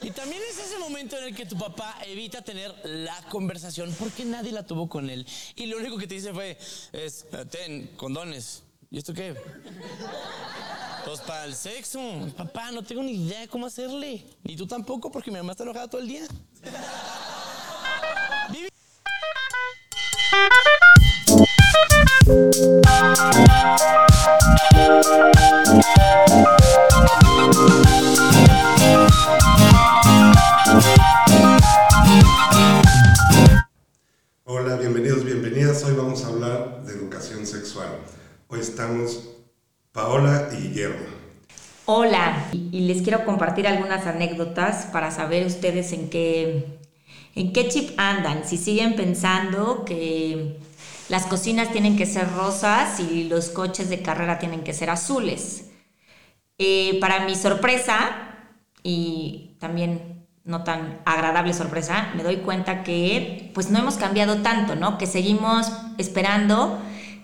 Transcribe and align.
Y 0.00 0.10
también 0.10 0.40
es 0.48 0.58
ese 0.58 0.78
momento 0.78 1.16
en 1.18 1.24
el 1.24 1.34
que 1.34 1.44
tu 1.44 1.58
papá 1.58 1.98
evita 2.06 2.42
tener 2.42 2.72
la 2.84 3.20
conversación 3.30 3.94
porque 3.98 4.24
nadie 4.24 4.52
la 4.52 4.64
tuvo 4.64 4.88
con 4.88 5.10
él. 5.10 5.26
Y 5.56 5.66
lo 5.66 5.78
único 5.78 5.98
que 5.98 6.06
te 6.06 6.14
dice 6.14 6.32
fue, 6.32 6.56
es, 6.92 7.26
ten, 7.50 7.88
condones. 7.96 8.62
¿Y 8.90 8.98
esto 8.98 9.12
qué? 9.12 9.34
Pues 11.04 11.20
para 11.20 11.44
el 11.44 11.54
sexo. 11.54 12.00
Papá, 12.36 12.70
no 12.70 12.82
tengo 12.82 13.02
ni 13.02 13.12
idea 13.12 13.40
de 13.40 13.48
cómo 13.48 13.66
hacerle. 13.66 14.24
Ni 14.44 14.56
tú 14.56 14.66
tampoco, 14.66 15.10
porque 15.10 15.30
mi 15.30 15.38
mamá 15.38 15.52
está 15.52 15.64
enojada 15.64 15.88
todo 15.88 16.00
el 16.00 16.08
día. 16.08 16.26
Bienvenidos, 34.92 35.22
bienvenidas. 35.22 35.84
Hoy 35.84 35.94
vamos 35.94 36.24
a 36.24 36.28
hablar 36.28 36.82
de 36.84 36.94
educación 36.94 37.46
sexual. 37.46 37.90
Hoy 38.48 38.60
estamos 38.60 39.28
Paola 39.92 40.48
y 40.52 40.68
Guillermo. 40.68 41.04
Hola, 41.84 42.48
y 42.52 42.80
les 42.80 43.02
quiero 43.02 43.26
compartir 43.26 43.68
algunas 43.68 44.06
anécdotas 44.06 44.86
para 44.86 45.10
saber 45.10 45.46
ustedes 45.46 45.92
en 45.92 46.08
qué, 46.08 46.78
en 47.34 47.52
qué 47.52 47.68
chip 47.68 47.98
andan, 47.98 48.46
si 48.46 48.56
siguen 48.56 48.96
pensando 48.96 49.84
que 49.84 50.56
las 51.10 51.26
cocinas 51.26 51.70
tienen 51.70 51.98
que 51.98 52.06
ser 52.06 52.32
rosas 52.32 52.98
y 52.98 53.24
los 53.24 53.50
coches 53.50 53.90
de 53.90 54.00
carrera 54.00 54.38
tienen 54.38 54.64
que 54.64 54.72
ser 54.72 54.88
azules. 54.88 55.66
Eh, 56.56 56.96
para 56.98 57.26
mi 57.26 57.34
sorpresa, 57.34 58.28
y 58.82 59.56
también 59.58 60.17
no 60.48 60.64
tan 60.64 60.98
agradable 61.04 61.52
sorpresa, 61.52 62.10
me 62.16 62.22
doy 62.22 62.38
cuenta 62.38 62.82
que 62.82 63.50
pues 63.52 63.70
no 63.70 63.78
hemos 63.78 63.96
cambiado 63.96 64.38
tanto, 64.38 64.76
¿no? 64.76 64.96
Que 64.96 65.06
seguimos 65.06 65.70
esperando 65.98 66.78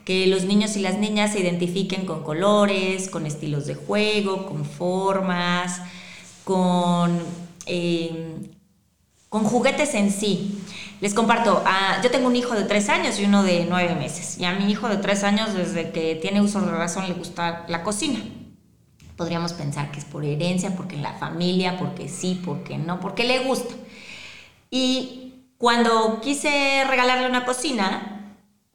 que 0.04 0.26
los 0.26 0.44
niños 0.44 0.76
y 0.76 0.80
las 0.80 0.98
niñas 0.98 1.32
se 1.32 1.40
identifiquen 1.40 2.04
con 2.04 2.22
colores, 2.22 3.08
con 3.08 3.24
estilos 3.24 3.64
de 3.64 3.76
juego, 3.76 4.44
con 4.44 4.66
formas, 4.66 5.80
con, 6.44 7.18
eh, 7.64 8.36
con 9.30 9.44
juguetes 9.44 9.94
en 9.94 10.12
sí. 10.12 10.60
Les 11.00 11.14
comparto, 11.14 11.62
ah, 11.64 12.00
yo 12.02 12.10
tengo 12.10 12.26
un 12.26 12.36
hijo 12.36 12.54
de 12.54 12.64
tres 12.64 12.90
años 12.90 13.18
y 13.18 13.24
uno 13.24 13.42
de 13.42 13.64
nueve 13.66 13.94
meses. 13.94 14.38
Y 14.38 14.44
a 14.44 14.52
mi 14.52 14.70
hijo 14.70 14.90
de 14.90 14.98
tres 14.98 15.24
años, 15.24 15.54
desde 15.54 15.92
que 15.92 16.14
tiene 16.16 16.42
uso 16.42 16.60
de 16.60 16.72
razón, 16.72 17.08
le 17.08 17.14
gusta 17.14 17.64
la 17.68 17.82
cocina. 17.82 18.20
Podríamos 19.16 19.52
pensar 19.52 19.90
que 19.90 20.00
es 20.00 20.04
por 20.04 20.24
herencia, 20.24 20.74
porque 20.76 20.96
la 20.96 21.14
familia, 21.14 21.78
porque 21.78 22.08
sí, 22.08 22.40
porque 22.44 22.78
no, 22.78 23.00
porque 23.00 23.24
le 23.24 23.40
gusta. 23.40 23.74
Y 24.70 25.34
cuando 25.58 26.20
quise 26.20 26.84
regalarle 26.88 27.28
una 27.28 27.44
cocina, 27.44 28.14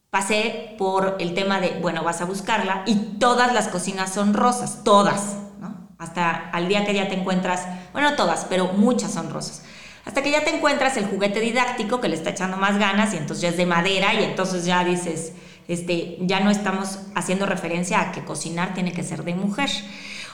pasé 0.10 0.76
por 0.78 1.18
el 1.20 1.34
tema 1.34 1.60
de, 1.60 1.78
bueno, 1.82 2.04
vas 2.04 2.22
a 2.22 2.26
buscarla 2.26 2.84
y 2.86 2.96
todas 3.20 3.54
las 3.54 3.68
cocinas 3.68 4.14
son 4.14 4.34
rosas, 4.34 4.84
todas, 4.84 5.38
¿no? 5.60 5.90
Hasta 5.98 6.50
al 6.52 6.68
día 6.68 6.86
que 6.86 6.94
ya 6.94 7.08
te 7.08 7.16
encuentras, 7.16 7.66
bueno, 7.92 8.16
todas, 8.16 8.46
pero 8.50 8.68
muchas 8.74 9.12
son 9.12 9.30
rosas. 9.30 9.64
Hasta 10.06 10.24
que 10.24 10.32
ya 10.32 10.44
te 10.44 10.56
encuentras 10.56 10.98
el 10.98 11.06
juguete 11.06 11.40
didáctico 11.40 12.02
que 12.02 12.08
le 12.08 12.16
está 12.16 12.32
echando 12.32 12.58
más 12.58 12.80
ganas 12.80 13.14
y 13.14 13.18
entonces 13.18 13.42
ya 13.42 13.50
es 13.50 13.58
de 13.58 13.68
madera 13.68 14.14
y 14.16 14.24
entonces 14.24 14.66
ya 14.66 14.84
dices, 14.84 15.34
este, 15.68 16.18
ya 16.22 16.40
no 16.40 16.50
estamos 16.50 17.00
haciendo 17.14 17.46
referencia 17.46 18.02
a 18.02 18.12
que 18.12 18.24
cocinar 18.24 18.74
tiene 18.74 18.92
que 18.92 19.04
ser 19.04 19.24
de 19.24 19.36
mujer. 19.36 19.70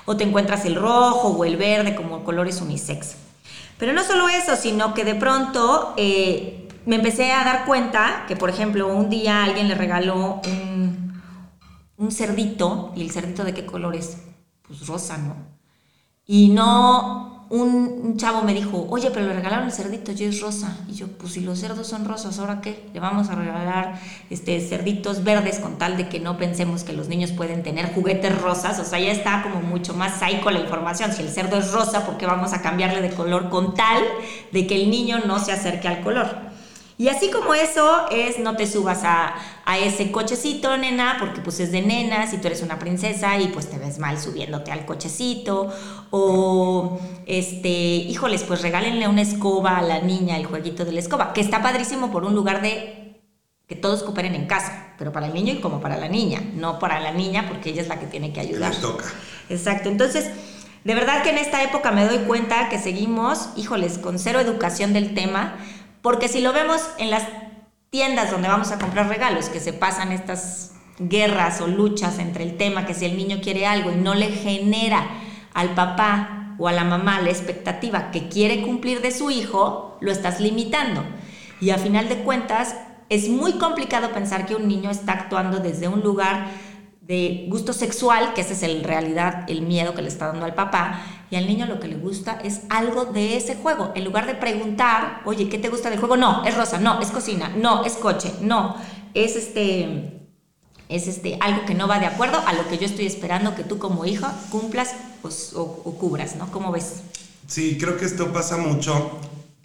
O 0.06 0.16
te 0.16 0.24
encuentras 0.24 0.66
el 0.66 0.76
rojo 0.76 1.30
o 1.30 1.46
el 1.46 1.58
verde 1.58 1.96
como 1.96 2.24
colores 2.24 2.62
unisex. 2.62 3.16
Pero 3.78 3.94
no 3.94 4.04
solo 4.04 4.30
eso, 4.30 4.56
sino 4.56 4.94
que 4.94 5.04
de 5.04 5.16
pronto 5.16 5.94
eh, 5.98 6.68
me 6.86 6.96
empecé 6.96 7.32
a 7.32 7.44
dar 7.44 7.66
cuenta 7.66 8.26
que, 8.28 8.36
por 8.36 8.50
ejemplo, 8.50 8.88
un 8.88 9.10
día 9.10 9.44
alguien 9.44 9.68
le 9.68 9.76
regaló 9.76 10.42
un, 10.46 11.22
un 11.98 12.12
cerdito, 12.12 12.94
y 12.96 13.02
el 13.02 13.12
cerdito 13.12 13.44
de 13.44 13.54
qué 13.54 13.66
color 13.66 13.96
es? 13.96 14.18
Pues 14.62 14.88
rosa, 14.88 15.18
¿no? 15.18 15.36
Y 16.26 16.50
no, 16.50 17.35
un, 17.50 18.18
chavo 18.18 18.42
me 18.42 18.54
dijo, 18.54 18.88
oye, 18.90 19.12
pero 19.12 19.28
le 19.28 19.34
regalaron 19.34 19.66
el 19.66 19.72
cerdito 19.72 20.12
y 20.12 20.24
es 20.24 20.42
rosa. 20.42 20.78
Y 20.90 20.94
yo, 20.94 21.08
pues 21.08 21.34
si 21.34 21.42
los 21.42 21.60
cerdos 21.60 21.88
son 21.88 22.06
rosas, 22.06 22.40
¿ahora 22.40 22.62
qué? 22.62 22.90
Le 22.94 23.00
vamos 23.00 23.30
a 23.30 23.36
regalar 23.36 24.00
este, 24.30 24.60
cerditos 24.62 25.24
verdes 25.24 25.60
con 25.60 25.78
tal 25.78 25.98
de 25.98 26.10
que 26.10 26.20
no 26.20 26.38
pensemos 26.38 26.84
que 26.84 26.94
los 26.94 27.08
niños 27.08 27.32
pueden 27.32 27.64
tener 27.64 27.94
juguetes 27.94 28.42
rosas. 28.42 28.80
O 28.80 28.86
sea, 28.86 29.00
ya 29.00 29.12
está 29.12 29.44
como 29.44 29.62
mucho 29.62 29.94
más 29.94 30.20
psycho 30.20 30.50
la 30.50 30.60
información. 30.60 31.12
Si 31.12 31.22
el 31.22 31.30
cerdo 31.30 31.58
es 31.58 31.72
rosa, 31.72 32.06
¿por 32.06 32.18
qué 32.18 32.26
vamos 32.26 32.54
a 32.54 32.62
cambiarle 32.62 33.02
de 33.02 33.12
color 33.12 33.50
con 33.50 33.74
tal 33.76 34.04
de 34.52 34.66
que 34.66 34.76
el 34.82 34.90
niño 34.90 35.20
no 35.26 35.40
se 35.40 35.52
acerque 35.52 35.88
al 35.88 36.02
color? 36.02 36.55
Y 36.98 37.10
así 37.10 37.30
como 37.30 37.54
eso 37.54 38.10
es, 38.10 38.40
no 38.40 38.56
te 38.56 38.66
subas 38.68 39.02
a, 39.04 39.36
ese 39.84 40.12
cochecito, 40.12 40.78
nena, 40.78 41.18
porque 41.20 41.42
pues 41.42 41.60
es 41.60 41.72
de 41.72 41.82
nenas 41.82 42.34
y 42.34 42.38
tú 42.38 42.48
eres 42.48 42.62
una 42.62 42.80
princesa 42.80 43.38
y 43.38 43.48
pues 43.50 43.70
te 43.70 43.78
ves 43.78 44.00
mal 44.00 44.20
subiéndote 44.20 44.72
al 44.72 44.86
cochecito. 44.86 45.74
O, 46.12 47.00
este, 47.26 47.70
híjoles, 47.70 48.44
pues 48.44 48.62
regálenle 48.62 49.10
una 49.10 49.22
escoba 49.22 49.78
a 49.78 49.82
la 49.82 50.00
niña, 50.00 50.38
el 50.38 50.46
jueguito 50.46 50.86
de 50.86 50.94
la 50.94 51.00
escoba, 51.00 51.34
que 51.34 51.42
está 51.42 51.62
padrísimo 51.62 52.12
por 52.12 52.24
un 52.24 52.34
lugar 52.34 52.62
de 52.62 53.22
que 53.68 53.76
todos 53.76 54.04
cooperen 54.04 54.36
en 54.36 54.46
casa, 54.46 54.94
pero 54.98 55.12
para 55.12 55.26
el 55.26 55.34
niño 55.34 55.54
y 55.54 55.60
como 55.60 55.82
para 55.82 55.98
la 55.98 56.08
niña, 56.08 56.42
no 56.54 56.80
para 56.80 57.00
la 57.02 57.12
niña 57.12 57.46
porque 57.50 57.72
ella 57.72 57.82
es 57.82 57.88
la 57.90 58.00
que 58.00 58.06
tiene 58.06 58.32
que 58.32 58.40
ayudar. 58.40 58.72
Que 58.72 58.78
toca. 58.78 59.06
Exacto, 59.50 59.90
entonces... 59.90 60.30
De 60.86 60.94
verdad 60.94 61.24
que 61.24 61.32
en 61.32 61.40
esta 61.40 61.64
época 61.64 61.92
me 61.92 62.06
doy 62.06 62.20
cuenta 62.28 62.70
que 62.70 62.78
seguimos, 62.78 63.50
híjoles, 63.56 63.98
con 63.98 64.20
cero 64.20 64.40
educación 64.40 64.94
del 64.94 65.16
tema, 65.16 65.56
porque 66.06 66.28
si 66.28 66.40
lo 66.40 66.54
vemos 66.54 66.88
en 67.00 67.10
las 67.10 67.24
tiendas 67.90 68.30
donde 68.30 68.48
vamos 68.48 68.70
a 68.70 68.78
comprar 68.78 69.10
regalos, 69.10 69.50
que 69.50 69.60
se 69.60 69.74
pasan 69.74 70.12
estas 70.12 70.76
guerras 71.00 71.62
o 71.62 71.68
luchas 71.68 72.20
entre 72.20 72.44
el 72.44 72.58
tema, 72.58 72.86
que 72.86 72.94
si 72.94 73.06
el 73.06 73.18
niño 73.18 73.40
quiere 73.42 73.66
algo 73.66 73.90
y 73.92 73.96
no 73.96 74.14
le 74.14 74.28
genera 74.28 75.04
al 75.56 75.74
papá 75.74 76.54
o 76.60 76.68
a 76.68 76.74
la 76.74 76.84
mamá 76.84 77.22
la 77.22 77.32
expectativa 77.32 78.12
que 78.12 78.30
quiere 78.30 78.62
cumplir 78.62 79.02
de 79.02 79.10
su 79.10 79.32
hijo, 79.32 79.98
lo 80.00 80.12
estás 80.12 80.40
limitando. 80.40 81.04
Y 81.60 81.72
a 81.72 81.80
final 81.80 82.08
de 82.08 82.18
cuentas, 82.18 82.76
es 83.10 83.28
muy 83.28 83.54
complicado 83.54 84.12
pensar 84.12 84.46
que 84.46 84.54
un 84.54 84.68
niño 84.68 84.92
está 84.92 85.14
actuando 85.14 85.58
desde 85.58 85.88
un 85.88 86.02
lugar 86.02 86.52
de 87.08 87.46
gusto 87.50 87.72
sexual, 87.72 88.34
que 88.34 88.42
ese 88.42 88.54
es 88.54 88.64
en 88.64 88.84
realidad 88.84 89.46
el 89.48 89.62
miedo 89.62 89.94
que 89.94 90.02
le 90.02 90.08
está 90.08 90.28
dando 90.28 90.46
al 90.46 90.56
papá, 90.56 91.02
y 91.30 91.36
al 91.36 91.46
niño 91.46 91.68
lo 91.68 91.80
que 91.80 91.88
le 91.88 91.98
gusta 91.98 92.40
es 92.44 92.62
algo 92.70 93.06
de 93.06 93.38
ese 93.38 93.56
juego. 93.56 93.92
En 93.96 94.04
lugar 94.04 94.26
de 94.26 94.34
preguntar, 94.34 95.22
oye, 95.26 95.48
¿qué 95.48 95.60
te 95.60 95.70
gusta 95.70 95.90
del 95.90 96.00
juego? 96.00 96.18
No, 96.18 96.44
es 96.46 96.56
rosa, 96.56 96.80
no, 96.80 97.00
es 97.02 97.10
cocina, 97.12 97.50
no, 97.50 97.84
es 97.84 97.94
coche, 97.94 98.34
no, 98.42 98.76
es 99.14 99.36
este, 99.36 100.20
es 100.90 101.08
este, 101.08 101.38
algo 101.42 101.66
que 101.66 101.76
no 101.76 101.88
va 101.88 102.00
de 102.00 102.08
acuerdo 102.08 102.42
a 102.46 102.54
lo 102.54 102.68
que 102.68 102.80
yo 102.80 102.86
estoy 102.86 103.06
esperando 103.06 103.56
que 103.56 103.64
tú 103.64 103.78
como 103.78 104.06
hija 104.06 104.34
cumplas 104.50 104.96
o, 105.24 105.62
o 105.62 105.98
cubras, 105.98 106.36
¿no? 106.36 106.52
¿Cómo 106.52 106.72
ves? 106.72 107.02
Sí, 107.48 107.78
creo 107.80 107.98
que 107.98 108.06
esto 108.06 108.34
pasa 108.34 108.58
mucho 108.58 109.12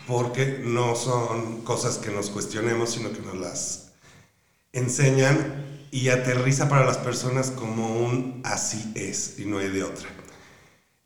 porque 0.06 0.60
no 0.62 0.94
son 0.94 1.62
cosas 1.62 1.96
que 1.96 2.10
nos 2.10 2.28
cuestionemos, 2.28 2.90
sino 2.90 3.12
que 3.12 3.20
nos 3.20 3.36
las 3.36 3.92
enseñan 4.72 5.69
y 5.90 6.08
aterriza 6.08 6.68
para 6.68 6.84
las 6.86 6.98
personas 6.98 7.50
como 7.50 7.98
un 8.00 8.40
así 8.44 8.92
es 8.94 9.38
y 9.38 9.44
no 9.44 9.58
hay 9.58 9.68
de 9.68 9.84
otra. 9.84 10.08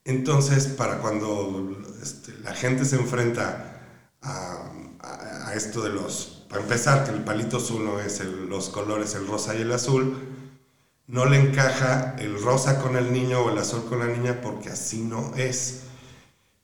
Entonces, 0.04 0.66
para 0.66 0.98
cuando 0.98 1.82
este, 2.02 2.36
la 2.40 2.54
gente 2.54 2.84
se 2.84 2.96
enfrenta 2.96 3.80
a, 4.22 4.70
esto 5.54 5.82
de 5.82 5.90
los, 5.90 6.44
para 6.48 6.62
empezar, 6.62 7.04
que 7.04 7.12
el 7.12 7.22
palito 7.22 7.58
azul 7.58 7.84
no 7.84 8.00
es 8.00 8.20
los 8.24 8.70
colores, 8.70 9.14
el 9.14 9.26
rosa 9.28 9.54
y 9.54 9.62
el 9.62 9.70
azul, 9.70 10.16
no 11.06 11.26
le 11.26 11.38
encaja 11.38 12.16
el 12.18 12.42
rosa 12.42 12.80
con 12.80 12.96
el 12.96 13.12
niño 13.12 13.40
o 13.40 13.50
el 13.50 13.58
azul 13.58 13.84
con 13.84 14.00
la 14.00 14.06
niña 14.06 14.40
porque 14.42 14.70
así 14.70 15.02
no 15.02 15.32
es. 15.36 15.84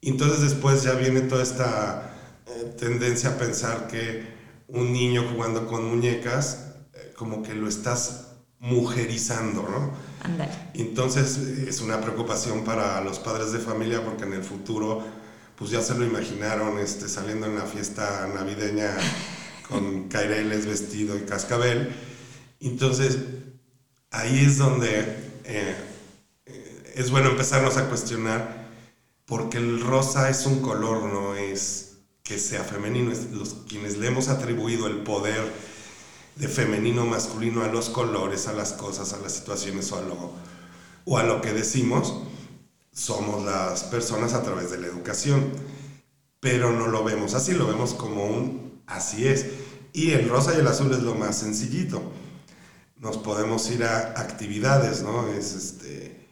Entonces 0.02 0.40
después 0.40 0.82
ya 0.82 0.94
viene 0.94 1.20
toda 1.20 1.42
esta 1.42 2.14
eh, 2.46 2.74
tendencia 2.78 3.30
a 3.30 3.38
pensar 3.38 3.86
que 3.86 4.26
un 4.66 4.92
niño 4.92 5.24
jugando 5.32 5.66
con 5.66 5.84
muñecas 5.84 6.69
como 7.20 7.42
que 7.42 7.52
lo 7.52 7.68
estás 7.68 8.28
mujerizando, 8.60 9.60
¿no? 9.60 9.92
Entonces 10.72 11.36
es 11.36 11.82
una 11.82 12.00
preocupación 12.00 12.64
para 12.64 12.98
los 13.02 13.18
padres 13.18 13.52
de 13.52 13.58
familia 13.58 14.02
porque 14.02 14.24
en 14.24 14.32
el 14.32 14.42
futuro 14.42 15.04
pues 15.54 15.70
ya 15.70 15.82
se 15.82 15.94
lo 15.98 16.06
imaginaron 16.06 16.78
este, 16.78 17.10
saliendo 17.10 17.44
en 17.44 17.56
la 17.56 17.66
fiesta 17.66 18.26
navideña 18.34 18.96
con 19.68 20.08
caireles, 20.08 20.64
vestido 20.64 21.14
y 21.18 21.26
cascabel. 21.26 21.94
Entonces 22.58 23.18
ahí 24.10 24.42
es 24.46 24.56
donde 24.56 25.14
eh, 25.44 25.76
es 26.94 27.10
bueno 27.10 27.28
empezarnos 27.28 27.76
a 27.76 27.86
cuestionar 27.90 28.66
porque 29.26 29.58
el 29.58 29.78
rosa 29.82 30.30
es 30.30 30.46
un 30.46 30.62
color, 30.62 31.02
no 31.02 31.34
es 31.34 31.98
que 32.22 32.38
sea 32.38 32.64
femenino, 32.64 33.12
es 33.12 33.30
los 33.30 33.56
quienes 33.68 33.98
le 33.98 34.06
hemos 34.06 34.28
atribuido 34.28 34.86
el 34.86 35.02
poder 35.02 35.69
de 36.40 36.48
femenino 36.48 37.04
masculino 37.04 37.62
a 37.62 37.68
los 37.68 37.90
colores, 37.90 38.48
a 38.48 38.54
las 38.54 38.72
cosas, 38.72 39.12
a 39.12 39.18
las 39.18 39.32
situaciones 39.32 39.92
o 39.92 39.98
a 39.98 40.00
lo, 40.00 40.32
o 41.04 41.18
a 41.18 41.22
lo 41.22 41.42
que 41.42 41.52
decimos, 41.52 42.14
somos 42.92 43.44
las 43.44 43.84
personas 43.84 44.32
a 44.32 44.42
través 44.42 44.70
de 44.70 44.78
la 44.78 44.86
educación. 44.86 45.52
pero 46.40 46.72
no 46.72 46.86
lo 46.86 47.04
vemos 47.04 47.34
así, 47.34 47.52
lo 47.52 47.66
vemos 47.66 47.92
como 47.92 48.24
un 48.24 48.82
así 48.86 49.28
es. 49.28 49.46
Y 49.92 50.12
el 50.12 50.30
rosa 50.30 50.54
y 50.54 50.60
el 50.60 50.66
azul 50.66 50.90
es 50.92 51.02
lo 51.02 51.14
más 51.14 51.36
sencillito. 51.36 52.00
Nos 52.96 53.18
podemos 53.18 53.70
ir 53.70 53.84
a 53.84 54.18
actividades, 54.18 55.02
¿no? 55.02 55.28
Es 55.28 55.52
este... 55.52 56.26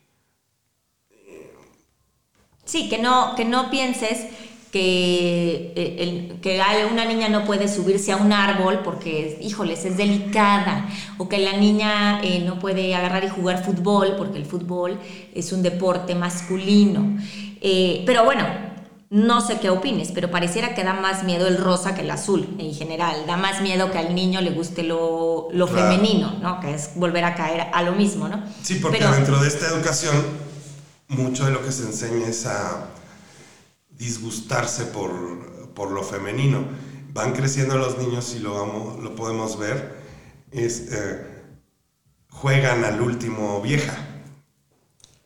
Sí, 2.65 2.89
que 2.89 2.99
no, 2.99 3.35
que 3.37 3.45
no 3.45 3.71
pienses 3.71 4.27
que, 4.71 5.73
eh, 5.77 6.39
que 6.43 6.61
una 6.91 7.05
niña 7.05 7.29
no 7.29 7.45
puede 7.45 7.69
subirse 7.69 8.13
a 8.13 8.17
un 8.17 8.33
árbol 8.33 8.81
porque, 8.85 9.39
híjoles, 9.41 9.85
es 9.85 9.97
delicada, 9.97 10.89
o 11.17 11.29
que 11.29 11.39
la 11.39 11.55
niña 11.57 12.21
eh, 12.23 12.43
no 12.45 12.59
puede 12.59 12.95
agarrar 12.95 13.25
y 13.25 13.29
jugar 13.29 13.65
fútbol 13.65 14.15
porque 14.17 14.39
el 14.39 14.47
fútbol 14.47 14.99
es 15.35 15.53
un 15.53 15.63
deporte 15.63 16.15
masculino. 16.15 17.19
Eh, 17.61 18.03
pero 18.07 18.25
bueno, 18.25 18.45
no 19.11 19.41
sé 19.41 19.59
qué 19.59 19.71
opines, 19.71 20.11
pero 20.13 20.31
pareciera 20.31 20.75
que 20.75 20.85
da 20.85 20.93
más 20.93 21.25
miedo 21.25 21.47
el 21.47 21.57
rosa 21.57 21.95
que 21.95 22.03
el 22.03 22.11
azul 22.11 22.57
en 22.59 22.75
general. 22.75 23.25
Da 23.27 23.39
más 23.39 23.63
miedo 23.63 23.91
que 23.91 23.99
al 23.99 24.15
niño 24.15 24.43
le 24.43 24.51
guste 24.51 24.83
lo, 24.83 25.49
lo 25.51 25.67
femenino, 25.67 26.35
¿no? 26.43 26.61
Que 26.61 26.75
es 26.75 26.91
volver 26.95 27.25
a 27.25 27.35
caer 27.35 27.69
a 27.73 27.83
lo 27.83 27.93
mismo, 27.93 28.29
¿no? 28.29 28.43
Sí, 28.63 28.75
porque 28.75 29.03
dentro 29.03 29.41
de 29.41 29.49
esta 29.49 29.67
educación, 29.69 30.15
mucho 31.09 31.47
de 31.47 31.53
lo 31.53 31.65
que 31.65 31.73
se 31.73 31.85
enseña 31.85 32.29
es 32.29 32.45
a 32.45 32.89
disgustarse 33.99 34.87
por, 34.87 35.73
por 35.75 35.91
lo 35.91 36.03
femenino. 36.03 36.65
Van 37.13 37.33
creciendo 37.33 37.77
los 37.77 37.99
niños 37.99 38.35
y 38.35 38.39
lo, 38.39 38.55
vamos, 38.55 39.03
lo 39.03 39.15
podemos 39.15 39.59
ver, 39.59 39.99
es, 40.53 40.93
eh, 40.93 41.27
juegan 42.31 42.85
al 42.85 43.01
último 43.01 43.61
vieja. 43.61 43.97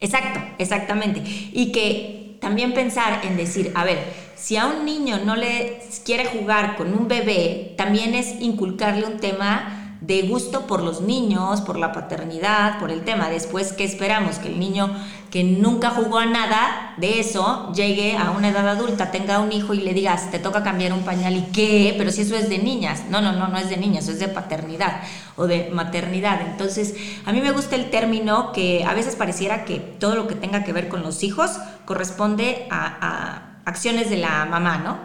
Exacto, 0.01 0.41
exactamente. 0.59 1.23
Y 1.53 1.71
que 1.71 2.39
también 2.41 2.75
pensar 2.75 3.25
en 3.25 3.37
decir, 3.37 3.71
a 3.75 3.85
ver, 3.85 3.99
si 4.37 4.57
a 4.57 4.67
un 4.67 4.85
niño 4.85 5.21
no 5.25 5.37
le 5.37 5.81
quiere 6.05 6.25
jugar 6.27 6.77
con 6.77 6.93
un 6.93 7.07
bebé, 7.07 7.75
también 7.77 8.15
es 8.15 8.41
inculcarle 8.41 9.07
un 9.07 9.21
tema 9.21 9.81
de 10.03 10.23
gusto 10.23 10.67
por 10.67 10.83
los 10.83 11.01
niños, 11.01 11.61
por 11.61 11.79
la 11.79 11.93
paternidad, 11.93 12.79
por 12.81 12.91
el 12.91 13.05
tema. 13.05 13.29
Después, 13.29 13.73
¿qué 13.73 13.85
esperamos? 13.85 14.37
Que 14.37 14.49
el 14.49 14.59
niño 14.59 14.91
que 15.31 15.45
nunca 15.45 15.91
jugó 15.91 16.19
a 16.19 16.27
nada 16.27 16.95
de 16.97 17.21
eso 17.21 17.73
llegue 17.73 18.17
a 18.17 18.33
una 18.33 18.49
edad 18.49 18.69
adulta, 18.69 19.13
tenga 19.13 19.39
un 19.39 19.53
hijo 19.53 19.75
y 19.75 19.81
le 19.81 19.95
digas, 19.95 20.31
te 20.31 20.41
toca 20.41 20.65
cambiar 20.65 20.93
un 20.93 21.05
pañal 21.05 21.37
y 21.37 21.43
qué, 21.53 21.95
pero 21.97 22.11
si 22.11 22.23
eso 22.23 22.37
es 22.37 22.49
de 22.49 22.59
niñas. 22.59 23.05
No, 23.11 23.21
no, 23.21 23.33
no, 23.33 23.47
no 23.47 23.57
es 23.57 23.71
de 23.71 23.77
niñas, 23.77 24.09
es 24.09 24.19
de 24.19 24.29
paternidad 24.29 25.03
o 25.37 25.47
de 25.47 25.71
maternidad. 25.73 26.41
Entonces, 26.43 26.95
a 27.25 27.33
mí 27.33 27.41
me 27.41 27.53
gusta 27.53 27.77
el 27.77 27.89
término 27.91 28.53
que 28.53 28.85
a 28.85 28.95
veces 28.95 29.15
pareciera 29.15 29.65
que 29.65 29.79
todo 29.79 30.17
lo 30.17 30.27
que 30.27 30.35
tenga 30.35 30.65
que 30.65 30.73
ver 30.73 30.89
con 30.89 31.03
los 31.03 31.23
hijos 31.23 31.53
corresponde 31.85 32.67
a, 32.71 32.99
a 33.01 33.53
acciones 33.65 34.11
de 34.11 34.17
la 34.17 34.45
mamá, 34.47 34.79
¿no? 34.79 34.99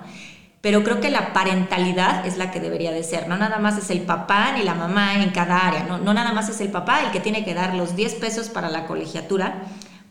Pero 0.68 0.84
creo 0.84 1.00
que 1.00 1.10
la 1.10 1.32
parentalidad 1.32 2.26
es 2.26 2.36
la 2.36 2.52
que 2.52 2.60
debería 2.60 2.92
de 2.92 3.02
ser. 3.02 3.30
No 3.30 3.38
nada 3.38 3.58
más 3.58 3.78
es 3.78 3.90
el 3.90 4.02
papá 4.02 4.52
ni 4.52 4.64
la 4.64 4.74
mamá 4.74 5.24
en 5.24 5.30
cada 5.30 5.66
área, 5.66 5.86
no, 5.86 5.98
no 5.98 6.14
nada 6.14 6.34
más 6.34 6.50
es 6.50 6.60
el 6.60 6.68
papá 6.72 7.06
el 7.06 7.12
que 7.12 7.22
tiene 7.22 7.46
que 7.46 7.54
dar 7.54 7.74
los 7.74 7.96
10 7.96 8.16
pesos 8.16 8.50
para 8.50 8.70
la 8.70 8.86
colegiatura, 8.86 9.62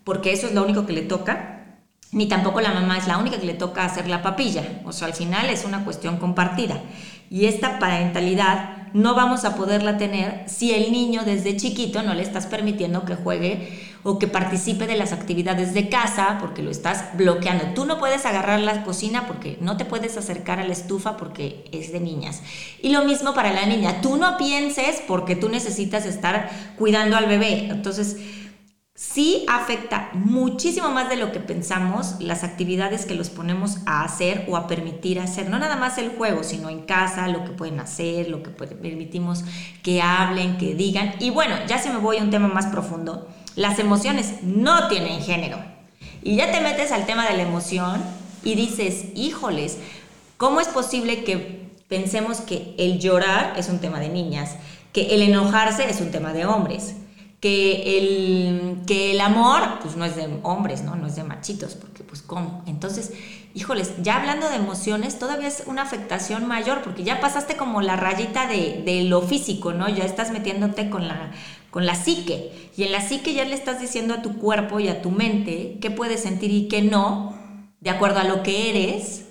porque 0.03 0.33
eso 0.33 0.47
es 0.47 0.55
lo 0.55 0.65
único 0.65 0.87
que 0.87 0.95
le 0.95 1.03
toca, 1.03 1.83
ni 2.11 2.27
tampoco 2.27 2.63
la 2.63 2.73
mamá 2.73 2.97
es 2.97 3.07
la 3.07 3.19
única 3.19 3.39
que 3.39 3.45
le 3.45 3.53
toca 3.53 3.85
hacer 3.85 4.09
la 4.09 4.23
papilla. 4.23 4.63
O 4.87 4.93
sea, 4.93 5.09
al 5.09 5.13
final 5.13 5.51
es 5.51 5.67
una 5.67 5.85
cuestión 5.85 6.17
compartida. 6.17 6.81
Y 7.29 7.45
esta 7.45 7.79
parentalidad 7.79 8.89
no 8.95 9.15
vamos 9.15 9.45
a 9.45 9.57
poderla 9.57 9.99
tener 9.99 10.45
si 10.49 10.73
el 10.73 10.91
niño 10.91 11.25
desde 11.27 11.59
chiquito 11.59 12.03
no 12.03 12.15
le 12.15 12.23
estás 12.23 12.47
permitiendo 12.47 13.05
que 13.05 13.15
juegue 13.15 13.86
o 14.07 14.21
que 14.21 14.29
participe 14.29 14.87
de 14.87 14.95
las 14.95 15.13
actividades 15.13 15.75
de 15.75 15.89
casa 15.89 16.39
porque 16.41 16.63
lo 16.63 16.71
estás 16.71 17.17
bloqueando. 17.17 17.75
Tú 17.75 17.87
no 17.87 17.99
puedes 17.99 18.25
agarrar 18.25 18.61
la 18.61 18.85
cocina 18.85 19.27
porque 19.27 19.59
no 19.61 19.77
te 19.77 19.85
puedes 19.85 20.17
acercar 20.17 20.61
a 20.61 20.65
la 20.65 20.73
estufa 20.73 21.17
porque 21.17 21.65
es 21.73 21.91
de 21.91 21.99
niñas. 21.99 22.41
Y 22.81 22.91
lo 22.91 23.05
mismo 23.05 23.35
para 23.35 23.53
la 23.53 23.67
niña. 23.67 24.01
Tú 24.03 24.17
no 24.17 24.37
pienses 24.37 25.03
porque 25.09 25.35
tú 25.35 25.49
necesitas 25.49 26.07
estar 26.07 26.49
cuidando 26.79 27.17
al 27.17 27.27
bebé. 27.27 27.67
Entonces, 27.69 28.19
sí 28.95 29.45
afecta 29.49 30.11
muchísimo 30.13 30.89
más 30.91 31.09
de 31.09 31.17
lo 31.17 31.33
que 31.33 31.41
pensamos 31.41 32.21
las 32.21 32.45
actividades 32.45 33.07
que 33.07 33.17
los 33.17 33.29
ponemos 33.29 33.79
a 33.87 34.05
hacer 34.05 34.47
o 34.49 34.57
a 34.57 34.69
permitir 34.69 35.19
hacer. 35.19 35.51
No 35.51 35.59
nada 35.59 35.75
más 35.75 35.99
el 35.99 36.11
juego, 36.11 36.45
sino 36.45 36.71
en 36.71 36.83
casa, 36.83 37.27
lo 37.27 37.45
que 37.45 37.51
pueden 37.51 37.81
hacer, 37.81 38.29
lo 38.29 38.45
que 38.45 38.51
permitimos 38.51 39.43
que 39.83 40.01
hablen, 40.01 40.59
que 40.59 40.77
digan. 40.77 41.15
Y 41.19 41.31
bueno, 41.31 41.57
ya 41.67 41.79
se 41.79 41.91
me 41.91 41.99
voy 41.99 42.19
a 42.19 42.23
un 42.23 42.31
tema 42.31 42.47
más 42.47 42.67
profundo 42.67 43.27
las 43.57 43.79
emociones 43.79 44.43
no 44.43 44.89
tienen 44.89 45.21
género. 45.21 45.59
Y 46.23 46.37
ya 46.37 46.53
te 46.53 46.61
metes 46.61 46.93
al 46.93 47.07
tema 47.07 47.27
de 47.29 47.37
la 47.37 47.43
emoción 47.43 48.03
y 48.45 48.55
dices, 48.55 49.07
híjoles, 49.15 49.79
¿cómo 50.37 50.61
es 50.61 50.69
posible 50.69 51.25
que 51.25 51.71
pensemos 51.89 52.41
que 52.41 52.75
el 52.79 52.99
llorar 52.99 53.55
es 53.57 53.69
un 53.69 53.79
tema 53.81 53.99
de 53.99 54.09
niñas, 54.09 54.57
que 54.93 55.15
el 55.15 55.23
enojarse 55.23 55.89
es 55.89 56.01
un 56.01 56.11
tema 56.11 56.33
de 56.33 56.47
hombres? 56.47 56.97
Que 57.41 57.99
el, 57.99 58.79
que 58.87 59.13
el 59.13 59.21
amor, 59.21 59.79
pues 59.83 59.95
no 59.97 60.05
es 60.05 60.17
de 60.17 60.29
hombres, 60.43 60.83
¿no? 60.83 60.97
No 60.97 61.07
es 61.07 61.17
de 61.17 61.23
machitos, 61.23 61.75
porque 61.75 62.03
pues 62.03 62.23
¿cómo? 62.23 62.63
Entonces, 62.67 63.13
híjoles, 63.57 63.95
ya 64.03 64.17
hablando 64.17 64.51
de 64.51 64.57
emociones, 64.57 65.19
todavía 65.19 65.49
es 65.49 65.63
una 65.67 65.81
afectación 65.81 66.47
mayor, 66.47 66.83
porque 66.83 67.05
ya 67.05 67.21
pasaste 67.21 67.57
como 67.57 67.81
la 67.81 67.97
rayita 67.97 68.47
de, 68.47 68.83
de 68.85 69.05
lo 69.05 69.23
físico, 69.23 69.73
¿no? 69.73 69.89
Ya 69.89 70.05
estás 70.05 70.31
metiéndote 70.31 70.91
con 70.91 71.09
la, 71.09 71.33
con 71.71 71.87
la 71.87 71.95
psique. 71.95 72.71
Y 72.77 72.83
en 72.85 72.93
la 72.93 73.01
psique 73.01 73.33
ya 73.33 73.47
le 73.47 73.55
estás 73.55 73.81
diciendo 73.81 74.13
a 74.13 74.21
tu 74.21 74.37
cuerpo 74.37 74.79
y 74.79 74.89
a 74.89 75.01
tu 75.01 75.11
mente 75.11 75.79
qué 75.81 75.91
puedes 75.91 76.21
sentir 76.21 76.51
y 76.53 76.69
qué 76.69 76.83
no, 76.83 77.35
de 77.81 77.89
acuerdo 77.89 78.21
a 78.21 78.25
lo 78.25 78.43
que 78.43 78.69
eres. 78.69 79.25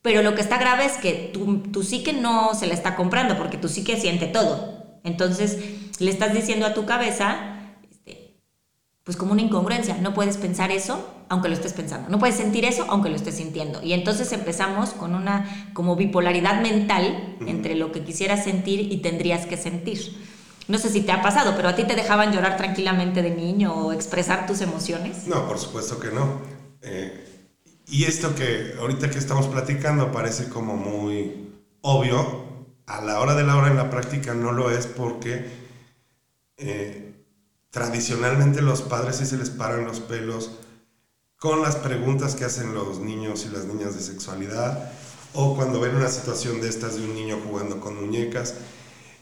Pero 0.00 0.22
lo 0.22 0.36
que 0.36 0.42
está 0.42 0.58
grave 0.58 0.84
es 0.84 0.92
que 0.92 1.30
tu, 1.32 1.58
tu 1.72 1.82
psique 1.82 2.12
no 2.12 2.54
se 2.54 2.68
la 2.68 2.74
está 2.74 2.94
comprando, 2.94 3.36
porque 3.36 3.56
tu 3.56 3.68
psique 3.68 4.00
siente 4.00 4.28
todo. 4.28 5.00
Entonces 5.02 5.58
le 5.98 6.10
estás 6.12 6.32
diciendo 6.32 6.66
a 6.66 6.74
tu 6.74 6.86
cabeza, 6.86 7.51
pues 9.04 9.16
como 9.16 9.32
una 9.32 9.42
incongruencia, 9.42 9.98
no 9.98 10.14
puedes 10.14 10.36
pensar 10.36 10.70
eso 10.70 11.08
aunque 11.28 11.48
lo 11.48 11.54
estés 11.54 11.72
pensando, 11.72 12.08
no 12.10 12.18
puedes 12.18 12.36
sentir 12.36 12.64
eso 12.64 12.84
aunque 12.88 13.08
lo 13.08 13.16
estés 13.16 13.36
sintiendo. 13.36 13.82
Y 13.82 13.94
entonces 13.94 14.32
empezamos 14.32 14.90
con 14.90 15.14
una 15.14 15.70
como 15.72 15.96
bipolaridad 15.96 16.60
mental 16.60 17.36
entre 17.46 17.74
lo 17.74 17.90
que 17.90 18.04
quisieras 18.04 18.44
sentir 18.44 18.92
y 18.92 18.98
tendrías 18.98 19.46
que 19.46 19.56
sentir. 19.56 20.16
No 20.68 20.78
sé 20.78 20.90
si 20.90 21.00
te 21.00 21.10
ha 21.10 21.22
pasado, 21.22 21.54
pero 21.56 21.68
a 21.68 21.74
ti 21.74 21.84
te 21.84 21.96
dejaban 21.96 22.32
llorar 22.32 22.56
tranquilamente 22.56 23.22
de 23.22 23.30
niño 23.30 23.74
o 23.74 23.92
expresar 23.92 24.46
tus 24.46 24.60
emociones. 24.60 25.26
No, 25.26 25.46
por 25.48 25.58
supuesto 25.58 25.98
que 25.98 26.10
no. 26.10 26.40
Eh, 26.82 27.26
y 27.88 28.04
esto 28.04 28.34
que 28.34 28.74
ahorita 28.78 29.10
que 29.10 29.18
estamos 29.18 29.46
platicando 29.46 30.12
parece 30.12 30.48
como 30.48 30.76
muy 30.76 31.50
obvio, 31.80 32.42
a 32.86 33.00
la 33.00 33.20
hora 33.20 33.34
de 33.34 33.44
la 33.44 33.56
hora 33.56 33.68
en 33.68 33.76
la 33.76 33.90
práctica 33.90 34.34
no 34.34 34.52
lo 34.52 34.70
es 34.70 34.86
porque 34.86 35.46
eh, 36.56 37.11
tradicionalmente 37.72 38.62
los 38.62 38.82
padres 38.82 39.16
sí 39.16 39.26
se 39.26 39.36
les 39.36 39.50
paran 39.50 39.84
los 39.84 39.98
pelos 39.98 40.52
con 41.36 41.62
las 41.62 41.74
preguntas 41.74 42.36
que 42.36 42.44
hacen 42.44 42.72
los 42.72 43.00
niños 43.00 43.44
y 43.44 43.48
las 43.48 43.64
niñas 43.64 43.96
de 43.96 44.00
sexualidad 44.00 44.92
o 45.32 45.56
cuando 45.56 45.80
ven 45.80 45.96
una 45.96 46.08
situación 46.08 46.60
de 46.60 46.68
estas 46.68 46.94
de 46.94 47.04
un 47.04 47.14
niño 47.16 47.40
jugando 47.44 47.80
con 47.80 47.96
muñecas 48.00 48.54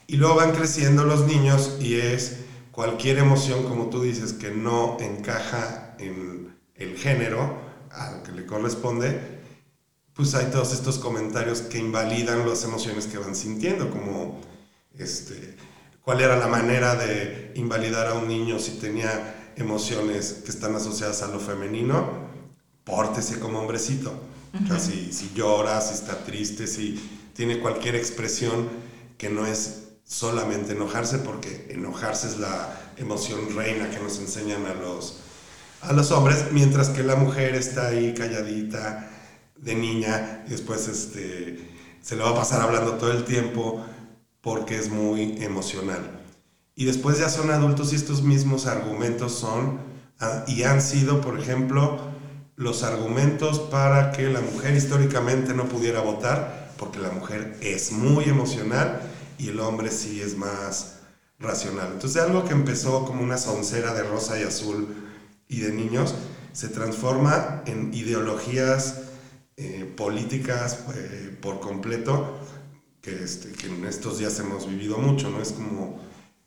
y 0.05 0.17
luego 0.17 0.35
van 0.35 0.51
creciendo 0.51 1.05
los 1.05 1.25
niños 1.25 1.77
y 1.79 1.95
es 1.95 2.41
cualquier 2.71 3.17
emoción, 3.17 3.63
como 3.63 3.89
tú 3.89 4.01
dices, 4.01 4.33
que 4.33 4.51
no 4.51 4.97
encaja 4.99 5.95
en 5.99 6.53
el 6.75 6.97
género 6.97 7.57
al 7.89 8.21
que 8.23 8.33
le 8.33 8.45
corresponde, 8.45 9.41
pues 10.13 10.35
hay 10.35 10.47
todos 10.51 10.73
estos 10.73 10.99
comentarios 10.99 11.61
que 11.61 11.77
invalidan 11.77 12.47
las 12.47 12.63
emociones 12.65 13.07
que 13.07 13.17
van 13.17 13.35
sintiendo, 13.35 13.89
como 13.89 14.41
este, 14.97 15.55
cuál 16.03 16.21
era 16.21 16.35
la 16.35 16.47
manera 16.47 16.95
de 16.95 17.51
invalidar 17.55 18.07
a 18.07 18.13
un 18.15 18.27
niño 18.27 18.59
si 18.59 18.71
tenía 18.71 19.51
emociones 19.55 20.41
que 20.43 20.51
están 20.51 20.75
asociadas 20.75 21.21
a 21.21 21.27
lo 21.27 21.39
femenino, 21.39 22.29
pórtese 22.83 23.39
como 23.39 23.59
hombrecito. 23.59 24.13
si, 24.79 25.13
si 25.13 25.31
llora, 25.33 25.79
si 25.81 25.93
está 25.93 26.23
triste, 26.23 26.67
si 26.67 27.31
tiene 27.33 27.59
cualquier 27.59 27.95
expresión 27.95 28.67
que 29.17 29.29
no 29.29 29.45
es 29.45 29.83
solamente 30.03 30.73
enojarse, 30.73 31.19
porque 31.19 31.67
enojarse 31.69 32.27
es 32.27 32.37
la 32.37 32.77
emoción 32.97 33.55
reina 33.55 33.89
que 33.89 33.99
nos 33.99 34.19
enseñan 34.19 34.65
a 34.65 34.73
los, 34.73 35.19
a 35.81 35.93
los 35.93 36.11
hombres, 36.11 36.45
mientras 36.51 36.89
que 36.89 37.03
la 37.03 37.15
mujer 37.15 37.55
está 37.55 37.87
ahí 37.87 38.13
calladita, 38.13 39.09
de 39.55 39.75
niña, 39.75 40.43
y 40.47 40.49
después 40.49 40.87
este, 40.87 41.69
se 42.01 42.15
le 42.15 42.23
va 42.23 42.31
a 42.31 42.35
pasar 42.35 42.61
hablando 42.61 42.93
todo 42.93 43.11
el 43.11 43.23
tiempo 43.23 43.85
porque 44.41 44.77
es 44.77 44.89
muy 44.89 45.43
emocional. 45.43 46.19
Y 46.75 46.85
después 46.85 47.19
ya 47.19 47.29
son 47.29 47.51
adultos 47.51 47.93
y 47.93 47.95
estos 47.95 48.23
mismos 48.23 48.65
argumentos 48.65 49.33
son 49.33 49.79
ah, 50.19 50.43
y 50.47 50.63
han 50.63 50.81
sido, 50.81 51.21
por 51.21 51.39
ejemplo, 51.39 51.99
los 52.55 52.83
argumentos 52.83 53.59
para 53.59 54.11
que 54.11 54.29
la 54.29 54.41
mujer 54.41 54.75
históricamente 54.75 55.53
no 55.53 55.65
pudiera 55.65 56.01
votar, 56.01 56.73
porque 56.77 56.99
la 56.99 57.11
mujer 57.11 57.57
es 57.61 57.91
muy 57.91 58.25
emocional 58.25 59.01
y 59.37 59.49
el 59.49 59.59
hombre 59.59 59.91
sí 59.91 60.21
es 60.21 60.37
más 60.37 60.99
racional. 61.39 61.89
Entonces 61.93 62.21
algo 62.21 62.45
que 62.45 62.53
empezó 62.53 63.05
como 63.05 63.23
una 63.23 63.37
soncera 63.37 63.93
de 63.93 64.03
rosa 64.03 64.39
y 64.39 64.43
azul 64.43 64.95
y 65.47 65.59
de 65.59 65.71
niños 65.71 66.15
se 66.53 66.69
transforma 66.69 67.63
en 67.65 67.93
ideologías 67.93 69.01
eh, 69.57 69.91
políticas 69.97 70.85
eh, 70.95 71.37
por 71.41 71.59
completo, 71.59 72.39
que, 73.01 73.23
este, 73.23 73.51
que 73.51 73.67
en 73.67 73.85
estos 73.85 74.19
días 74.19 74.37
hemos 74.39 74.67
vivido 74.69 74.97
mucho, 74.97 75.29
¿no? 75.29 75.41
Es 75.41 75.51
como, 75.51 75.99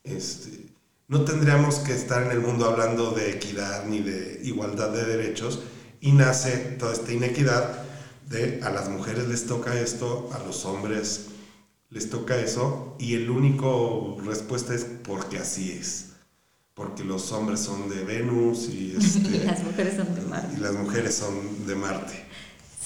este, 0.05 0.67
no 1.09 1.25
tendríamos 1.25 1.77
que 1.77 1.93
estar 1.93 2.23
en 2.23 2.31
el 2.31 2.41
mundo 2.41 2.67
hablando 2.67 3.11
de 3.11 3.33
equidad 3.33 3.87
ni 3.87 4.01
de 4.01 4.41
igualdad 4.45 4.91
de 4.91 5.05
derechos 5.05 5.61
y 6.01 6.13
nace 6.13 6.57
toda 6.79 6.93
esta 6.93 7.13
inequidad 7.13 7.83
de 8.29 8.61
a 8.63 8.71
las 8.71 8.89
mujeres 8.89 9.29
les 9.29 9.47
toca 9.47 9.79
esto, 9.79 10.31
a 10.33 10.39
los 10.39 10.65
hombres 10.65 11.27
les 11.91 12.11
toca 12.11 12.37
eso 12.37 12.97
y 12.99 13.15
el 13.15 13.31
único 13.31 14.19
respuesta 14.25 14.75
es 14.75 14.85
porque 14.85 15.39
así 15.39 15.73
es. 15.73 16.11
Porque 16.75 17.05
los 17.05 17.31
hombres 17.31 17.61
son 17.61 17.89
de 17.89 18.03
Venus 18.03 18.69
y, 18.69 18.97
este, 18.99 19.45
las 19.45 19.63
mujeres 19.63 19.95
son 19.97 20.15
de 20.15 20.23
Marte. 20.23 20.55
Y 20.57 20.61
las 20.61 20.75
mujeres 20.75 21.15
son 21.15 21.67
de 21.67 21.75
Marte. 21.77 22.25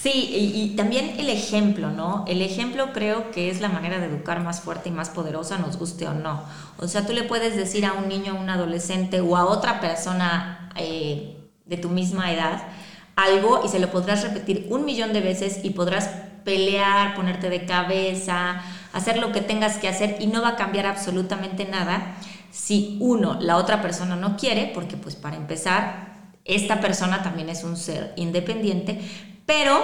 Sí, 0.01 0.53
y, 0.55 0.75
también 0.77 1.15
el 1.19 1.29
ejemplo, 1.29 1.91
¿no? 1.91 2.23
El 2.25 2.41
ejemplo 2.41 2.93
creo 2.93 3.31
que 3.31 3.49
es 3.49 3.59
la 3.59 3.67
manera 3.67 3.99
de 3.99 4.05
educar 4.05 4.41
más 4.41 4.61
fuerte 4.61 4.87
y 4.87 4.93
más 4.93 5.09
poderosa, 5.09 5.57
nos 5.57 5.77
guste 5.77 6.07
o 6.07 6.13
no. 6.13 6.41
O 6.77 6.87
sea, 6.87 7.05
tú 7.05 7.11
le 7.11 7.23
puedes 7.23 7.57
decir 7.57 7.85
a 7.85 7.91
un 7.91 8.07
niño, 8.07 8.31
a 8.31 8.35
un 8.35 8.49
adolescente 8.49 9.19
o 9.19 9.35
a 9.35 9.45
otra 9.45 9.81
persona 9.81 10.71
eh, 10.77 11.35
de 11.65 11.75
tu 11.75 11.89
misma 11.89 12.31
edad 12.31 12.63
algo 13.17 13.61
y 13.65 13.67
se 13.67 13.79
lo 13.79 13.91
podrás 13.91 14.23
repetir 14.23 14.67
un 14.69 14.85
millón 14.85 15.11
de 15.11 15.19
veces 15.19 15.59
y 15.63 15.71
podrás 15.71 16.09
pelear, 16.45 17.15
ponerte 17.15 17.49
de 17.49 17.65
cabeza, 17.65 18.61
hacer 18.93 19.17
lo 19.17 19.33
que 19.33 19.41
tengas 19.41 19.79
que 19.79 19.89
hacer 19.89 20.15
y 20.21 20.27
no 20.27 20.41
va 20.41 20.49
a 20.49 20.55
cambiar 20.55 20.85
absolutamente 20.85 21.65
nada 21.65 22.15
si 22.51 22.97
uno, 23.01 23.37
la 23.41 23.57
otra 23.57 23.81
persona 23.81 24.15
no 24.15 24.37
quiere, 24.37 24.71
porque 24.73 24.95
pues 24.95 25.15
para 25.15 25.35
empezar, 25.35 26.09
esta 26.45 26.79
persona 26.79 27.21
también 27.21 27.49
es 27.49 27.63
un 27.63 27.77
ser 27.77 28.13
independiente, 28.15 28.99
pero 29.49 29.83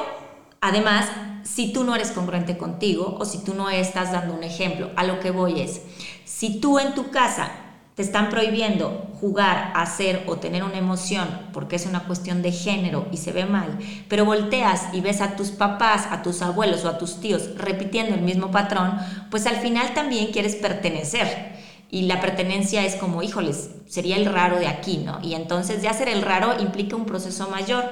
además, 0.62 1.08
si 1.42 1.74
tú 1.74 1.86
no 1.86 1.96
eres 1.96 2.12
congruente 2.12 2.56
contigo 2.56 3.18
o 3.20 3.26
si 3.26 3.44
tú 3.44 3.56
no 3.56 3.72
estás 3.72 4.12
dando 4.12 4.36
un 4.36 4.44
ejemplo, 4.44 4.92
a 4.96 5.04
lo 5.04 5.20
que 5.20 5.32
voy 5.32 5.60
es, 5.60 5.82
si 6.24 6.60
tú 6.62 6.78
en 6.78 6.94
tu 6.94 7.10
casa 7.10 7.50
te 7.96 8.04
están 8.04 8.30
prohibiendo 8.30 9.10
jugar, 9.20 9.74
hacer 9.74 10.24
o 10.28 10.36
tener 10.36 10.64
una 10.64 10.78
emoción 10.78 11.28
porque 11.52 11.78
es 11.78 11.88
una 11.88 12.04
cuestión 12.04 12.44
de 12.44 12.52
género 12.52 13.08
y 13.12 13.18
se 13.18 13.32
ve 13.32 13.48
mal, 13.48 13.80
pero 14.08 14.24
volteas 14.24 14.94
y 14.94 15.02
ves 15.02 15.20
a 15.20 15.36
tus 15.36 15.50
papás, 15.50 16.10
a 16.12 16.22
tus 16.22 16.44
abuelos 16.44 16.86
o 16.86 16.90
a 16.90 17.00
tus 17.00 17.20
tíos 17.20 17.58
repitiendo 17.58 18.14
el 18.14 18.22
mismo 18.22 18.52
patrón, 18.52 19.00
pues 19.32 19.48
al 19.48 19.56
final 19.56 19.96
también 19.96 20.32
quieres 20.32 20.56
pertenecer. 20.56 21.56
Y 21.90 22.04
la 22.04 22.20
pertenencia 22.20 22.84
es 22.84 22.96
como, 22.96 23.24
híjoles, 23.24 23.70
sería 23.88 24.18
el 24.18 24.26
raro 24.26 24.58
de 24.58 24.68
aquí, 24.68 24.98
¿no? 24.98 25.20
Y 25.24 25.34
entonces 25.34 25.82
ya 25.82 25.94
ser 25.94 26.10
el 26.10 26.24
raro 26.24 26.60
implica 26.60 26.96
un 26.96 27.06
proceso 27.06 27.48
mayor. 27.50 27.86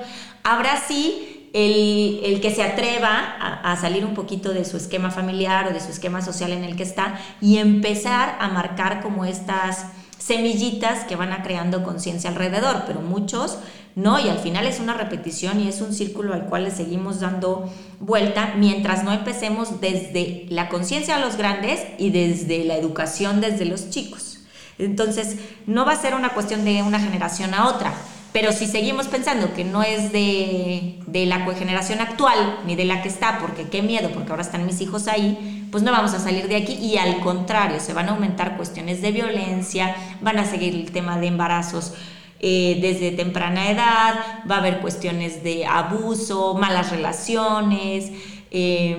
Habrá 0.44 0.78
sí 0.78 1.33
el, 1.54 2.40
que 2.42 2.52
se 2.54 2.64
atreva 2.64 3.36
a, 3.40 3.72
a, 3.72 3.78
salir 3.78 4.06
un 4.06 4.14
poquito 4.14 4.54
de 4.54 4.66
su 4.66 4.76
esquema 4.76 5.12
familiar 5.12 5.68
o 5.68 5.74
de 5.74 5.80
su 5.80 5.92
esquema 5.92 6.22
social 6.22 6.52
en 6.52 6.64
el 6.64 6.76
que 6.76 6.84
está 6.84 7.20
y 7.42 7.58
empezar 7.58 8.38
a 8.40 8.50
marcar 8.50 9.02
como 9.02 9.24
estas 9.24 9.86
semillitas 10.18 11.06
que 11.06 11.16
van 11.16 11.32
a 11.32 11.44
creando 11.44 11.84
conciencia 11.84 12.30
alrededor, 12.30 12.84
pero 12.88 13.02
muchos 13.02 13.60
no, 13.96 14.20
y 14.20 14.28
al 14.28 14.40
final 14.40 14.66
es 14.66 14.80
una 14.80 14.96
repetición 14.96 15.60
y 15.60 15.68
es 15.68 15.80
un 15.80 15.94
círculo 15.94 16.34
al 16.34 16.46
cual 16.46 16.64
le 16.64 16.72
seguimos 16.72 17.20
dando 17.20 17.70
vuelta 18.00 18.54
mientras 18.58 19.04
no 19.04 19.12
empecemos 19.12 19.82
desde 19.82 20.48
la 20.50 20.68
conciencia 20.68 21.18
a 21.18 21.20
los 21.20 21.38
grandes 21.38 21.80
y 22.00 22.10
desde 22.10 22.64
la 22.64 22.76
educación 22.76 23.40
desde 23.40 23.66
los 23.66 23.92
chicos. 23.92 24.40
Entonces, 24.80 25.38
no 25.68 25.86
va 25.86 25.92
a 25.92 26.02
ser 26.02 26.16
una 26.16 26.30
cuestión 26.30 26.66
de 26.66 26.82
una 26.82 27.00
generación 27.00 27.54
a 27.54 27.68
otra, 27.68 27.94
pero 28.34 28.52
si 28.52 28.66
seguimos 28.66 29.08
pensando 29.08 29.54
que 29.54 29.64
no 29.64 29.84
es 29.84 30.12
de, 30.12 31.00
de 31.06 31.26
la 31.28 31.46
generación 31.54 32.02
actual 32.02 32.60
ni 32.66 32.76
de 32.76 32.84
la 32.84 33.04
que 33.04 33.08
está, 33.08 33.38
porque 33.40 33.70
qué 33.70 33.84
miedo, 33.84 34.10
porque 34.12 34.32
ahora 34.32 34.42
están 34.42 34.66
mis 34.66 34.82
hijos 34.82 35.08
ahí, 35.08 35.68
pues 35.72 35.84
no 35.84 35.92
vamos 35.92 36.16
a 36.16 36.20
salir 36.20 36.48
de 36.48 36.56
aquí 36.56 36.74
y 36.74 36.98
al 36.98 37.20
contrario, 37.20 37.80
se 37.80 37.94
van 37.94 38.10
a 38.10 38.14
aumentar 38.14 38.58
cuestiones 38.58 39.04
de 39.04 39.12
violencia, 39.12 39.96
van 40.22 40.40
a 40.40 40.46
seguir 40.46 40.74
el 40.74 40.92
tema 40.92 41.20
de 41.20 41.28
embarazos 41.28 41.94
eh, 42.40 42.80
desde 42.82 43.12
temprana 43.12 43.70
edad, 43.70 44.16
va 44.50 44.56
a 44.56 44.60
haber 44.60 44.80
cuestiones 44.80 45.44
de 45.44 45.68
abuso, 45.68 46.56
malas 46.56 46.90
relaciones, 46.90 48.12
eh, 48.50 48.98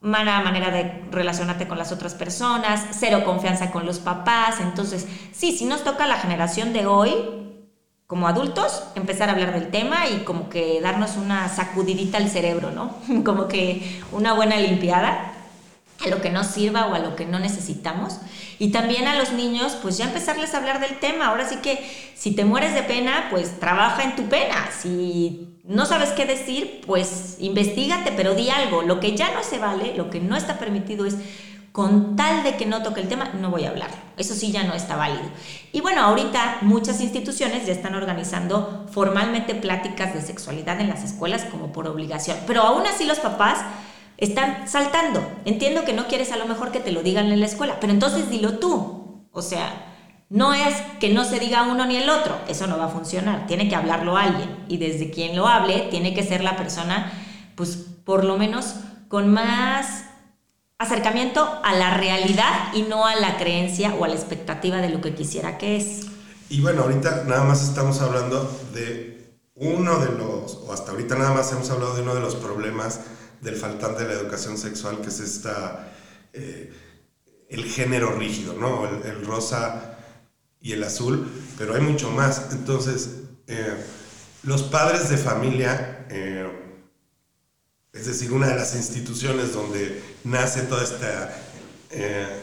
mala 0.00 0.40
manera 0.40 0.70
de 0.70 1.04
relacionarte 1.10 1.68
con 1.68 1.76
las 1.76 1.92
otras 1.92 2.14
personas, 2.14 2.82
cero 2.92 3.22
confianza 3.24 3.70
con 3.70 3.84
los 3.84 3.98
papás. 3.98 4.60
Entonces, 4.60 5.06
sí, 5.32 5.52
si 5.52 5.66
nos 5.66 5.84
toca 5.84 6.06
la 6.06 6.16
generación 6.16 6.72
de 6.72 6.86
hoy, 6.86 7.12
como 8.06 8.28
adultos, 8.28 8.84
empezar 8.94 9.28
a 9.28 9.32
hablar 9.32 9.52
del 9.52 9.70
tema 9.70 10.06
y 10.08 10.22
como 10.24 10.48
que 10.48 10.80
darnos 10.80 11.16
una 11.16 11.48
sacudidita 11.48 12.18
al 12.18 12.28
cerebro, 12.30 12.70
¿no? 12.70 12.94
Como 13.24 13.48
que 13.48 14.00
una 14.12 14.32
buena 14.32 14.56
limpiada 14.58 15.32
a 16.04 16.08
lo 16.08 16.20
que 16.20 16.30
no 16.30 16.44
sirva 16.44 16.86
o 16.86 16.94
a 16.94 17.00
lo 17.00 17.16
que 17.16 17.26
no 17.26 17.40
necesitamos. 17.40 18.18
Y 18.58 18.70
también 18.70 19.08
a 19.08 19.16
los 19.16 19.32
niños, 19.32 19.76
pues 19.82 19.98
ya 19.98 20.04
empezarles 20.04 20.54
a 20.54 20.58
hablar 20.58 20.78
del 20.80 20.98
tema. 20.98 21.26
Ahora 21.26 21.48
sí 21.48 21.56
que 21.56 21.84
si 22.14 22.32
te 22.32 22.44
mueres 22.44 22.74
de 22.74 22.82
pena, 22.82 23.26
pues 23.30 23.58
trabaja 23.58 24.04
en 24.04 24.14
tu 24.14 24.24
pena. 24.28 24.68
Si 24.70 25.48
no 25.64 25.84
sabes 25.84 26.10
qué 26.10 26.26
decir, 26.26 26.82
pues 26.86 27.36
investigate, 27.40 28.12
pero 28.12 28.34
di 28.34 28.50
algo. 28.50 28.82
Lo 28.82 29.00
que 29.00 29.16
ya 29.16 29.32
no 29.32 29.42
se 29.42 29.58
vale, 29.58 29.94
lo 29.96 30.10
que 30.10 30.20
no 30.20 30.36
está 30.36 30.58
permitido 30.58 31.06
es 31.06 31.16
con 31.76 32.16
tal 32.16 32.42
de 32.42 32.56
que 32.56 32.64
no 32.64 32.82
toque 32.82 33.02
el 33.02 33.08
tema, 33.08 33.32
no 33.38 33.50
voy 33.50 33.66
a 33.66 33.68
hablar. 33.68 33.90
Eso 34.16 34.32
sí 34.32 34.50
ya 34.50 34.62
no 34.62 34.72
está 34.72 34.96
válido. 34.96 35.26
Y 35.72 35.82
bueno, 35.82 36.00
ahorita 36.00 36.60
muchas 36.62 37.02
instituciones 37.02 37.66
ya 37.66 37.74
están 37.74 37.94
organizando 37.94 38.86
formalmente 38.90 39.54
pláticas 39.54 40.14
de 40.14 40.22
sexualidad 40.22 40.80
en 40.80 40.88
las 40.88 41.04
escuelas 41.04 41.44
como 41.44 41.72
por 41.72 41.86
obligación. 41.86 42.38
Pero 42.46 42.62
aún 42.62 42.86
así 42.86 43.04
los 43.04 43.18
papás 43.18 43.58
están 44.16 44.66
saltando. 44.66 45.20
Entiendo 45.44 45.84
que 45.84 45.92
no 45.92 46.06
quieres 46.06 46.32
a 46.32 46.38
lo 46.38 46.46
mejor 46.46 46.72
que 46.72 46.80
te 46.80 46.92
lo 46.92 47.02
digan 47.02 47.30
en 47.30 47.40
la 47.40 47.46
escuela, 47.46 47.76
pero 47.78 47.92
entonces 47.92 48.30
dilo 48.30 48.58
tú. 48.58 49.28
O 49.30 49.42
sea, 49.42 49.68
no 50.30 50.54
es 50.54 50.80
que 50.98 51.10
no 51.10 51.24
se 51.24 51.40
diga 51.40 51.64
uno 51.64 51.84
ni 51.84 51.96
el 51.96 52.08
otro, 52.08 52.38
eso 52.48 52.66
no 52.66 52.78
va 52.78 52.86
a 52.86 52.88
funcionar, 52.88 53.46
tiene 53.46 53.68
que 53.68 53.76
hablarlo 53.76 54.16
alguien 54.16 54.64
y 54.66 54.78
desde 54.78 55.10
quien 55.10 55.36
lo 55.36 55.46
hable 55.46 55.88
tiene 55.90 56.14
que 56.14 56.22
ser 56.22 56.42
la 56.42 56.56
persona, 56.56 57.12
pues 57.54 57.76
por 58.02 58.24
lo 58.24 58.38
menos 58.38 58.76
con 59.08 59.30
más 59.30 60.05
acercamiento 60.78 61.60
a 61.62 61.72
la 61.74 61.96
realidad 61.96 62.72
y 62.74 62.82
no 62.82 63.06
a 63.06 63.16
la 63.16 63.38
creencia 63.38 63.94
o 63.94 64.04
a 64.04 64.08
la 64.08 64.14
expectativa 64.14 64.78
de 64.78 64.90
lo 64.90 65.00
que 65.00 65.14
quisiera 65.14 65.58
que 65.58 65.76
es. 65.76 66.06
Y 66.48 66.60
bueno, 66.60 66.82
ahorita 66.82 67.24
nada 67.26 67.44
más 67.44 67.62
estamos 67.62 68.00
hablando 68.00 68.44
de 68.74 69.16
uno 69.54 69.98
de 69.98 70.12
los, 70.12 70.54
o 70.66 70.72
hasta 70.72 70.92
ahorita 70.92 71.16
nada 71.16 71.32
más 71.32 71.50
hemos 71.52 71.70
hablado 71.70 71.96
de 71.96 72.02
uno 72.02 72.14
de 72.14 72.20
los 72.20 72.36
problemas 72.36 73.00
del 73.40 73.56
faltante 73.56 74.04
de 74.04 74.14
la 74.14 74.20
educación 74.20 74.58
sexual, 74.58 75.00
que 75.00 75.08
es 75.08 75.20
esta, 75.20 75.92
eh, 76.32 76.72
el 77.48 77.64
género 77.64 78.12
rígido, 78.12 78.52
¿no? 78.54 78.86
El, 78.86 79.24
rosa 79.24 79.96
y 80.60 80.72
el 80.72 80.84
azul, 80.84 81.26
pero 81.56 81.74
hay 81.74 81.80
mucho 81.80 82.10
más. 82.10 82.48
Entonces, 82.52 83.10
eh, 83.46 83.76
los 84.42 84.62
padres 84.62 85.08
de 85.08 85.16
familia, 85.16 86.06
eh, 86.10 86.65
es 87.98 88.06
decir, 88.06 88.32
una 88.32 88.48
de 88.48 88.56
las 88.56 88.74
instituciones 88.74 89.52
donde 89.52 90.02
nace 90.24 90.62
toda 90.62 90.84
esta 90.84 91.42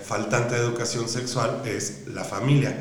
faltante 0.05 0.55
de 0.55 0.62
educación 0.62 1.07
sexual 1.07 1.62
es 1.65 2.07
la 2.07 2.24
familia, 2.24 2.75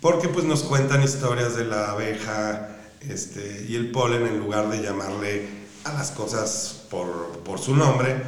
porque 0.00 0.28
pues 0.28 0.44
nos 0.44 0.62
cuentan 0.62 1.02
historias 1.02 1.56
de 1.56 1.64
la 1.64 1.90
abeja 1.90 2.68
este, 3.00 3.66
y 3.68 3.74
el 3.74 3.90
polen 3.90 4.26
en 4.26 4.38
lugar 4.38 4.68
de 4.68 4.82
llamarle 4.82 5.48
a 5.84 5.92
las 5.92 6.10
cosas 6.10 6.84
por, 6.90 7.58
su 7.58 7.76
nombre 7.76 8.22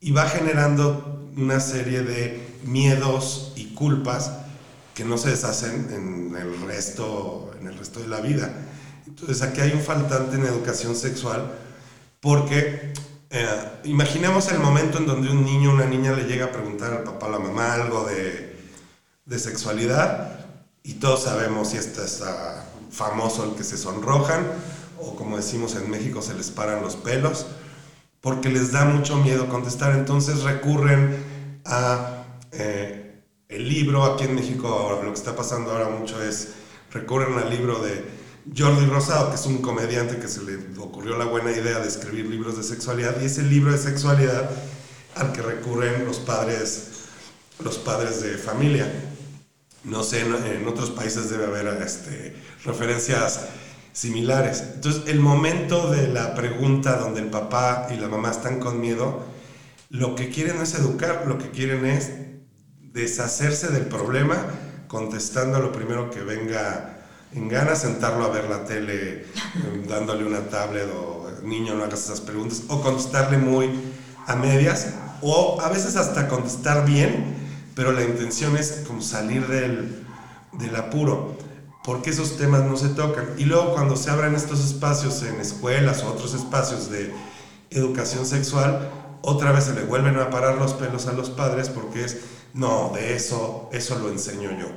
y 0.00 0.12
va 0.12 0.28
generando 0.28 1.30
una 1.36 1.60
serie 1.60 2.02
de 2.02 2.58
miedos 2.64 3.52
y 3.56 3.74
culpas 3.74 4.32
que 4.94 5.04
no 5.04 5.18
se 5.18 5.30
deshacen 5.30 5.88
en 5.90 6.36
el 6.36 6.60
resto, 6.66 7.50
en 7.60 7.66
el 7.66 7.76
resto 7.76 8.00
de 8.00 8.08
la 8.08 8.20
vida. 8.20 8.52
Entonces 9.06 9.42
aquí 9.42 9.60
hay 9.60 9.72
un 9.72 9.80
faltante 9.80 10.36
en 10.36 10.44
educación 10.44 10.94
sexual 10.94 11.52
porque 12.24 12.94
eh, 13.28 13.46
imaginemos 13.84 14.50
el 14.50 14.58
momento 14.58 14.96
en 14.96 15.04
donde 15.04 15.28
un 15.28 15.44
niño 15.44 15.70
o 15.70 15.74
una 15.74 15.84
niña 15.84 16.12
le 16.12 16.24
llega 16.24 16.46
a 16.46 16.52
preguntar 16.52 16.94
al 16.94 17.02
papá 17.02 17.26
o 17.26 17.30
la 17.32 17.38
mamá 17.38 17.74
algo 17.74 18.04
de, 18.04 18.56
de 19.26 19.38
sexualidad 19.38 20.46
y 20.82 20.94
todos 20.94 21.24
sabemos 21.24 21.68
si 21.68 21.76
este 21.76 22.02
es 22.02 22.22
famoso 22.90 23.44
el 23.44 23.54
que 23.56 23.62
se 23.62 23.76
sonrojan 23.76 24.46
o 24.98 25.16
como 25.16 25.36
decimos 25.36 25.76
en 25.76 25.90
México 25.90 26.22
se 26.22 26.32
les 26.32 26.50
paran 26.50 26.80
los 26.80 26.96
pelos 26.96 27.44
porque 28.22 28.48
les 28.48 28.72
da 28.72 28.86
mucho 28.86 29.18
miedo 29.18 29.50
contestar, 29.50 29.94
entonces 29.94 30.44
recurren 30.44 31.14
a 31.66 32.24
eh, 32.52 33.20
el 33.50 33.68
libro, 33.68 34.02
aquí 34.02 34.24
en 34.24 34.34
México 34.34 34.98
lo 35.04 35.12
que 35.12 35.18
está 35.18 35.36
pasando 35.36 35.72
ahora 35.72 35.90
mucho 35.90 36.22
es, 36.22 36.54
recurren 36.90 37.36
al 37.36 37.50
libro 37.50 37.80
de 37.80 38.23
Jordi 38.56 38.86
Rosado, 38.86 39.30
que 39.30 39.36
es 39.36 39.46
un 39.46 39.58
comediante 39.58 40.18
que 40.18 40.28
se 40.28 40.42
le 40.42 40.58
ocurrió 40.78 41.16
la 41.16 41.24
buena 41.24 41.50
idea 41.50 41.78
de 41.78 41.88
escribir 41.88 42.26
libros 42.26 42.56
de 42.56 42.62
sexualidad, 42.62 43.20
y 43.20 43.26
ese 43.26 43.42
libro 43.42 43.72
de 43.72 43.78
sexualidad 43.78 44.50
al 45.14 45.32
que 45.32 45.40
recurren 45.40 46.04
los 46.04 46.18
padres, 46.18 46.88
los 47.62 47.78
padres 47.78 48.20
de 48.22 48.36
familia. 48.36 48.90
No 49.84 50.02
sé, 50.02 50.20
en, 50.20 50.66
otros 50.66 50.90
países 50.90 51.30
debe 51.30 51.46
haber 51.46 51.82
este, 51.82 52.36
referencias 52.64 53.46
similares. 53.92 54.62
Entonces, 54.74 55.02
el 55.06 55.20
momento 55.20 55.90
de 55.90 56.08
la 56.08 56.34
pregunta 56.34 56.96
donde 56.96 57.20
el 57.20 57.30
papá 57.30 57.88
y 57.90 57.96
la 57.96 58.08
mamá 58.08 58.30
están 58.30 58.60
con 58.60 58.80
miedo, 58.80 59.24
lo 59.90 60.14
que 60.14 60.30
quieren 60.30 60.60
es 60.60 60.74
educar, 60.74 61.24
lo 61.26 61.38
que 61.38 61.50
quieren 61.50 61.86
es 61.86 62.10
deshacerse 62.92 63.68
del 63.68 63.86
problema 63.86 64.36
contestando 64.88 65.56
a 65.58 65.60
lo 65.60 65.72
primero 65.72 66.10
que 66.10 66.22
venga 66.22 66.93
en 67.34 67.48
gana, 67.48 67.74
sentarlo 67.74 68.24
a 68.24 68.28
ver 68.28 68.48
la 68.48 68.64
tele, 68.64 69.26
dándole 69.88 70.24
una 70.24 70.48
tablet 70.48 70.88
o 70.94 71.24
niño 71.44 71.74
no 71.74 71.84
hagas 71.84 72.04
esas 72.04 72.20
preguntas, 72.20 72.62
o 72.68 72.80
contestarle 72.80 73.38
muy 73.38 73.70
a 74.26 74.36
medias, 74.36 74.94
o 75.20 75.60
a 75.60 75.68
veces 75.68 75.96
hasta 75.96 76.28
contestar 76.28 76.84
bien, 76.84 77.34
pero 77.74 77.92
la 77.92 78.02
intención 78.02 78.56
es 78.56 78.84
como 78.86 79.02
salir 79.02 79.46
del, 79.46 80.04
del 80.52 80.76
apuro, 80.76 81.36
porque 81.84 82.10
esos 82.10 82.36
temas 82.36 82.64
no 82.64 82.76
se 82.76 82.88
tocan. 82.88 83.28
Y 83.36 83.44
luego 83.44 83.74
cuando 83.74 83.96
se 83.96 84.10
abran 84.10 84.34
estos 84.34 84.64
espacios 84.64 85.22
en 85.22 85.40
escuelas 85.40 86.02
o 86.02 86.08
otros 86.08 86.34
espacios 86.34 86.90
de 86.90 87.12
educación 87.70 88.24
sexual, 88.24 88.90
otra 89.20 89.52
vez 89.52 89.64
se 89.64 89.74
le 89.74 89.84
vuelven 89.84 90.16
a 90.18 90.30
parar 90.30 90.56
los 90.56 90.74
pelos 90.74 91.06
a 91.06 91.12
los 91.12 91.30
padres 91.30 91.68
porque 91.68 92.04
es, 92.04 92.18
no, 92.52 92.92
de 92.94 93.16
eso, 93.16 93.68
eso 93.72 93.98
lo 93.98 94.08
enseño 94.10 94.50
yo. 94.58 94.68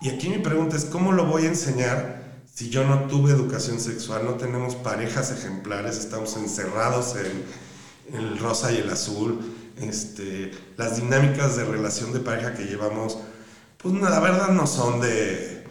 Y 0.00 0.10
aquí 0.10 0.28
mi 0.28 0.38
pregunta 0.38 0.76
es, 0.76 0.84
¿cómo 0.84 1.12
lo 1.12 1.24
voy 1.24 1.44
a 1.44 1.48
enseñar 1.48 2.42
si 2.52 2.68
yo 2.68 2.84
no 2.84 3.06
tuve 3.06 3.32
educación 3.32 3.80
sexual? 3.80 4.24
No 4.24 4.34
tenemos 4.34 4.74
parejas 4.74 5.30
ejemplares, 5.32 5.96
estamos 5.96 6.36
encerrados 6.36 7.14
en 7.16 8.14
el 8.14 8.38
rosa 8.38 8.72
y 8.72 8.78
el 8.78 8.90
azul. 8.90 9.54
Este, 9.78 10.52
las 10.76 10.96
dinámicas 10.96 11.56
de 11.56 11.64
relación 11.64 12.12
de 12.12 12.20
pareja 12.20 12.54
que 12.54 12.64
llevamos, 12.64 13.18
pues 13.78 13.94
la 13.94 14.20
verdad 14.20 14.48
no 14.50 14.66
son 14.66 15.00
de, 15.00 15.64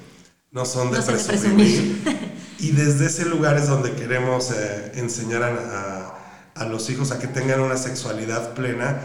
no 0.51 0.65
son 0.65 0.91
de, 0.91 1.01
presumir. 1.01 2.25
Y 2.57 2.71
desde 2.71 3.07
ese 3.07 3.25
lugar 3.25 3.57
es 3.57 3.67
donde 3.67 3.93
queremos 3.93 4.49
eh, 4.51 4.93
enseñar 4.95 5.43
a, 5.43 6.15
a, 6.55 6.65
los 6.65 6.89
hijos 6.89 7.11
a 7.11 7.19
que 7.19 7.27
tengan 7.27 7.59
una 7.59 7.77
sexualidad 7.77 8.53
plena 8.53 9.01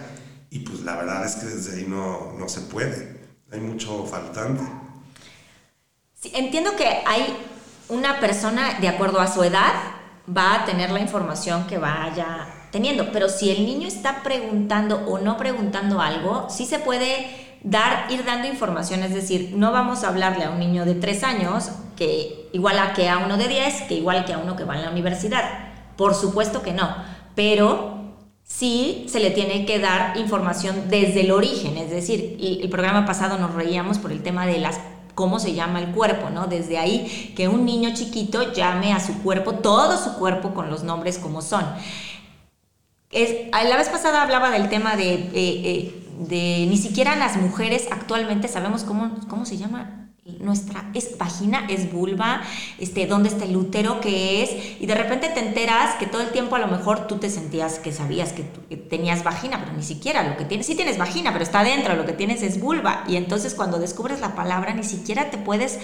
y 0.50 0.60
pues 0.60 0.80
la 0.80 0.96
verdad 0.96 1.26
es 1.26 1.34
que 1.34 1.46
desde 1.46 1.76
ahí 1.76 1.86
no, 1.86 2.32
no 2.38 2.48
se 2.48 2.60
puede, 2.60 3.20
hay 3.50 3.60
mucho 3.60 4.06
faltante 4.06 4.62
entiendo 6.24 6.76
que 6.76 7.02
hay 7.06 7.36
una 7.88 8.20
persona, 8.20 8.78
de 8.80 8.88
acuerdo 8.88 9.20
a 9.20 9.26
su 9.26 9.42
edad, 9.42 9.72
va 10.28 10.54
a 10.54 10.64
tener 10.64 10.90
la 10.90 11.00
información 11.00 11.66
que 11.66 11.78
vaya 11.78 12.46
teniendo, 12.70 13.10
pero 13.12 13.28
si 13.28 13.50
el 13.50 13.66
niño 13.66 13.88
está 13.88 14.22
preguntando 14.22 15.04
o 15.08 15.18
no 15.18 15.36
preguntando 15.36 16.00
algo, 16.00 16.48
sí 16.50 16.66
se 16.66 16.78
puede 16.78 17.58
dar, 17.62 18.06
ir 18.10 18.24
dando 18.24 18.46
información, 18.46 19.02
es 19.02 19.12
decir, 19.12 19.52
no 19.56 19.72
vamos 19.72 20.04
a 20.04 20.08
hablarle 20.08 20.44
a 20.44 20.50
un 20.50 20.60
niño 20.60 20.84
de 20.84 20.94
3 20.94 21.24
años 21.24 21.70
que 21.96 22.48
igual 22.52 22.78
a 22.78 22.92
que 22.92 23.08
a 23.08 23.18
uno 23.18 23.36
de 23.36 23.48
10, 23.48 23.82
que 23.82 23.94
igual 23.94 24.24
que 24.24 24.34
a 24.34 24.38
uno 24.38 24.56
que 24.56 24.64
va 24.64 24.76
en 24.76 24.82
la 24.82 24.90
universidad. 24.90 25.42
Por 25.96 26.14
supuesto 26.14 26.62
que 26.62 26.72
no, 26.72 26.94
pero 27.34 28.14
sí 28.44 29.06
se 29.08 29.20
le 29.20 29.30
tiene 29.30 29.66
que 29.66 29.78
dar 29.80 30.16
información 30.16 30.88
desde 30.88 31.22
el 31.22 31.32
origen, 31.32 31.76
es 31.76 31.90
decir, 31.90 32.38
el, 32.40 32.60
el 32.62 32.70
programa 32.70 33.04
pasado 33.04 33.36
nos 33.38 33.54
reíamos 33.54 33.98
por 33.98 34.12
el 34.12 34.22
tema 34.22 34.46
de 34.46 34.58
las 34.58 34.80
cómo 35.14 35.38
se 35.38 35.54
llama 35.54 35.80
el 35.80 35.92
cuerpo, 35.92 36.30
¿no? 36.30 36.46
Desde 36.46 36.78
ahí 36.78 37.32
que 37.36 37.48
un 37.48 37.64
niño 37.64 37.90
chiquito 37.94 38.52
llame 38.52 38.92
a 38.92 39.00
su 39.00 39.22
cuerpo, 39.22 39.54
todo 39.54 39.96
su 39.96 40.18
cuerpo 40.18 40.54
con 40.54 40.70
los 40.70 40.82
nombres 40.82 41.18
como 41.18 41.42
son. 41.42 41.64
Es, 43.10 43.50
la 43.50 43.76
vez 43.76 43.88
pasada 43.88 44.22
hablaba 44.22 44.50
del 44.50 44.68
tema 44.68 44.96
de, 44.96 45.14
eh, 45.14 45.30
eh, 45.34 46.08
de 46.18 46.66
ni 46.68 46.76
siquiera 46.76 47.16
las 47.16 47.36
mujeres 47.36 47.88
actualmente 47.90 48.46
sabemos 48.46 48.84
cómo, 48.84 49.10
cómo 49.28 49.44
se 49.46 49.56
llama 49.56 50.09
nuestra 50.40 50.90
es 50.94 51.18
vagina, 51.18 51.66
es 51.68 51.92
vulva, 51.92 52.42
este, 52.78 53.06
dónde 53.06 53.28
está 53.28 53.44
el 53.44 53.56
útero, 53.56 54.00
qué 54.00 54.42
es, 54.42 54.80
y 54.80 54.86
de 54.86 54.94
repente 54.94 55.28
te 55.28 55.40
enteras 55.40 55.96
que 55.96 56.06
todo 56.06 56.22
el 56.22 56.30
tiempo 56.30 56.56
a 56.56 56.58
lo 56.58 56.68
mejor 56.68 57.06
tú 57.06 57.16
te 57.18 57.30
sentías 57.30 57.78
que 57.78 57.92
sabías 57.92 58.32
que, 58.32 58.44
tenías 58.76 59.24
vagina, 59.24 59.60
pero 59.60 59.76
ni 59.76 59.82
siquiera 59.82 60.22
lo 60.22 60.36
que 60.36 60.44
tienes, 60.44 60.66
sí 60.66 60.74
tienes 60.74 60.98
vagina, 60.98 61.32
pero 61.32 61.44
está 61.44 61.60
adentro, 61.60 61.96
lo 61.96 62.06
que 62.06 62.12
tienes 62.12 62.42
es 62.42 62.60
vulva, 62.60 63.04
y 63.08 63.16
entonces 63.16 63.54
cuando 63.54 63.78
descubres 63.78 64.20
la 64.20 64.34
palabra 64.34 64.74
ni 64.74 64.84
siquiera 64.84 65.30
te 65.30 65.38
puedes 65.38 65.78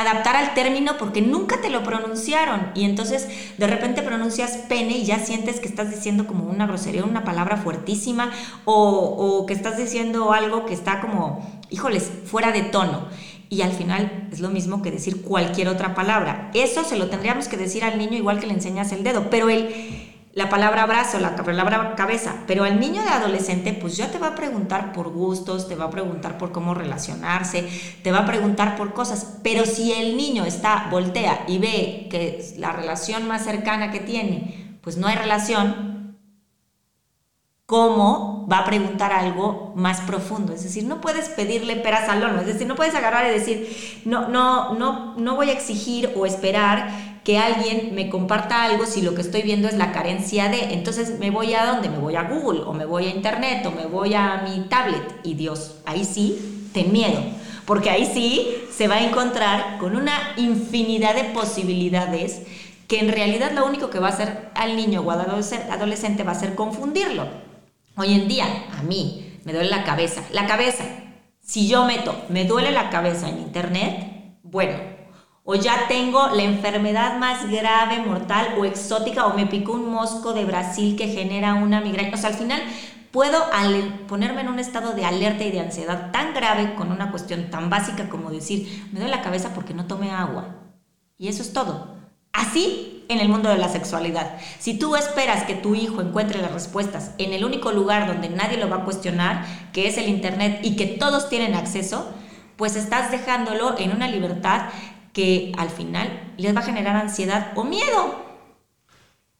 adaptar 0.00 0.36
al 0.36 0.54
término 0.54 0.98
porque 0.98 1.22
nunca 1.22 1.60
te 1.60 1.70
lo 1.70 1.82
pronunciaron 1.82 2.70
y 2.74 2.84
entonces 2.84 3.28
de 3.56 3.66
repente 3.66 4.02
pronuncias 4.02 4.58
pene 4.68 4.98
y 4.98 5.04
ya 5.04 5.18
sientes 5.18 5.58
que 5.58 5.68
estás 5.68 5.90
diciendo 5.90 6.26
como 6.26 6.44
una 6.44 6.66
grosería, 6.66 7.04
una 7.04 7.24
palabra 7.24 7.56
fuertísima 7.56 8.30
o, 8.64 8.74
o 8.74 9.46
que 9.46 9.54
estás 9.54 9.78
diciendo 9.78 10.32
algo 10.32 10.66
que 10.66 10.74
está 10.74 11.00
como, 11.00 11.60
híjoles, 11.70 12.10
fuera 12.26 12.52
de 12.52 12.62
tono 12.62 13.06
y 13.48 13.62
al 13.62 13.72
final 13.72 14.28
es 14.32 14.40
lo 14.40 14.48
mismo 14.48 14.82
que 14.82 14.90
decir 14.90 15.22
cualquier 15.22 15.68
otra 15.68 15.94
palabra. 15.94 16.50
Eso 16.54 16.84
se 16.84 16.96
lo 16.96 17.08
tendríamos 17.08 17.48
que 17.48 17.56
decir 17.56 17.84
al 17.84 17.98
niño 17.98 18.16
igual 18.16 18.40
que 18.40 18.46
le 18.46 18.54
enseñas 18.54 18.92
el 18.92 19.04
dedo, 19.04 19.30
pero 19.30 19.48
el, 19.48 19.68
la 20.36 20.50
palabra 20.50 20.84
brazo, 20.84 21.18
la 21.18 21.34
palabra 21.34 21.94
cabeza, 21.96 22.42
pero 22.46 22.64
al 22.64 22.78
niño 22.78 23.02
de 23.02 23.08
adolescente 23.08 23.72
pues 23.72 23.96
ya 23.96 24.10
te 24.10 24.18
va 24.18 24.28
a 24.28 24.34
preguntar 24.34 24.92
por 24.92 25.10
gustos, 25.10 25.66
te 25.66 25.76
va 25.76 25.86
a 25.86 25.90
preguntar 25.90 26.36
por 26.36 26.52
cómo 26.52 26.74
relacionarse, 26.74 27.66
te 28.02 28.12
va 28.12 28.18
a 28.18 28.26
preguntar 28.26 28.76
por 28.76 28.92
cosas, 28.92 29.38
pero 29.42 29.64
si 29.64 29.92
el 29.92 30.16
niño 30.16 30.44
está, 30.44 30.88
voltea 30.90 31.44
y 31.48 31.58
ve 31.58 32.08
que 32.10 32.54
la 32.58 32.72
relación 32.72 33.26
más 33.26 33.44
cercana 33.44 33.90
que 33.90 34.00
tiene, 34.00 34.78
pues 34.82 34.98
no 34.98 35.06
hay 35.06 35.16
relación, 35.16 36.18
cómo 37.64 38.35
va 38.50 38.58
a 38.58 38.64
preguntar 38.64 39.12
algo 39.12 39.72
más 39.74 40.00
profundo. 40.02 40.52
Es 40.52 40.62
decir, 40.62 40.84
no 40.84 41.00
puedes 41.00 41.28
pedirle 41.28 41.76
peras 41.76 42.08
al 42.08 42.22
horno, 42.22 42.40
es 42.40 42.46
decir, 42.46 42.66
no 42.66 42.76
puedes 42.76 42.94
agarrar 42.94 43.26
y 43.26 43.30
decir, 43.30 44.02
no, 44.04 44.28
no, 44.28 44.74
no, 44.74 45.14
no 45.16 45.36
voy 45.36 45.50
a 45.50 45.52
exigir 45.52 46.12
o 46.16 46.26
esperar 46.26 47.16
que 47.24 47.38
alguien 47.38 47.92
me 47.94 48.08
comparta 48.08 48.62
algo 48.62 48.86
si 48.86 49.02
lo 49.02 49.16
que 49.16 49.20
estoy 49.20 49.42
viendo 49.42 49.66
es 49.66 49.74
la 49.74 49.90
carencia 49.90 50.48
de, 50.48 50.74
entonces 50.74 51.18
me 51.18 51.32
voy 51.32 51.54
a 51.54 51.66
dónde, 51.66 51.88
me 51.88 51.98
voy 51.98 52.14
a 52.14 52.22
Google 52.22 52.60
o 52.60 52.72
me 52.72 52.84
voy 52.84 53.06
a 53.06 53.10
Internet 53.10 53.66
o 53.66 53.72
me 53.72 53.86
voy 53.86 54.14
a 54.14 54.44
mi 54.48 54.68
tablet 54.68 55.02
y 55.24 55.34
Dios, 55.34 55.78
ahí 55.86 56.04
sí, 56.04 56.68
ten 56.72 56.92
miedo, 56.92 57.20
porque 57.64 57.90
ahí 57.90 58.08
sí 58.14 58.56
se 58.70 58.86
va 58.86 58.96
a 58.96 59.04
encontrar 59.04 59.78
con 59.78 59.96
una 59.96 60.12
infinidad 60.36 61.16
de 61.16 61.24
posibilidades 61.24 62.42
que 62.86 63.00
en 63.00 63.10
realidad 63.10 63.50
lo 63.50 63.66
único 63.66 63.90
que 63.90 63.98
va 63.98 64.06
a 64.06 64.12
hacer 64.12 64.50
al 64.54 64.76
niño 64.76 65.00
o 65.00 65.10
al 65.10 65.22
adolescente 65.22 66.22
va 66.22 66.30
a 66.30 66.36
ser 66.36 66.54
confundirlo. 66.54 67.26
Hoy 67.98 68.12
en 68.12 68.28
día, 68.28 68.44
a 68.78 68.82
mí 68.82 69.40
me 69.44 69.54
duele 69.54 69.70
la 69.70 69.82
cabeza. 69.82 70.22
La 70.30 70.46
cabeza, 70.46 70.84
si 71.40 71.66
yo 71.66 71.86
meto, 71.86 72.14
me 72.28 72.44
duele 72.44 72.70
la 72.70 72.90
cabeza 72.90 73.28
en 73.30 73.38
internet, 73.38 74.36
bueno, 74.42 74.78
o 75.44 75.54
ya 75.54 75.88
tengo 75.88 76.28
la 76.28 76.42
enfermedad 76.42 77.18
más 77.18 77.50
grave, 77.50 78.00
mortal 78.00 78.56
o 78.58 78.66
exótica, 78.66 79.24
o 79.26 79.34
me 79.34 79.46
picó 79.46 79.72
un 79.72 79.90
mosco 79.90 80.34
de 80.34 80.44
Brasil 80.44 80.94
que 80.94 81.08
genera 81.08 81.54
una 81.54 81.80
migraña. 81.80 82.12
O 82.12 82.18
sea, 82.18 82.30
al 82.30 82.36
final 82.36 82.60
puedo 83.12 83.38
ponerme 84.08 84.42
en 84.42 84.48
un 84.48 84.58
estado 84.58 84.92
de 84.92 85.06
alerta 85.06 85.44
y 85.44 85.50
de 85.50 85.60
ansiedad 85.60 86.10
tan 86.12 86.34
grave 86.34 86.74
con 86.74 86.92
una 86.92 87.10
cuestión 87.10 87.48
tan 87.48 87.70
básica 87.70 88.10
como 88.10 88.30
decir, 88.30 88.90
me 88.92 89.00
duele 89.00 89.16
la 89.16 89.22
cabeza 89.22 89.54
porque 89.54 89.72
no 89.72 89.86
tomé 89.86 90.10
agua. 90.10 90.56
Y 91.16 91.28
eso 91.28 91.40
es 91.40 91.54
todo. 91.54 91.96
Así 92.32 92.95
en 93.08 93.20
el 93.20 93.28
mundo 93.28 93.48
de 93.48 93.58
la 93.58 93.68
sexualidad. 93.68 94.38
Si 94.58 94.78
tú 94.78 94.96
esperas 94.96 95.44
que 95.44 95.54
tu 95.54 95.74
hijo 95.74 96.00
encuentre 96.00 96.40
las 96.40 96.52
respuestas 96.52 97.12
en 97.18 97.32
el 97.32 97.44
único 97.44 97.72
lugar 97.72 98.06
donde 98.06 98.28
nadie 98.28 98.58
lo 98.58 98.68
va 98.68 98.76
a 98.76 98.84
cuestionar, 98.84 99.46
que 99.72 99.88
es 99.88 99.98
el 99.98 100.08
Internet 100.08 100.60
y 100.62 100.76
que 100.76 100.86
todos 100.86 101.28
tienen 101.28 101.54
acceso, 101.54 102.10
pues 102.56 102.76
estás 102.76 103.10
dejándolo 103.10 103.78
en 103.78 103.92
una 103.92 104.08
libertad 104.08 104.70
que 105.12 105.52
al 105.56 105.70
final 105.70 106.34
les 106.36 106.54
va 106.54 106.60
a 106.60 106.64
generar 106.64 106.96
ansiedad 106.96 107.52
o 107.54 107.64
miedo. 107.64 108.26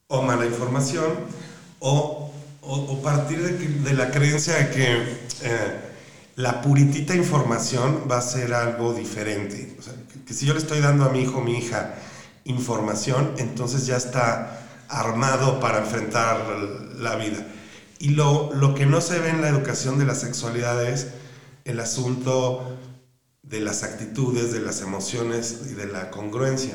O 0.09 0.23
mala 0.23 0.47
información, 0.47 1.13
o, 1.81 2.31
partir 3.03 3.41
de, 3.41 3.95
la 3.95 4.11
creencia 4.11 4.55
de 4.55 4.71
que 4.71 4.93
eh, 5.43 5.81
la 6.37 6.61
puritita 6.63 7.15
información 7.15 8.05
va 8.11 8.19
a 8.19 8.23
ser 8.23 8.55
algo 8.55 8.93
diferente. 8.95 9.77
O 9.79 9.83
sea, 9.83 9.95
que 10.27 10.35
si 10.35 10.47
yo 10.47 10.55
le 10.55 10.61
estoy 10.61 10.81
dando 10.81 11.05
a 11.05 11.11
mi 11.11 11.21
hijo 11.21 11.39
o 11.39 11.41
mi 11.41 11.59
hija, 11.59 11.95
información, 12.47 13.33
entonces 13.37 13.87
ya 13.87 13.97
está 13.97 14.63
armado 14.89 15.61
para 15.61 15.79
enfrentar 15.79 16.41
la 16.99 17.17
vida. 17.17 17.47
Y 17.99 18.11
lo, 18.11 18.53
lo 18.55 18.75
que 18.75 18.87
no 18.87 19.01
se 19.01 19.19
ve 19.19 19.31
en 19.31 19.41
la 19.41 19.49
educación 19.49 19.99
de 19.99 20.07
la 20.07 20.15
sexualidad 20.15 20.85
es 20.85 21.09
el 21.65 21.81
asunto 21.81 22.79
de 23.43 23.61
las 23.61 23.83
actitudes, 23.83 24.53
de 24.53 24.61
las 24.61 24.81
emociones 24.81 25.63
y 25.71 25.75
de 25.75 25.87
la 25.87 26.11
congruencia. 26.11 26.75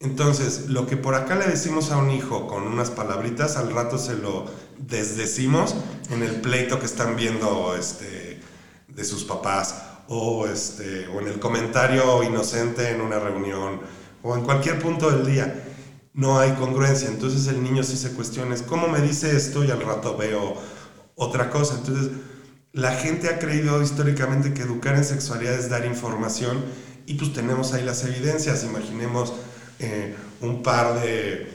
Entonces, 0.00 0.68
lo 0.68 0.86
que 0.86 0.96
por 0.96 1.14
acá 1.14 1.36
le 1.36 1.46
decimos 1.46 1.92
a 1.92 1.96
un 1.96 2.10
hijo 2.10 2.48
con 2.48 2.64
unas 2.64 2.90
palabritas, 2.90 3.56
al 3.56 3.72
rato 3.72 3.98
se 3.98 4.16
lo 4.16 4.46
desdecimos 4.78 5.76
en 6.10 6.22
el 6.22 6.40
pleito 6.40 6.80
que 6.80 6.86
están 6.86 7.14
viendo 7.14 7.76
este, 7.78 8.40
de 8.88 9.04
sus 9.04 9.24
papás 9.24 9.82
o, 10.08 10.46
este, 10.46 11.06
o 11.06 11.20
en 11.20 11.28
el 11.28 11.38
comentario 11.38 12.22
inocente 12.24 12.90
en 12.90 13.00
una 13.00 13.20
reunión 13.20 13.80
o 14.22 14.36
en 14.36 14.42
cualquier 14.42 14.78
punto 14.78 15.10
del 15.10 15.26
día, 15.26 15.64
no 16.14 16.38
hay 16.38 16.52
congruencia. 16.52 17.08
Entonces 17.08 17.46
el 17.48 17.62
niño 17.62 17.82
sí 17.82 17.96
se 17.96 18.12
cuestiona, 18.12 18.54
¿cómo 18.66 18.88
me 18.88 19.00
dice 19.00 19.36
esto? 19.36 19.64
Y 19.64 19.70
al 19.70 19.80
rato 19.80 20.16
veo 20.16 20.56
otra 21.14 21.50
cosa. 21.50 21.76
Entonces 21.78 22.10
la 22.72 22.92
gente 22.92 23.28
ha 23.28 23.38
creído 23.38 23.82
históricamente 23.82 24.54
que 24.54 24.62
educar 24.62 24.94
en 24.96 25.04
sexualidad 25.04 25.54
es 25.54 25.68
dar 25.68 25.84
información 25.84 26.64
y 27.06 27.14
pues 27.14 27.32
tenemos 27.32 27.72
ahí 27.72 27.84
las 27.84 28.04
evidencias. 28.04 28.64
Imaginemos 28.64 29.32
eh, 29.78 30.14
un 30.40 30.62
par 30.62 31.00
de 31.00 31.50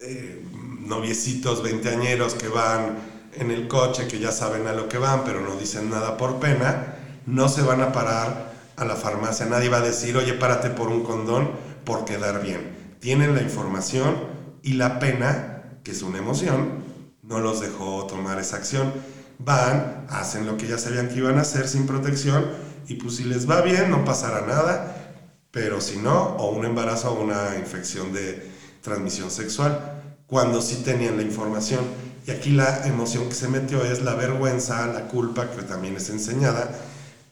eh, 0.00 0.44
noviecitos 0.80 1.62
veinteañeros 1.62 2.34
que 2.34 2.48
van 2.48 2.98
en 3.34 3.50
el 3.50 3.68
coche, 3.68 4.08
que 4.08 4.18
ya 4.18 4.32
saben 4.32 4.66
a 4.66 4.72
lo 4.72 4.88
que 4.88 4.98
van, 4.98 5.24
pero 5.24 5.40
no 5.40 5.56
dicen 5.56 5.90
nada 5.90 6.16
por 6.16 6.40
pena, 6.40 6.96
no 7.26 7.48
se 7.48 7.62
van 7.62 7.82
a 7.82 7.92
parar 7.92 8.54
a 8.76 8.84
la 8.84 8.96
farmacia. 8.96 9.46
Nadie 9.46 9.68
va 9.68 9.78
a 9.78 9.82
decir, 9.82 10.16
oye, 10.16 10.32
párate 10.32 10.70
por 10.70 10.88
un 10.88 11.02
condón 11.02 11.50
por 11.86 12.04
quedar 12.04 12.42
bien. 12.42 12.96
Tienen 13.00 13.34
la 13.34 13.40
información 13.40 14.14
y 14.62 14.74
la 14.74 14.98
pena, 14.98 15.78
que 15.82 15.92
es 15.92 16.02
una 16.02 16.18
emoción, 16.18 16.84
no 17.22 17.40
los 17.40 17.60
dejó 17.60 18.06
tomar 18.06 18.38
esa 18.38 18.56
acción. 18.56 18.92
Van, 19.38 20.06
hacen 20.10 20.46
lo 20.46 20.58
que 20.58 20.66
ya 20.66 20.76
sabían 20.76 21.08
que 21.08 21.16
iban 21.16 21.38
a 21.38 21.42
hacer 21.42 21.68
sin 21.68 21.86
protección 21.86 22.44
y 22.88 22.94
pues 22.94 23.16
si 23.16 23.24
les 23.24 23.48
va 23.48 23.62
bien 23.62 23.90
no 23.90 24.04
pasará 24.04 24.46
nada, 24.46 25.14
pero 25.50 25.80
si 25.80 25.98
no, 25.98 26.36
o 26.36 26.50
un 26.50 26.64
embarazo 26.64 27.12
o 27.12 27.22
una 27.22 27.56
infección 27.58 28.12
de 28.12 28.50
transmisión 28.82 29.30
sexual, 29.30 30.02
cuando 30.26 30.60
sí 30.60 30.82
tenían 30.84 31.16
la 31.16 31.22
información. 31.22 31.80
Y 32.26 32.32
aquí 32.32 32.50
la 32.50 32.86
emoción 32.86 33.28
que 33.28 33.34
se 33.34 33.48
metió 33.48 33.84
es 33.84 34.02
la 34.02 34.14
vergüenza, 34.14 34.86
la 34.88 35.06
culpa, 35.08 35.50
que 35.50 35.62
también 35.62 35.96
es 35.96 36.10
enseñada, 36.10 36.70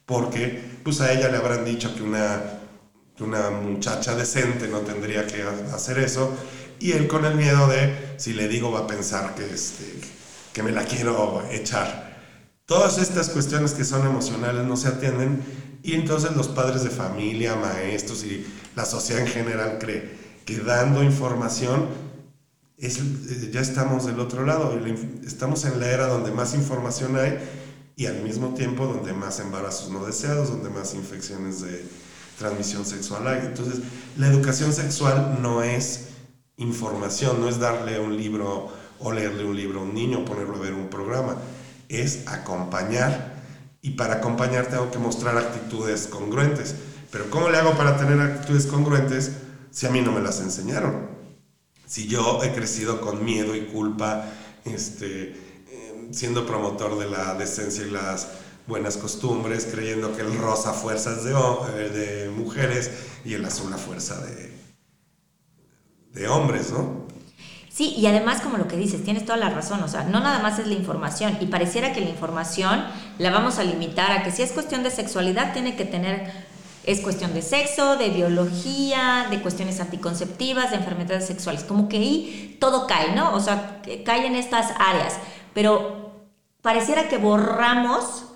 porque 0.07 0.63
pues 0.85 1.01
a 1.01 1.13
ella 1.13 1.29
le 1.29 1.37
habrán 1.37 1.65
dicho 1.65 1.95
que 1.95 2.03
una, 2.03 2.41
una 3.21 3.51
muchacha 3.51 4.17
decente 4.17 4.67
no 4.69 4.81
tendría 4.81 5.27
que 5.27 5.43
hacer 5.73 5.99
eso, 5.99 6.33
y 6.81 6.93
él 6.93 7.07
con 7.07 7.25
el 7.25 7.37
miedo 7.37 7.69
de, 7.69 8.15
si 8.17 8.33
le 8.33 8.49
digo 8.49 8.73
va 8.73 8.81
a 8.81 8.87
pensar 8.87 9.35
que, 9.35 9.47
este, 9.47 9.85
que 10.53 10.63
me 10.63 10.73
la 10.73 10.85
quiero 10.85 11.43
echar. 11.51 12.15
Todas 12.67 12.99
estas 12.99 13.29
cuestiones 13.29 13.73
que 13.73 13.85
son 13.85 14.07
emocionales 14.07 14.65
no 14.65 14.77
se 14.77 14.89
atienden 14.89 15.43
y 15.83 15.93
entonces 15.93 16.35
los 16.35 16.49
padres 16.49 16.83
de 16.83 16.91
familia, 16.91 17.57
maestros 17.57 18.25
y 18.25 18.47
la 18.75 18.87
sociedad 18.87 19.23
en 19.23 19.29
general 19.29 19.79
cree 19.79 20.11
que 20.45 20.59
dando 20.59 21.03
información 21.03 21.89
es, 22.79 22.99
eh, 22.99 23.51
ya 23.53 23.61
estamos 23.61 24.07
del 24.07 24.19
otro 24.19 24.45
lado, 24.45 24.79
estamos 25.27 25.65
en 25.65 25.79
la 25.79 25.91
era 25.91 26.07
donde 26.07 26.33
más 26.33 26.55
información 26.55 27.17
hay 27.17 27.39
y 27.97 28.07
al 28.07 28.23
mismo 28.23 28.55
tiempo 28.55 28.87
donde 28.87 29.13
más 29.13 29.41
embarazos 29.41 29.91
no 29.91 30.05
deseados, 30.05 30.49
donde 30.49 30.71
más 30.71 30.95
infecciones 30.95 31.61
de 31.61 31.85
transmisión 32.39 32.85
sexual 32.85 33.27
hay. 33.27 33.47
Entonces, 33.47 33.81
la 34.17 34.29
educación 34.29 34.73
sexual 34.73 35.39
no 35.41 35.63
es 35.63 36.09
información, 36.57 37.41
no 37.41 37.49
es 37.49 37.59
darle 37.59 37.99
un 37.99 38.17
libro 38.17 38.73
o 39.01 39.13
leerle 39.13 39.45
un 39.45 39.57
libro 39.57 39.81
a 39.81 39.83
un 39.83 39.95
niño, 39.95 40.25
ponerlo 40.25 40.57
a 40.57 40.61
ver 40.61 40.75
un 40.75 40.89
programa, 40.89 41.37
es 41.89 42.27
acompañar 42.27 43.35
y 43.83 43.91
para 43.91 44.15
acompañar 44.15 44.67
tengo 44.67 44.91
que 44.91 44.99
mostrar 44.99 45.37
actitudes 45.37 46.07
congruentes. 46.07 46.75
Pero 47.11 47.31
¿cómo 47.31 47.49
le 47.49 47.59
hago 47.59 47.77
para 47.77 47.97
tener 47.97 48.21
actitudes 48.21 48.67
congruentes 48.67 49.33
si 49.71 49.87
a 49.87 49.91
mí 49.91 50.01
no 50.01 50.13
me 50.13 50.21
las 50.21 50.41
enseñaron? 50.41 51.09
Si 51.87 52.07
yo 52.07 52.43
he 52.43 52.53
crecido 52.53 53.01
con 53.01 53.25
miedo 53.25 53.55
y 53.55 53.67
culpa, 53.67 54.25
este, 54.65 55.37
siendo 56.13 56.47
promotor 56.47 56.99
de 56.99 57.09
la 57.09 57.35
decencia 57.35 57.87
y 57.87 57.91
las 57.91 58.29
buenas 58.67 58.97
costumbres, 58.97 59.69
creyendo 59.71 60.17
que 60.17 60.23
el 60.23 60.37
rosa 60.39 60.73
fuerzas 60.73 61.25
de, 61.25 61.33
eh, 61.33 61.89
de 61.91 62.31
mujeres 62.31 62.91
y 63.25 63.35
el 63.35 63.45
azul 63.45 63.73
a 63.73 63.77
fuerza 63.77 64.21
de, 64.25 64.53
de 66.13 66.29
hombres, 66.29 66.73
¿no? 66.73 67.05
Sí, 67.69 67.93
y 67.97 68.07
además 68.07 68.41
como 68.41 68.57
lo 68.57 68.69
que 68.69 68.77
dices, 68.77 69.03
tienes 69.03 69.25
toda 69.25 69.37
la 69.37 69.51
razón, 69.51 69.83
o 69.83 69.89
sea, 69.89 70.05
no 70.05 70.21
nada 70.21 70.39
más 70.39 70.61
es 70.61 70.69
la 70.69 70.75
información 70.75 71.37
y 71.41 71.47
pareciera 71.47 71.93
que 71.93 72.01
la 72.01 72.09
información 72.09 72.85
la 73.19 73.31
vamos 73.33 73.59
a 73.59 73.65
limitar 73.65 74.13
a 74.13 74.23
que 74.23 74.31
si 74.31 74.43
es 74.43 74.53
cuestión 74.53 74.85
de 74.85 74.93
sexualidad 74.93 75.53
tiene 75.53 75.75
que 75.75 75.85
tener, 75.85 76.31
es 76.85 77.01
cuestión 77.01 77.35
de 77.35 77.43
sexo, 77.43 77.97
de 77.97 78.11
biología, 78.11 79.27
de 79.29 79.43
cuestiones 79.43 79.81
anticonceptivas, 79.81 80.71
de 80.71 80.77
enfermedades 80.77 81.27
sexuales, 81.27 81.65
como 81.65 81.89
que 81.89 81.97
ahí 81.97 82.57
todo 82.61 82.87
cae, 82.87 83.13
¿no? 83.17 83.35
O 83.35 83.41
sea, 83.41 83.83
cae 84.05 84.25
en 84.25 84.37
estas 84.37 84.73
áreas, 84.79 85.17
pero 85.53 86.29
pareciera 86.63 87.09
que 87.09 87.19
borramos 87.19 88.27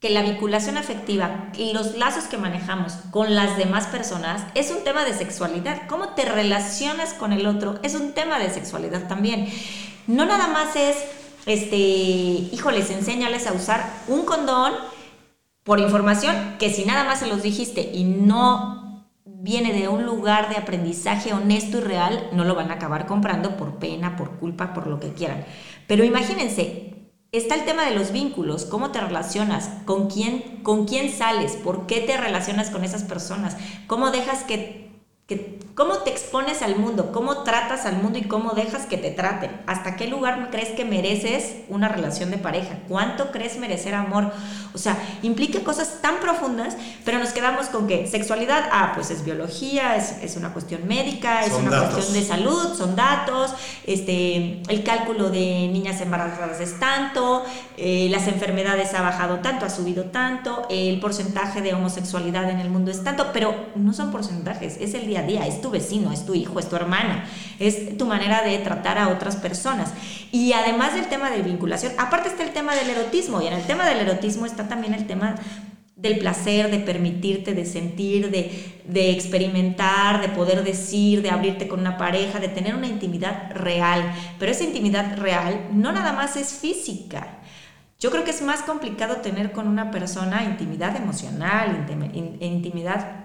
que 0.00 0.08
la 0.08 0.22
vinculación 0.22 0.78
afectiva 0.78 1.50
y 1.58 1.74
los 1.74 1.96
lazos 1.98 2.24
que 2.24 2.38
manejamos 2.38 2.94
con 3.10 3.34
las 3.34 3.58
demás 3.58 3.86
personas 3.86 4.42
es 4.54 4.70
un 4.70 4.82
tema 4.82 5.04
de 5.04 5.12
sexualidad. 5.12 5.82
Cómo 5.88 6.14
te 6.14 6.24
relacionas 6.24 7.12
con 7.12 7.34
el 7.34 7.46
otro 7.46 7.78
es 7.82 7.94
un 7.94 8.12
tema 8.12 8.38
de 8.38 8.48
sexualidad 8.48 9.08
también. 9.08 9.48
No 10.06 10.24
nada 10.24 10.48
más 10.48 10.74
es, 10.74 10.96
este, 11.44 11.76
híjoles, 11.76 12.90
enséñales 12.90 13.46
a 13.46 13.52
usar 13.52 13.92
un 14.08 14.24
condón 14.24 14.72
por 15.64 15.80
información 15.80 16.56
que 16.58 16.72
si 16.72 16.86
nada 16.86 17.04
más 17.04 17.18
se 17.18 17.26
los 17.26 17.42
dijiste 17.42 17.90
y 17.92 18.04
no 18.04 19.06
viene 19.26 19.74
de 19.74 19.88
un 19.88 20.06
lugar 20.06 20.48
de 20.48 20.56
aprendizaje 20.56 21.34
honesto 21.34 21.76
y 21.76 21.80
real, 21.82 22.30
no 22.32 22.44
lo 22.44 22.54
van 22.54 22.70
a 22.70 22.74
acabar 22.74 23.06
comprando 23.06 23.58
por 23.58 23.78
pena, 23.78 24.16
por 24.16 24.38
culpa, 24.38 24.72
por 24.72 24.86
lo 24.86 24.98
que 24.98 25.12
quieran. 25.12 25.44
Pero 25.86 26.04
imagínense, 26.04 26.99
está 27.32 27.54
el 27.54 27.64
tema 27.64 27.84
de 27.84 27.94
los 27.94 28.12
vínculos, 28.12 28.64
cómo 28.64 28.90
te 28.90 29.00
relacionas, 29.00 29.70
con 29.84 30.08
quién, 30.08 30.62
con 30.62 30.86
quién 30.86 31.12
sales, 31.12 31.52
por 31.52 31.86
qué 31.86 32.00
te 32.00 32.16
relacionas 32.16 32.70
con 32.70 32.84
esas 32.84 33.04
personas, 33.04 33.56
cómo 33.86 34.10
dejas 34.10 34.42
que 34.42 34.89
cómo 35.74 35.98
te 35.98 36.10
expones 36.10 36.62
al 36.62 36.76
mundo, 36.76 37.10
cómo 37.12 37.42
tratas 37.42 37.86
al 37.86 37.96
mundo 38.02 38.18
y 38.18 38.22
cómo 38.22 38.52
dejas 38.52 38.86
que 38.86 38.96
te 38.96 39.10
traten. 39.10 39.50
¿Hasta 39.66 39.96
qué 39.96 40.06
lugar 40.06 40.48
crees 40.50 40.70
que 40.70 40.84
mereces 40.84 41.54
una 41.68 41.88
relación 41.88 42.30
de 42.30 42.38
pareja? 42.38 42.80
¿Cuánto 42.88 43.30
crees 43.30 43.58
merecer 43.58 43.94
amor? 43.94 44.30
O 44.74 44.78
sea, 44.78 44.96
implica 45.22 45.60
cosas 45.60 46.00
tan 46.02 46.20
profundas, 46.20 46.76
pero 47.04 47.18
nos 47.18 47.30
quedamos 47.30 47.66
con 47.68 47.86
que 47.86 48.06
sexualidad, 48.06 48.68
ah, 48.72 48.92
pues 48.94 49.10
es 49.10 49.24
biología, 49.24 49.96
es, 49.96 50.36
una 50.36 50.52
cuestión 50.52 50.86
médica, 50.86 51.44
es 51.44 51.52
una 51.52 51.88
cuestión 51.88 52.12
de 52.12 52.24
salud, 52.24 52.76
son 52.76 52.94
datos, 52.94 53.52
este, 53.84 54.62
el 54.68 54.84
cálculo 54.84 55.30
de 55.30 55.68
niñas 55.72 56.00
embarazadas 56.00 56.60
es 56.60 56.78
tanto, 56.78 57.44
eh, 57.76 58.08
las 58.10 58.28
enfermedades 58.28 58.94
ha 58.94 59.02
bajado 59.02 59.38
tanto, 59.38 59.66
ha 59.66 59.70
subido 59.70 60.04
tanto, 60.04 60.66
el 60.70 61.00
porcentaje 61.00 61.62
de 61.62 61.74
homosexualidad 61.74 62.48
en 62.50 62.60
el 62.60 62.70
mundo 62.70 62.90
es 62.90 63.02
tanto, 63.02 63.28
pero 63.32 63.54
no 63.74 63.92
son 63.92 64.12
porcentajes, 64.12 64.76
es 64.80 64.94
el 64.94 65.06
día 65.06 65.19
día, 65.22 65.46
es 65.46 65.60
tu 65.60 65.70
vecino, 65.70 66.12
es 66.12 66.26
tu 66.26 66.34
hijo, 66.34 66.58
es 66.58 66.68
tu 66.68 66.76
hermano, 66.76 67.22
es 67.58 67.96
tu 67.96 68.06
manera 68.06 68.42
de 68.42 68.58
tratar 68.58 68.98
a 68.98 69.08
otras 69.08 69.36
personas. 69.36 69.92
Y 70.32 70.52
además 70.52 70.94
del 70.94 71.06
tema 71.06 71.30
de 71.30 71.42
vinculación, 71.42 71.92
aparte 71.98 72.28
está 72.28 72.42
el 72.42 72.52
tema 72.52 72.74
del 72.74 72.90
erotismo, 72.90 73.42
y 73.42 73.46
en 73.46 73.54
el 73.54 73.62
tema 73.62 73.86
del 73.86 73.98
erotismo 73.98 74.46
está 74.46 74.68
también 74.68 74.94
el 74.94 75.06
tema 75.06 75.36
del 76.00 76.18
placer, 76.18 76.70
de 76.70 76.78
permitirte, 76.78 77.52
de 77.54 77.66
sentir, 77.66 78.30
de, 78.30 78.80
de, 78.86 79.10
experimentar, 79.10 80.22
de 80.22 80.28
poder 80.28 80.64
decir, 80.64 81.20
de 81.20 81.30
abrirte 81.30 81.68
con 81.68 81.80
una 81.80 81.98
pareja, 81.98 82.40
de 82.40 82.48
tener 82.48 82.74
una 82.74 82.86
intimidad 82.86 83.52
real. 83.54 84.14
Pero 84.38 84.50
esa 84.50 84.64
intimidad 84.64 85.18
real 85.18 85.68
no 85.72 85.92
nada 85.92 86.14
más 86.14 86.36
es 86.36 86.54
física. 86.54 87.40
Yo 88.00 88.10
creo 88.10 88.24
que 88.24 88.30
es 88.30 88.40
más 88.40 88.62
complicado 88.62 89.16
tener 89.16 89.52
con 89.52 89.68
una 89.68 89.90
persona 89.90 90.42
intimidad 90.44 90.96
emocional, 90.96 91.86
intimidad 92.40 93.19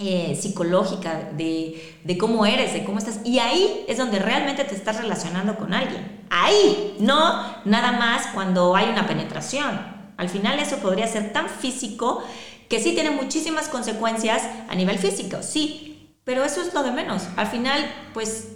eh, 0.00 0.38
psicológica 0.40 1.30
de, 1.36 2.00
de, 2.04 2.18
cómo 2.18 2.46
eres, 2.46 2.72
de 2.72 2.84
cómo 2.84 2.98
estás. 2.98 3.20
Y 3.24 3.38
ahí 3.38 3.84
es 3.86 3.98
donde 3.98 4.18
realmente 4.18 4.64
te 4.64 4.74
estás 4.74 4.96
relacionando 4.96 5.56
con 5.56 5.74
alguien. 5.74 6.24
Ahí, 6.30 6.96
no 6.98 7.60
nada 7.64 7.92
más 7.92 8.28
cuando 8.34 8.74
hay 8.74 8.88
una 8.88 9.06
penetración. 9.06 9.78
Al 10.16 10.28
final 10.28 10.58
eso 10.58 10.78
podría 10.78 11.06
ser 11.06 11.32
tan 11.32 11.48
físico 11.48 12.22
que 12.68 12.80
sí 12.80 12.92
tiene 12.92 13.10
muchísimas 13.10 13.68
consecuencias 13.68 14.42
a 14.68 14.74
nivel 14.74 14.98
físico, 14.98 15.42
sí, 15.42 16.16
pero 16.24 16.44
eso 16.44 16.62
es 16.62 16.72
lo 16.72 16.82
de 16.82 16.92
menos. 16.92 17.24
Al 17.36 17.46
final, 17.46 17.84
pues 18.14 18.48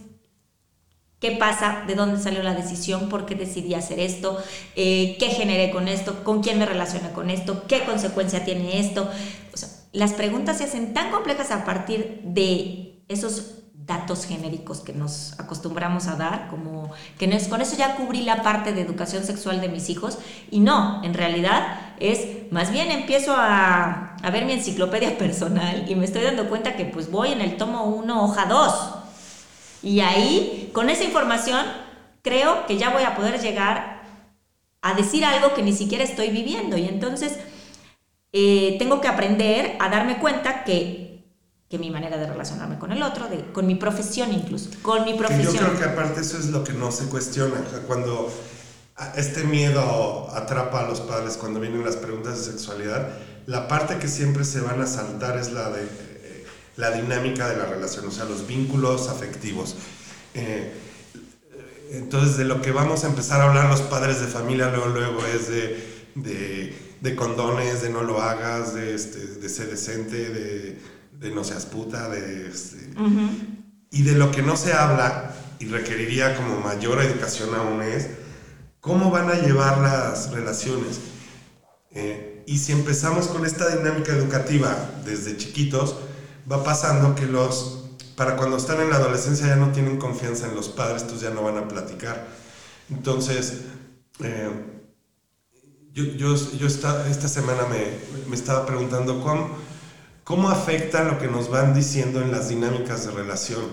¿Qué 1.24 1.30
pasa? 1.30 1.84
¿De 1.86 1.94
dónde 1.94 2.20
salió 2.20 2.42
la 2.42 2.52
decisión? 2.52 3.08
¿Por 3.08 3.24
qué 3.24 3.34
decidí 3.34 3.72
hacer 3.72 3.98
esto? 3.98 4.36
Eh, 4.76 5.16
¿Qué 5.18 5.28
generé 5.28 5.70
con 5.70 5.88
esto? 5.88 6.22
¿Con 6.22 6.42
quién 6.42 6.58
me 6.58 6.66
relacioné 6.66 7.12
con 7.12 7.30
esto? 7.30 7.64
¿Qué 7.66 7.82
consecuencia 7.84 8.44
tiene 8.44 8.78
esto? 8.78 9.10
O 9.50 9.56
sea, 9.56 9.70
las 9.94 10.12
preguntas 10.12 10.58
se 10.58 10.64
hacen 10.64 10.92
tan 10.92 11.10
complejas 11.10 11.50
a 11.52 11.64
partir 11.64 12.20
de 12.24 13.04
esos 13.08 13.60
datos 13.86 14.24
genéricos 14.26 14.80
que 14.80 14.92
nos 14.92 15.38
acostumbramos 15.38 16.08
a 16.08 16.16
dar, 16.16 16.48
como 16.48 16.90
que 17.18 17.26
no 17.26 17.36
es, 17.36 17.48
con 17.48 17.60
eso 17.60 17.76
ya 17.76 17.96
cubrí 17.96 18.22
la 18.22 18.42
parte 18.42 18.72
de 18.72 18.80
educación 18.80 19.24
sexual 19.24 19.60
de 19.60 19.68
mis 19.68 19.90
hijos, 19.90 20.18
y 20.50 20.60
no, 20.60 21.02
en 21.04 21.14
realidad 21.14 21.94
es, 22.00 22.50
más 22.50 22.72
bien 22.72 22.90
empiezo 22.90 23.34
a, 23.36 24.16
a 24.16 24.30
ver 24.30 24.46
mi 24.46 24.54
enciclopedia 24.54 25.16
personal 25.18 25.84
y 25.88 25.94
me 25.94 26.06
estoy 26.06 26.22
dando 26.22 26.48
cuenta 26.48 26.76
que 26.76 26.86
pues 26.86 27.10
voy 27.10 27.32
en 27.32 27.40
el 27.40 27.56
tomo 27.56 27.84
1, 27.84 28.24
hoja 28.24 28.46
2, 28.46 28.74
y 29.82 30.00
ahí, 30.00 30.70
con 30.72 30.88
esa 30.88 31.04
información, 31.04 31.64
creo 32.22 32.66
que 32.66 32.78
ya 32.78 32.90
voy 32.90 33.02
a 33.02 33.14
poder 33.14 33.38
llegar 33.40 34.02
a 34.80 34.94
decir 34.94 35.24
algo 35.24 35.54
que 35.54 35.62
ni 35.62 35.72
siquiera 35.72 36.02
estoy 36.02 36.30
viviendo, 36.30 36.78
y 36.78 36.88
entonces 36.88 37.38
eh, 38.36 38.74
tengo 38.80 39.00
que 39.00 39.06
aprender 39.06 39.76
a 39.78 39.88
darme 39.88 40.18
cuenta 40.18 40.64
que, 40.64 41.24
que, 41.70 41.78
mi 41.78 41.88
manera 41.88 42.16
de 42.16 42.26
relacionarme 42.26 42.80
con 42.80 42.90
el 42.90 43.00
otro, 43.00 43.28
de, 43.28 43.52
con 43.52 43.64
mi 43.64 43.76
profesión 43.76 44.32
incluso, 44.32 44.70
con 44.82 45.04
mi 45.04 45.14
profesión. 45.14 45.54
yo 45.54 45.60
creo 45.60 45.78
que 45.78 45.84
aparte 45.84 46.20
eso 46.22 46.36
es 46.36 46.46
lo 46.46 46.64
que 46.64 46.72
no 46.72 46.90
se 46.90 47.04
cuestiona, 47.04 47.54
cuando 47.86 48.28
este 49.16 49.44
miedo 49.44 50.28
atrapa 50.34 50.80
a 50.80 50.88
los 50.88 51.00
padres 51.00 51.36
cuando 51.36 51.60
vienen 51.60 51.84
las 51.84 51.94
preguntas 51.94 52.38
de 52.38 52.52
sexualidad, 52.52 53.08
la 53.46 53.68
parte 53.68 53.98
que 53.98 54.08
siempre 54.08 54.44
se 54.44 54.60
van 54.60 54.80
a 54.80 54.86
saltar 54.88 55.38
es 55.38 55.52
la 55.52 55.70
de, 55.70 55.84
eh, 55.84 56.44
la 56.74 56.90
dinámica 56.90 57.48
de 57.48 57.56
la 57.56 57.66
relación, 57.66 58.04
o 58.08 58.10
sea, 58.10 58.24
los 58.24 58.48
vínculos 58.48 59.08
afectivos. 59.08 59.76
Eh, 60.34 60.72
entonces, 61.92 62.36
de 62.36 62.46
lo 62.46 62.60
que 62.60 62.72
vamos 62.72 63.04
a 63.04 63.06
empezar 63.06 63.40
a 63.40 63.44
hablar 63.44 63.70
los 63.70 63.82
padres 63.82 64.20
de 64.20 64.26
familia 64.26 64.70
luego, 64.70 64.88
luego 64.88 65.24
es 65.24 65.48
de, 65.48 66.10
de, 66.16 66.83
condones, 67.14 67.82
de 67.82 67.90
no 67.90 68.02
lo 68.02 68.20
hagas, 68.20 68.74
de, 68.74 68.94
este, 68.94 69.18
de 69.18 69.48
ser 69.48 69.68
decente, 69.68 70.30
de, 70.30 70.78
de, 71.12 71.30
no 71.30 71.44
seas 71.44 71.66
puta, 71.66 72.08
de... 72.08 72.48
Este, 72.48 72.90
Y 73.90 74.02
de 74.02 74.12
lo 74.12 74.30
que 74.32 74.42
no 74.42 74.56
se 74.56 74.72
habla 74.72 75.34
y 75.60 75.66
requeriría 75.66 76.34
como 76.36 76.58
mayor 76.60 77.00
educación 77.00 77.54
aún 77.54 77.80
es 77.82 78.08
cómo 78.80 79.10
van 79.10 79.28
a 79.28 79.34
llevar 79.34 79.78
las 79.78 80.30
relaciones. 80.32 81.00
Eh, 81.92 82.42
y 82.46 82.58
si 82.58 82.72
empezamos 82.72 83.28
con 83.28 83.46
esta 83.46 83.76
dinámica 83.76 84.12
educativa 84.12 84.76
desde 85.04 85.36
chiquitos, 85.36 85.96
va 86.50 86.64
pasando 86.64 87.14
que 87.14 87.26
los 87.26 87.84
para 88.16 88.36
cuando 88.36 88.56
están 88.56 88.80
en 88.80 88.90
la 88.90 88.96
adolescencia 88.96 89.46
ya 89.46 89.56
no 89.56 89.72
tienen 89.72 89.98
confianza 89.98 90.46
en 90.46 90.54
los 90.54 90.68
padres, 90.68 91.02
entonces 91.02 91.28
ya 91.28 91.34
no 91.34 91.42
van 91.42 91.58
a 91.58 91.68
platicar. 91.68 92.26
Entonces, 92.90 93.62
eh, 94.22 94.50
yo, 95.94 96.04
yo, 96.04 96.34
yo 96.52 96.66
esta, 96.66 97.08
esta 97.08 97.28
semana 97.28 97.62
me, 97.64 97.86
me, 98.28 98.36
estaba 98.36 98.66
preguntando 98.66 99.22
cómo, 99.22 99.48
cómo 100.24 100.50
afecta 100.50 101.04
lo 101.04 101.18
que 101.18 101.28
nos 101.28 101.48
van 101.48 101.72
diciendo 101.72 102.20
en 102.20 102.30
las 102.30 102.50
dinámicas 102.50 103.06
de 103.06 103.12
relación. 103.12 103.64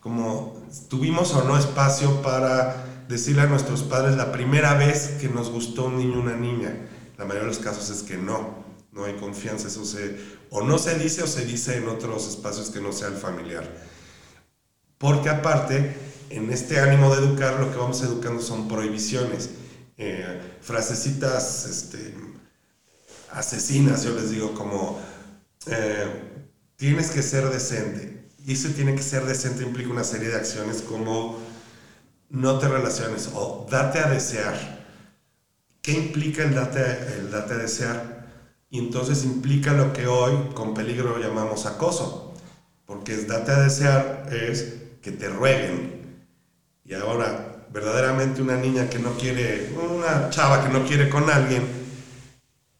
Como 0.00 0.62
tuvimos 0.88 1.34
o 1.34 1.42
no 1.44 1.58
espacio 1.58 2.22
para 2.22 3.04
decirle 3.08 3.42
a 3.42 3.46
nuestros 3.46 3.82
padres 3.82 4.16
la 4.16 4.30
primera 4.30 4.74
vez 4.74 5.16
que 5.20 5.28
nos 5.28 5.50
gustó 5.50 5.86
un 5.86 5.98
niño 5.98 6.18
o 6.18 6.22
una 6.22 6.36
niña. 6.36 6.86
La 7.18 7.24
mayoría 7.24 7.48
de 7.48 7.54
los 7.54 7.58
casos 7.58 7.90
es 7.90 8.02
que 8.02 8.16
no 8.16 8.64
no 8.94 9.04
hay 9.04 9.14
confianza, 9.14 9.66
eso 9.66 9.84
se, 9.84 10.16
o 10.50 10.62
no 10.62 10.78
se 10.78 10.96
dice 10.98 11.22
o 11.22 11.26
se 11.26 11.44
dice 11.44 11.76
en 11.76 11.88
otros 11.88 12.28
espacios 12.28 12.70
que 12.70 12.80
no 12.80 12.92
sea 12.92 13.08
el 13.08 13.16
familiar. 13.16 13.68
Porque 14.98 15.28
aparte, 15.28 15.96
en 16.30 16.50
este 16.52 16.78
ánimo 16.78 17.14
de 17.14 17.26
educar, 17.26 17.58
lo 17.58 17.72
que 17.72 17.76
vamos 17.76 18.00
educando 18.02 18.40
son 18.40 18.68
prohibiciones, 18.68 19.50
eh, 19.96 20.40
frasecitas 20.60 21.66
este, 21.66 22.14
asesinas, 23.30 24.04
yo 24.04 24.14
les 24.14 24.30
digo, 24.30 24.54
como 24.54 25.00
eh, 25.66 26.06
tienes 26.76 27.10
que 27.10 27.22
ser 27.22 27.48
decente. 27.48 28.28
Y 28.46 28.52
eso 28.52 28.68
tiene 28.70 28.94
que 28.94 29.02
ser 29.02 29.24
decente 29.24 29.62
implica 29.62 29.90
una 29.90 30.04
serie 30.04 30.28
de 30.28 30.36
acciones 30.36 30.82
como 30.82 31.38
no 32.28 32.58
te 32.58 32.68
relaciones 32.68 33.30
o 33.34 33.66
date 33.70 34.00
a 34.00 34.10
desear. 34.10 34.84
¿Qué 35.80 35.92
implica 35.92 36.42
el 36.42 36.54
date, 36.54 36.80
el 37.18 37.30
date 37.30 37.54
a 37.54 37.58
desear? 37.58 38.14
y 38.74 38.78
entonces 38.80 39.24
implica 39.24 39.72
lo 39.72 39.92
que 39.92 40.08
hoy 40.08 40.36
con 40.52 40.74
peligro 40.74 41.16
llamamos 41.18 41.64
acoso, 41.64 42.34
porque 42.86 43.14
es 43.14 43.28
date 43.28 43.52
a 43.52 43.60
desear 43.60 44.26
es 44.32 44.74
que 45.00 45.12
te 45.12 45.28
rueguen. 45.28 46.24
Y 46.84 46.94
ahora, 46.94 47.53
verdaderamente 47.74 48.40
una 48.40 48.56
niña 48.56 48.88
que 48.88 49.00
no 49.00 49.18
quiere, 49.18 49.74
una 49.76 50.30
chava 50.30 50.64
que 50.64 50.72
no 50.72 50.86
quiere 50.86 51.10
con 51.10 51.28
alguien, 51.28 51.66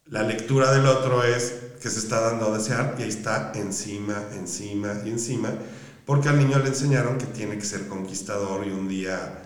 la 0.05 0.23
lectura 0.23 0.71
del 0.71 0.85
otro 0.85 1.21
es 1.25 1.53
que 1.81 1.89
se 1.89 1.99
está 1.99 2.21
dando 2.21 2.53
a 2.53 2.57
desear 2.57 2.95
y 2.97 3.03
ahí 3.03 3.09
está 3.09 3.51
encima, 3.55 4.23
encima 4.33 4.93
y 5.03 5.09
encima, 5.09 5.53
porque 6.05 6.29
al 6.29 6.39
niño 6.39 6.59
le 6.59 6.69
enseñaron 6.69 7.17
que 7.17 7.25
tiene 7.25 7.57
que 7.57 7.65
ser 7.65 7.87
conquistador 7.87 8.65
y 8.65 8.69
un 8.69 8.87
día 8.87 9.43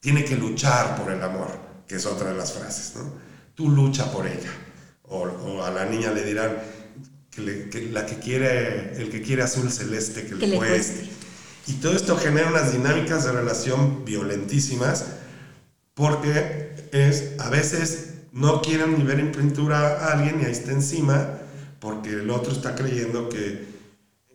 tiene 0.00 0.24
que 0.24 0.36
luchar 0.36 0.96
por 0.96 1.12
el 1.12 1.22
amor, 1.22 1.48
que 1.86 1.94
es 1.94 2.04
otra 2.04 2.30
de 2.30 2.36
las 2.36 2.52
frases, 2.54 2.96
¿no? 2.96 3.04
Tú 3.54 3.70
lucha 3.70 4.10
por 4.10 4.26
ella 4.26 4.50
o, 5.04 5.62
a 5.62 5.70
la 5.70 5.84
niña 5.84 6.10
le 6.10 6.24
dirán 6.24 6.56
que, 7.30 7.88
la 7.92 8.04
que 8.04 8.16
quiere, 8.18 9.00
el 9.00 9.10
que 9.10 9.22
quiere 9.22 9.42
azul 9.42 9.70
celeste, 9.70 10.26
que, 10.26 10.34
le, 10.34 10.56
cueste. 10.56 11.08
Y 11.68 11.74
todo 11.74 11.92
esto 11.94 12.16
genera 12.16 12.48
unas 12.48 12.72
dinámicas 12.72 13.24
de 13.24 13.32
relación 13.32 14.06
violentísimas 14.06 15.04
porque 15.92 16.88
es, 16.92 17.38
a 17.38 17.50
veces 17.50 18.14
no 18.32 18.62
quieren 18.62 18.96
ni 18.96 19.04
ver 19.04 19.20
en 19.20 19.32
pintura 19.32 19.98
a 19.98 20.12
alguien 20.14 20.40
y 20.40 20.46
ahí 20.46 20.52
está 20.52 20.72
encima 20.72 21.28
porque 21.78 22.08
el 22.08 22.30
otro 22.30 22.52
está 22.52 22.74
creyendo 22.74 23.28
que 23.28 23.66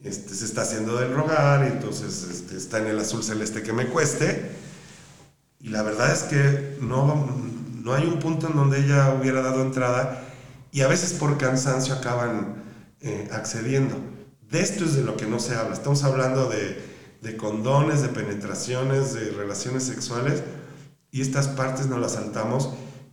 este, 0.04 0.36
se 0.36 0.46
está 0.46 0.62
haciendo 0.62 0.98
del 0.98 1.16
rogar 1.16 1.66
y 1.68 1.72
entonces 1.72 2.28
este, 2.30 2.56
está 2.56 2.78
en 2.78 2.88
el 2.88 3.00
azul 3.00 3.24
celeste 3.24 3.64
que 3.64 3.74
me 3.74 3.88
cueste. 3.88 4.52
Y 5.60 5.70
la 5.70 5.82
verdad 5.82 6.14
es 6.14 6.24
que 6.24 6.78
no, 6.82 7.36
no 7.82 7.96
hay 7.96 8.06
un 8.06 8.20
punto 8.20 8.48
en 8.48 8.56
donde 8.56 8.80
ella 8.80 9.12
hubiera 9.20 9.42
dado 9.42 9.64
entrada 9.64 10.24
y 10.72 10.82
a 10.82 10.88
veces 10.88 11.14
por 11.14 11.40
cansancio 11.40 11.96
acaban 11.96 12.64
eh, 13.02 13.28
accediendo. 13.32 13.96
De 14.52 14.62
esto 14.62 14.86
es 14.86 14.94
de 14.94 15.04
lo 15.04 15.18
que 15.18 15.26
no 15.26 15.40
se 15.40 15.56
habla. 15.56 15.74
Estamos 15.74 16.04
hablando 16.04 16.48
de, 16.48 16.93
de 17.24 17.38
condones, 17.38 18.02
de 18.02 18.10
penetraciones, 18.10 19.14
de 19.14 19.32
relaciones 19.32 19.84
sexuales 19.84 20.44
y 21.10 21.22
estas 21.22 21.48
partes 21.48 21.88
no 21.88 21.98
las 21.98 22.14
saltamos 22.14 22.70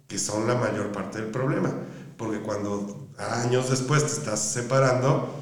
que 0.08 0.18
son 0.18 0.46
la 0.48 0.56
mayor 0.56 0.90
parte 0.90 1.22
del 1.22 1.30
problema. 1.30 1.72
Porque 2.16 2.40
cuando 2.40 3.08
años 3.16 3.70
después 3.70 4.04
te 4.04 4.12
estás 4.12 4.40
separando, 4.40 5.32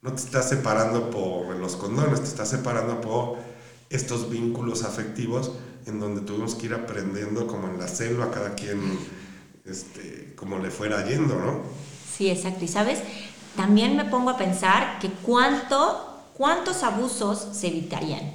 no 0.00 0.12
te 0.12 0.22
estás 0.22 0.48
separando 0.48 1.10
por 1.10 1.56
los 1.56 1.76
condones, 1.76 2.20
te 2.20 2.28
estás 2.28 2.48
separando 2.48 3.00
por 3.00 3.38
estos 3.90 4.30
vínculos 4.30 4.84
afectivos 4.84 5.52
en 5.86 5.98
donde 5.98 6.20
tuvimos 6.20 6.54
que 6.54 6.66
ir 6.66 6.74
aprendiendo 6.74 7.46
como 7.46 7.68
en 7.68 7.78
la 7.78 7.88
selva 7.88 8.30
cada 8.30 8.54
quien 8.54 8.80
este, 9.64 10.34
como 10.36 10.58
le 10.58 10.70
fuera 10.70 11.04
yendo, 11.04 11.34
¿no? 11.34 11.60
Sí, 12.16 12.30
exacto. 12.30 12.64
Y 12.64 12.68
sabes, 12.68 13.00
también 13.56 13.96
me 13.96 14.04
pongo 14.04 14.30
a 14.30 14.38
pensar 14.38 14.98
que 15.00 15.10
cuánto, 15.10 16.11
cuántos 16.36 16.82
abusos 16.82 17.48
se 17.52 17.68
evitarían. 17.68 18.32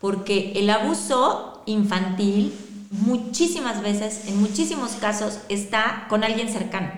Porque 0.00 0.52
el 0.56 0.70
abuso 0.70 1.62
infantil 1.66 2.54
muchísimas 2.90 3.82
veces, 3.82 4.28
en 4.28 4.40
muchísimos 4.40 4.92
casos, 4.92 5.40
está 5.48 6.06
con 6.08 6.24
alguien 6.24 6.48
cercano. 6.48 6.90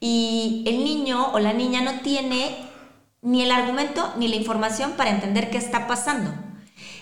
Y 0.00 0.62
el 0.66 0.84
niño 0.84 1.32
o 1.32 1.38
la 1.38 1.52
niña 1.52 1.80
no 1.80 2.00
tiene 2.00 2.56
ni 3.22 3.42
el 3.42 3.50
argumento 3.50 4.12
ni 4.18 4.28
la 4.28 4.36
información 4.36 4.92
para 4.92 5.10
entender 5.10 5.50
qué 5.50 5.58
está 5.58 5.86
pasando. 5.86 6.32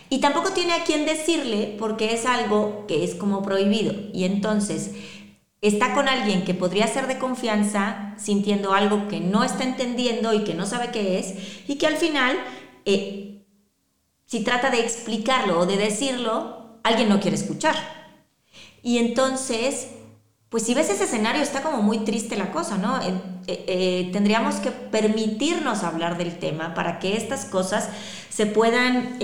Y 0.08 0.18
tampoco 0.18 0.50
tiene 0.50 0.74
a 0.74 0.84
quién 0.84 1.06
decirle 1.06 1.76
porque 1.78 2.14
es 2.14 2.24
algo 2.24 2.84
que 2.86 3.04
es 3.04 3.14
como 3.14 3.42
prohibido. 3.42 3.94
Y 4.12 4.24
entonces 4.24 4.92
está 5.64 5.94
con 5.94 6.08
alguien 6.08 6.44
que 6.44 6.52
podría 6.52 6.86
ser 6.86 7.06
de 7.06 7.16
confianza, 7.16 8.14
sintiendo 8.18 8.74
algo 8.74 9.08
que 9.08 9.20
no 9.20 9.44
está 9.44 9.64
entendiendo 9.64 10.34
y 10.34 10.44
que 10.44 10.52
no 10.52 10.66
sabe 10.66 10.90
qué 10.90 11.18
es, 11.18 11.34
y 11.66 11.76
que 11.76 11.86
al 11.86 11.96
final, 11.96 12.36
eh, 12.84 13.46
si 14.26 14.44
trata 14.44 14.68
de 14.68 14.80
explicarlo 14.80 15.60
o 15.60 15.66
de 15.66 15.78
decirlo, 15.78 16.78
alguien 16.82 17.08
no 17.08 17.18
quiere 17.18 17.38
escuchar. 17.38 17.76
Y 18.82 18.98
entonces, 18.98 19.88
pues 20.50 20.64
si 20.64 20.74
ves 20.74 20.90
ese 20.90 21.04
escenario, 21.04 21.40
está 21.40 21.62
como 21.62 21.80
muy 21.80 22.00
triste 22.00 22.36
la 22.36 22.52
cosa, 22.52 22.76
¿no? 22.76 23.00
Eh, 23.00 23.14
eh, 23.46 24.10
tendríamos 24.12 24.56
que 24.56 24.70
permitirnos 24.70 25.82
hablar 25.82 26.18
del 26.18 26.38
tema 26.38 26.74
para 26.74 26.98
que 26.98 27.16
estas 27.16 27.46
cosas 27.46 27.88
se 28.28 28.44
puedan 28.44 29.18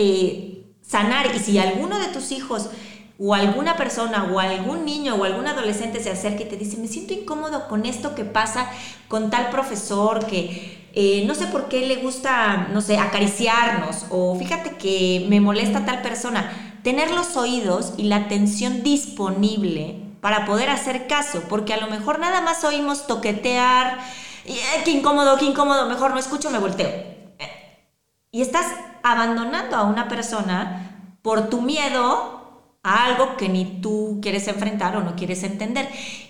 sanar. 0.81 1.37
Y 1.37 1.39
si 1.39 1.59
alguno 1.59 1.99
de 1.99 2.09
tus 2.09 2.33
hijos 2.33 2.71
o 3.23 3.35
alguna 3.35 3.77
persona 3.77 4.31
o 4.33 4.41
algún 4.41 4.87
niño 4.87 5.15
o 5.17 5.25
algún 5.25 5.47
adolescente 5.47 6.03
se 6.03 6.11
acerca 6.11 6.45
y 6.45 6.47
te 6.47 6.57
dice, 6.57 6.79
me 6.79 6.89
siento 6.89 7.13
incómodo 7.13 7.69
con 7.69 7.85
esto 7.85 8.15
que 8.15 8.25
pasa 8.25 8.71
con 9.09 9.29
tal 9.29 9.51
profesor 9.51 10.27
que 10.27 10.89
eh, 10.95 11.25
no 11.27 11.35
sé 11.35 11.47
por 11.47 11.69
qué 11.69 11.87
le 11.87 11.97
gusta, 11.97 12.69
no 12.73 12.81
sé, 12.81 12.97
acariciarnos 12.97 14.07
o 14.09 14.35
fíjate 14.37 14.77
que 14.77 15.27
me 15.29 15.39
molesta 15.39 15.85
tal 15.85 16.01
persona, 16.01 16.79
tener 16.83 17.11
los 17.11 17.37
oídos 17.37 17.93
y 17.99 18.05
la 18.05 18.17
atención 18.17 18.83
disponible 18.83 20.01
para 20.23 20.47
poder 20.47 20.71
hacer 20.71 21.07
caso, 21.07 21.43
porque 21.49 21.75
a 21.75 21.81
lo 21.81 21.89
mejor 21.89 22.21
nada 22.21 22.41
más 22.41 22.65
oímos 22.65 23.07
toquetear, 23.07 23.99
eh, 24.47 24.59
qué 24.85 24.93
incómodo, 24.93 25.37
qué 25.39 25.45
incómodo, 25.45 25.87
mejor 25.87 26.13
no 26.13 26.19
escucho, 26.19 26.51
me 26.51 26.59
volteo. 26.59 26.91
Y 28.33 28.43
estás 28.43 28.67
abandonando 29.03 29.77
a 29.77 29.83
una 29.83 30.09
persona 30.09 31.17
por 31.23 31.51
tu 31.51 31.61
miedo 31.61 32.40
a 32.83 33.05
algo 33.05 33.37
que 33.37 33.49
ni 33.49 33.81
tú 33.81 34.21
quieres 34.23 34.49
enfrentar 34.49 34.97
o 34.97 35.03
no 35.03 35.17
quieres 35.17 35.43
entender. 35.43 35.89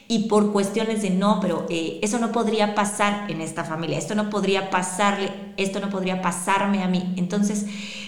Y 0.09 0.29
por 0.29 0.53
cuestiones 0.53 1.03
de 1.03 1.11
no, 1.11 1.39
pero 1.41 1.67
eh, 1.71 2.01
eso 2.03 2.19
no 2.19 2.33
podría 2.33 2.75
pasar 2.75 3.31
en 3.31 3.41
esta 3.41 3.65
familia, 3.65 3.99
esto 3.99 4.15
no 4.15 4.29
podría 4.29 4.71
pasarle, 4.71 5.31
esto 5.57 5.79
no 5.81 5.91
podría 5.91 6.21
pasarme 6.21 6.83
a 6.83 6.89
mí. 6.89 7.15
Entonces, 7.17 7.67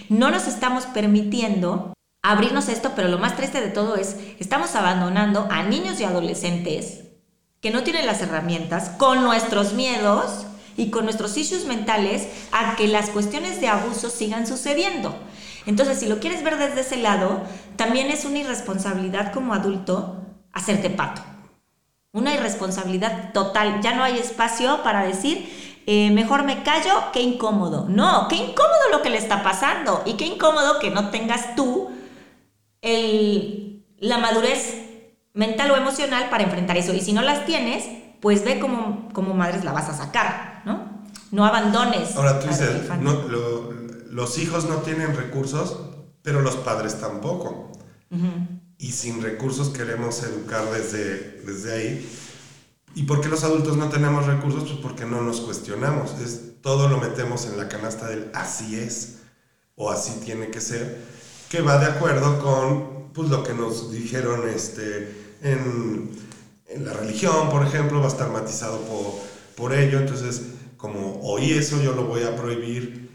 no 0.08 0.30
nos 0.30 0.48
estamos 0.48 0.86
permitiendo 0.86 1.92
abrirnos 2.22 2.68
esto, 2.68 2.92
pero 2.96 3.08
lo 3.08 3.18
más 3.18 3.36
triste 3.36 3.60
de 3.60 3.68
todo 3.68 3.96
es, 3.96 4.16
estamos 4.38 4.74
abandonando 4.74 5.46
a 5.50 5.62
niños 5.62 6.00
y 6.00 6.04
adolescentes 6.04 7.04
que 7.60 7.70
no 7.70 7.84
tienen 7.84 8.06
las 8.06 8.20
herramientas, 8.20 8.90
con 8.90 9.22
nuestros 9.22 9.72
miedos 9.72 10.46
y 10.76 10.90
con 10.90 11.04
nuestros 11.04 11.36
issues 11.36 11.64
mentales, 11.64 12.26
a 12.50 12.74
que 12.74 12.88
las 12.88 13.10
cuestiones 13.10 13.60
de 13.60 13.68
abuso 13.68 14.10
sigan 14.10 14.48
sucediendo. 14.48 15.16
Entonces, 15.66 15.98
si 15.98 16.06
lo 16.06 16.18
quieres 16.18 16.42
ver 16.42 16.58
desde 16.58 16.80
ese 16.80 16.96
lado, 16.96 17.42
también 17.76 18.08
es 18.08 18.24
una 18.24 18.38
irresponsabilidad 18.38 19.32
como 19.32 19.54
adulto 19.54 20.16
hacerte 20.52 20.90
pato. 20.90 21.22
Una 22.12 22.34
irresponsabilidad 22.34 23.32
total. 23.32 23.80
Ya 23.80 23.94
no 23.94 24.02
hay 24.04 24.18
espacio 24.18 24.82
para 24.82 25.04
decir, 25.04 25.82
eh, 25.86 26.10
mejor 26.10 26.44
me 26.44 26.62
callo, 26.62 26.92
qué 27.12 27.22
incómodo. 27.22 27.86
No, 27.88 28.28
qué 28.28 28.36
incómodo 28.36 28.90
lo 28.90 29.02
que 29.02 29.10
le 29.10 29.18
está 29.18 29.42
pasando 29.42 30.02
y 30.04 30.14
qué 30.14 30.26
incómodo 30.26 30.78
que 30.78 30.90
no 30.90 31.10
tengas 31.10 31.54
tú 31.56 31.90
el, 32.82 33.84
la 33.98 34.18
madurez 34.18 34.90
mental 35.32 35.70
o 35.70 35.76
emocional 35.76 36.28
para 36.28 36.44
enfrentar 36.44 36.76
eso. 36.76 36.92
Y 36.92 37.00
si 37.00 37.12
no 37.12 37.22
las 37.22 37.46
tienes, 37.46 37.84
pues 38.20 38.44
ve 38.44 38.60
cómo, 38.60 39.08
cómo 39.12 39.34
madres 39.34 39.64
la 39.64 39.72
vas 39.72 39.88
a 39.88 39.94
sacar, 39.94 40.62
¿no? 40.64 41.02
No 41.30 41.46
abandones. 41.46 42.14
Ahora 42.16 42.38
tú 42.38 42.46
dices, 42.46 42.88
los 44.12 44.36
hijos 44.36 44.68
no 44.68 44.76
tienen 44.82 45.16
recursos, 45.16 45.74
pero 46.20 46.42
los 46.42 46.56
padres 46.56 47.00
tampoco. 47.00 47.72
Y 48.76 48.92
sin 48.92 49.22
recursos 49.22 49.70
queremos 49.70 50.22
educar 50.22 50.70
desde, 50.70 51.40
desde 51.46 51.72
ahí. 51.72 52.10
¿Y 52.94 53.04
por 53.04 53.22
qué 53.22 53.28
los 53.28 53.42
adultos 53.42 53.78
no 53.78 53.88
tenemos 53.88 54.26
recursos? 54.26 54.64
Pues 54.64 54.80
porque 54.82 55.06
no 55.06 55.22
nos 55.22 55.40
cuestionamos. 55.40 56.20
Es, 56.20 56.60
todo 56.60 56.90
lo 56.90 56.98
metemos 56.98 57.46
en 57.46 57.56
la 57.56 57.68
canasta 57.68 58.06
del 58.06 58.30
así 58.34 58.78
es 58.78 59.20
o 59.76 59.90
así 59.90 60.20
tiene 60.22 60.48
que 60.48 60.60
ser, 60.60 60.98
que 61.48 61.62
va 61.62 61.78
de 61.78 61.86
acuerdo 61.86 62.38
con 62.38 63.12
pues, 63.14 63.30
lo 63.30 63.42
que 63.42 63.54
nos 63.54 63.90
dijeron 63.90 64.46
este, 64.46 65.10
en, 65.40 66.10
en 66.66 66.84
la 66.84 66.92
religión, 66.92 67.48
por 67.48 67.66
ejemplo, 67.66 68.00
va 68.00 68.04
a 68.04 68.08
estar 68.08 68.30
matizado 68.30 68.78
por, 68.82 69.20
por 69.56 69.72
ello. 69.72 70.00
Entonces, 70.00 70.42
como 70.76 71.18
oí 71.22 71.52
eso, 71.52 71.82
yo 71.82 71.92
lo 71.94 72.04
voy 72.04 72.24
a 72.24 72.36
prohibir. 72.36 73.10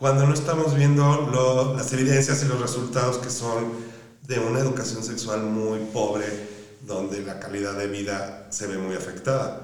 Cuando 0.00 0.26
no 0.26 0.32
estamos 0.32 0.74
viendo 0.74 1.74
las 1.76 1.92
evidencias 1.92 2.42
y 2.42 2.46
los 2.46 2.58
resultados 2.58 3.18
que 3.18 3.28
son 3.28 3.70
de 4.26 4.38
una 4.38 4.58
educación 4.58 5.04
sexual 5.04 5.42
muy 5.42 5.80
pobre, 5.92 6.24
donde 6.86 7.20
la 7.20 7.38
calidad 7.38 7.74
de 7.74 7.86
vida 7.86 8.46
se 8.48 8.66
ve 8.66 8.78
muy 8.78 8.96
afectada. 8.96 9.60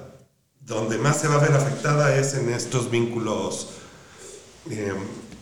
Donde 0.60 0.98
más 0.98 1.18
se 1.18 1.28
va 1.28 1.36
a 1.36 1.38
ver 1.38 1.54
afectada 1.54 2.14
es 2.18 2.34
en 2.34 2.50
estos 2.50 2.90
vínculos 2.90 3.70
eh, 4.68 4.92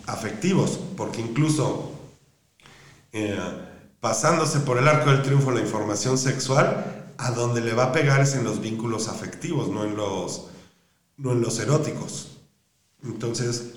afectivos, 0.07 0.79
porque 0.97 1.23
incluso 1.23 1.91
eh, 3.11 3.37
pasándose 3.99 4.61
por 4.61 4.79
el 4.79 4.87
arco 4.87 5.11
del 5.11 5.23
triunfo 5.23 5.51
la 5.51 5.61
información 5.61 6.17
sexual, 6.17 7.13
a 7.19 7.33
donde 7.33 7.63
le 7.63 7.75
va 7.75 7.87
a 7.87 7.93
pegar 7.93 8.21
es 8.21 8.37
en 8.37 8.45
los 8.45 8.61
vínculos 8.61 9.09
afectivos, 9.09 9.69
no 9.71 9.83
en 9.83 9.97
los, 9.97 10.51
no 11.17 11.33
en 11.33 11.41
los 11.41 11.59
eróticos. 11.59 12.39
Entonces, 13.03 13.74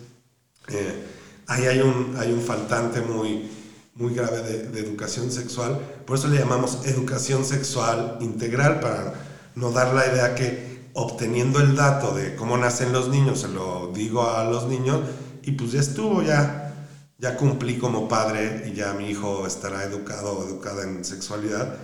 eh, 0.70 1.04
ahí 1.48 1.66
hay 1.66 1.80
un, 1.80 2.16
hay 2.18 2.32
un 2.32 2.42
faltante 2.42 3.02
muy, 3.02 3.50
muy 3.96 4.14
grave 4.14 4.42
de, 4.42 4.80
educación 4.80 5.32
sexual. 5.32 5.80
Por 6.06 6.18
eso 6.18 6.28
le 6.28 6.38
llamamos 6.38 6.86
educación 6.86 7.46
sexual 7.46 8.18
integral, 8.22 8.80
para 8.80 9.14
no 9.56 9.72
dar 9.72 9.94
la 9.94 10.06
idea 10.06 10.36
que 10.36 10.90
obteniendo 10.94 11.60
el 11.60 11.76
dato 11.76 12.14
de 12.14 12.36
cómo 12.36 12.58
nacen 12.58 12.92
los 12.92 13.10
niños, 13.10 13.42
se 13.42 13.48
lo 13.48 13.92
digo 13.94 14.30
a 14.30 14.44
los 14.46 14.68
niños, 14.68 15.02
y 15.44 15.52
pues 15.52 15.72
ya 15.72 15.80
estuvo, 15.80 16.22
ya, 16.22 16.88
ya 17.18 17.38
cumplí 17.38 17.78
como 17.78 18.08
padre 18.08 18.66
y 18.68 18.74
ya 18.74 18.94
mi 18.94 19.10
hijo 19.10 19.48
estará 19.48 19.84
educado 19.84 20.40
o 20.40 20.46
educada 20.46 20.84
en 20.84 21.06
sexualidad. 21.06 21.76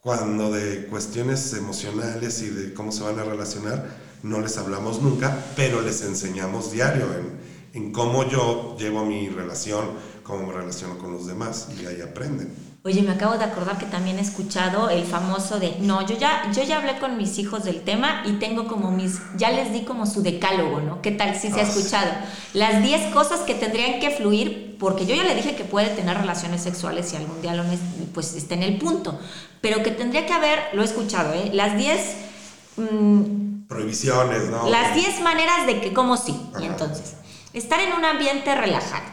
Cuando 0.00 0.52
de 0.52 0.86
cuestiones 0.86 1.54
emocionales 1.54 2.42
y 2.42 2.50
de 2.50 2.74
cómo 2.74 2.92
se 2.92 3.02
van 3.02 3.18
a 3.18 3.24
relacionar, 3.24 3.86
no 4.22 4.40
les 4.40 4.58
hablamos 4.58 5.00
nunca, 5.00 5.36
pero 5.56 5.80
les 5.80 6.02
enseñamos 6.02 6.72
diario 6.72 7.06
en, 7.14 7.53
en 7.74 7.92
cómo 7.92 8.24
yo 8.28 8.76
llevo 8.78 9.04
mi 9.04 9.28
relación 9.28 10.14
cómo 10.24 10.46
me 10.46 10.52
relaciono 10.54 10.98
con 10.98 11.12
los 11.12 11.26
demás 11.26 11.68
y 11.80 11.86
ahí 11.86 12.00
aprenden. 12.00 12.52
Oye, 12.82 13.00
me 13.02 13.12
acabo 13.12 13.38
de 13.38 13.44
acordar 13.44 13.78
que 13.78 13.86
también 13.86 14.18
he 14.18 14.22
escuchado 14.22 14.90
el 14.90 15.04
famoso 15.04 15.58
de, 15.58 15.76
no, 15.80 16.06
yo 16.06 16.18
ya, 16.18 16.50
yo 16.52 16.62
ya 16.64 16.78
hablé 16.78 16.98
con 16.98 17.16
mis 17.16 17.38
hijos 17.38 17.64
del 17.64 17.82
tema 17.82 18.22
y 18.26 18.32
tengo 18.32 18.66
como 18.66 18.90
mis, 18.90 19.20
ya 19.36 19.50
les 19.50 19.72
di 19.72 19.84
como 19.84 20.04
su 20.04 20.22
decálogo, 20.22 20.80
¿no? 20.80 21.00
¿Qué 21.00 21.10
tal 21.10 21.34
si 21.34 21.50
se 21.50 21.60
ha 21.60 21.64
ah, 21.64 21.68
escuchado? 21.68 22.10
Las 22.52 22.82
10 22.82 23.14
cosas 23.14 23.40
que 23.40 23.54
tendrían 23.54 24.00
que 24.00 24.10
fluir, 24.10 24.76
porque 24.78 25.06
yo 25.06 25.14
ya 25.14 25.24
le 25.24 25.34
dije 25.34 25.54
que 25.54 25.64
puede 25.64 25.88
tener 25.88 26.16
relaciones 26.18 26.62
sexuales 26.62 27.08
si 27.08 27.16
algún 27.16 27.40
día 27.40 27.54
lo 27.54 27.64
pues 28.12 28.34
está 28.34 28.54
en 28.54 28.62
el 28.62 28.78
punto, 28.78 29.18
pero 29.62 29.82
que 29.82 29.90
tendría 29.90 30.26
que 30.26 30.32
haber, 30.34 30.58
lo 30.74 30.82
he 30.82 30.84
escuchado, 30.84 31.32
¿eh? 31.32 31.50
Las 31.52 31.76
10... 31.78 32.16
Mm, 32.76 33.64
Prohibiciones, 33.66 34.50
¿no? 34.50 34.68
Las 34.68 34.94
10 34.94 35.22
maneras 35.22 35.66
de 35.66 35.80
que, 35.80 35.94
como 35.94 36.18
sí. 36.18 36.38
Y 36.60 36.66
entonces, 36.66 37.14
estar 37.54 37.80
en 37.80 37.92
un 37.92 38.04
ambiente 38.04 38.54
relajado. 38.54 39.06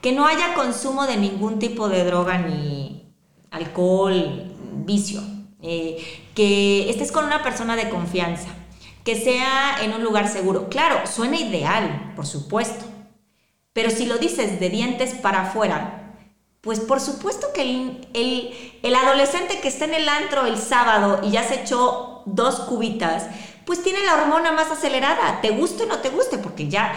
Que 0.00 0.12
no 0.12 0.26
haya 0.26 0.54
consumo 0.54 1.06
de 1.06 1.16
ningún 1.16 1.58
tipo 1.58 1.88
de 1.88 2.04
droga 2.04 2.38
ni 2.38 3.12
alcohol, 3.50 4.54
vicio, 4.84 5.20
eh, 5.62 6.22
que 6.34 6.88
estés 6.88 7.10
con 7.12 7.24
una 7.24 7.42
persona 7.42 7.76
de 7.76 7.88
confianza, 7.88 8.48
que 9.04 9.16
sea 9.16 9.78
en 9.82 9.92
un 9.92 10.02
lugar 10.02 10.28
seguro. 10.28 10.68
Claro, 10.68 11.06
suena 11.06 11.36
ideal, 11.36 12.12
por 12.14 12.26
supuesto, 12.26 12.84
pero 13.72 13.90
si 13.90 14.06
lo 14.06 14.18
dices 14.18 14.60
de 14.60 14.70
dientes 14.70 15.14
para 15.14 15.42
afuera, 15.42 16.14
pues 16.60 16.80
por 16.80 17.00
supuesto 17.00 17.52
que 17.52 17.62
el, 17.62 18.08
el, 18.14 18.78
el, 18.82 18.94
adolescente 18.94 19.60
que 19.60 19.68
está 19.68 19.84
en 19.84 19.94
el 19.94 20.08
antro 20.08 20.46
el 20.46 20.58
sábado 20.58 21.20
y 21.22 21.30
ya 21.30 21.44
se 21.44 21.62
echó 21.62 22.22
dos 22.26 22.60
cubitas, 22.60 23.26
pues 23.64 23.82
tiene 23.82 24.04
la 24.04 24.14
hormona 24.14 24.52
más 24.52 24.70
acelerada, 24.70 25.40
te 25.40 25.50
guste 25.50 25.84
o 25.84 25.86
no 25.86 25.98
te 25.98 26.08
guste, 26.10 26.38
porque 26.38 26.68
ya 26.68 26.92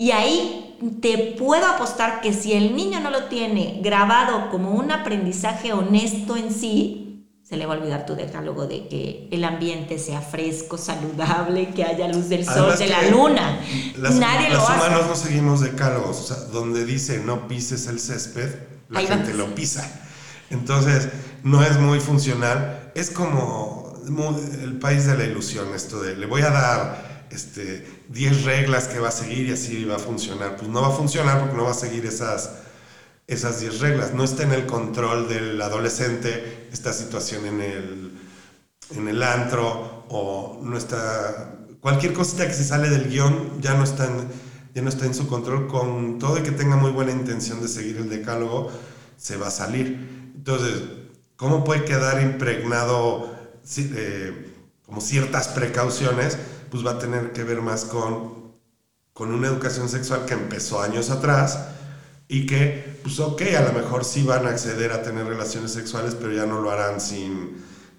y 0.00 0.12
ahí 0.12 0.78
te 1.02 1.34
puedo 1.36 1.66
apostar 1.66 2.20
que 2.20 2.32
si 2.32 2.52
el 2.52 2.76
niño 2.76 3.00
no 3.00 3.10
lo 3.10 3.24
tiene 3.24 3.80
grabado 3.82 4.48
como 4.48 4.70
un 4.70 4.92
aprendizaje 4.92 5.72
honesto 5.72 6.36
en 6.36 6.54
sí, 6.54 7.04
se 7.42 7.56
le 7.56 7.66
va 7.66 7.74
a 7.74 7.78
olvidar 7.78 8.06
tu 8.06 8.14
decálogo 8.14 8.68
de 8.68 8.86
que 8.86 9.28
el 9.32 9.42
ambiente 9.42 9.98
sea 9.98 10.20
fresco, 10.20 10.78
saludable, 10.78 11.70
que 11.70 11.82
haya 11.82 12.06
luz 12.06 12.28
del 12.28 12.44
sol, 12.44 12.78
de 12.78 12.86
la 12.86 13.10
luna. 13.10 13.60
Nadie 13.96 14.50
lo 14.50 14.60
hace. 14.60 14.76
Los 14.76 14.86
humanos 14.86 15.06
no 15.08 15.16
seguimos 15.16 15.60
decálogos. 15.62 16.20
O 16.20 16.22
sea, 16.22 16.36
donde 16.52 16.84
dice 16.84 17.18
no 17.18 17.48
pises 17.48 17.88
el 17.88 17.98
césped, 17.98 18.54
la 18.90 19.00
gente 19.00 19.34
lo 19.34 19.52
pisa. 19.54 19.90
Entonces, 20.50 21.08
no 21.42 21.64
es 21.64 21.76
muy 21.78 21.98
funcional. 21.98 22.92
Es 22.94 23.10
como 23.10 23.94
el 24.62 24.78
país 24.78 25.06
de 25.06 25.18
la 25.18 25.24
ilusión, 25.24 25.74
esto 25.74 26.00
de 26.00 26.14
le 26.14 26.26
voy 26.26 26.42
a 26.42 26.50
dar 26.50 27.07
este, 27.30 27.86
10 28.08 28.44
reglas 28.44 28.88
que 28.88 28.98
va 28.98 29.08
a 29.08 29.12
seguir 29.12 29.48
y 29.48 29.52
así 29.52 29.84
va 29.84 29.96
a 29.96 29.98
funcionar. 29.98 30.56
Pues 30.56 30.68
no 30.68 30.82
va 30.82 30.88
a 30.88 30.92
funcionar 30.92 31.40
porque 31.40 31.56
no 31.56 31.64
va 31.64 31.72
a 31.72 31.74
seguir 31.74 32.06
esas, 32.06 32.50
esas 33.26 33.60
10 33.60 33.80
reglas. 33.80 34.14
No 34.14 34.24
está 34.24 34.42
en 34.42 34.52
el 34.52 34.66
control 34.66 35.28
del 35.28 35.60
adolescente 35.60 36.68
esta 36.72 36.92
situación 36.92 37.46
en 37.46 37.60
el, 37.60 38.12
en 38.96 39.08
el 39.08 39.22
antro 39.22 40.04
o 40.08 40.60
no 40.62 40.76
está... 40.76 41.54
Cualquier 41.80 42.12
cosita 42.12 42.46
que 42.46 42.54
se 42.54 42.64
sale 42.64 42.90
del 42.90 43.08
guion 43.08 43.60
ya 43.60 43.74
no 43.74 43.84
está 43.84 44.06
en, 44.06 44.28
ya 44.74 44.82
no 44.82 44.88
está 44.88 45.06
en 45.06 45.14
su 45.14 45.28
control. 45.28 45.68
Con 45.68 46.18
todo 46.18 46.38
y 46.38 46.42
que 46.42 46.50
tenga 46.50 46.76
muy 46.76 46.90
buena 46.90 47.12
intención 47.12 47.62
de 47.62 47.68
seguir 47.68 47.98
el 47.98 48.08
decálogo, 48.08 48.70
se 49.16 49.36
va 49.36 49.48
a 49.48 49.50
salir. 49.50 50.32
Entonces, 50.34 50.82
¿cómo 51.36 51.62
puede 51.64 51.84
quedar 51.84 52.22
impregnado 52.22 53.32
eh, 53.76 54.54
como 54.84 55.00
ciertas 55.00 55.48
precauciones? 55.48 56.38
Pues 56.70 56.84
va 56.86 56.92
a 56.92 56.98
tener 56.98 57.32
que 57.32 57.44
ver 57.44 57.60
más 57.60 57.84
con, 57.84 58.52
con 59.12 59.32
una 59.32 59.48
educación 59.48 59.88
sexual 59.88 60.24
que 60.26 60.34
empezó 60.34 60.80
años 60.80 61.10
atrás 61.10 61.58
y 62.28 62.46
que, 62.46 62.98
pues 63.02 63.18
ok, 63.20 63.42
a 63.56 63.62
lo 63.62 63.72
mejor 63.72 64.04
sí 64.04 64.22
van 64.22 64.46
a 64.46 64.50
acceder 64.50 64.92
a 64.92 65.02
tener 65.02 65.26
relaciones 65.26 65.72
sexuales, 65.72 66.14
pero 66.14 66.32
ya 66.32 66.46
no 66.46 66.60
lo 66.60 66.70
harán 66.70 67.00
sin, 67.00 67.56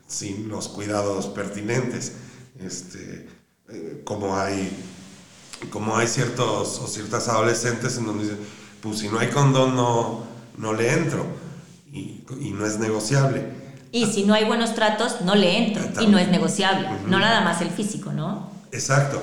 sin 0.08 0.47
los 0.49 0.67
cuidados 0.67 1.27
pertinentes. 1.27 2.13
Este, 2.60 3.27
eh, 3.69 4.01
como 4.03 4.38
hay 4.38 4.71
como 5.71 5.97
hay 5.97 6.08
ciertos 6.08 6.79
o 6.79 6.88
ciertas 6.88 7.27
adolescentes 7.27 7.97
en 7.97 8.05
donde 8.05 8.23
dicen, 8.23 8.39
pues 8.82 8.99
si 8.99 9.10
no 9.10 9.19
hay 9.19 9.27
condón 9.27 9.75
no, 9.75 10.23
no 10.58 10.73
le 10.73 10.93
entro 10.93 11.25
y, 11.91 12.23
y 12.39 12.51
no 12.51 12.65
es 12.65 12.79
negociable. 12.79 13.45
Y 13.91 14.05
si 14.05 14.23
no 14.23 14.34
hay 14.34 14.45
buenos 14.45 14.75
tratos, 14.75 15.21
no 15.21 15.36
le 15.36 15.58
entro 15.58 15.84
y 16.01 16.08
no 16.08 16.17
es 16.17 16.29
negociable, 16.29 16.88
no 17.08 17.19
nada 17.19 17.41
más 17.41 17.60
el 17.62 17.71
físico, 17.71 18.13
¿no? 18.13 18.49
Exacto. 18.71 19.21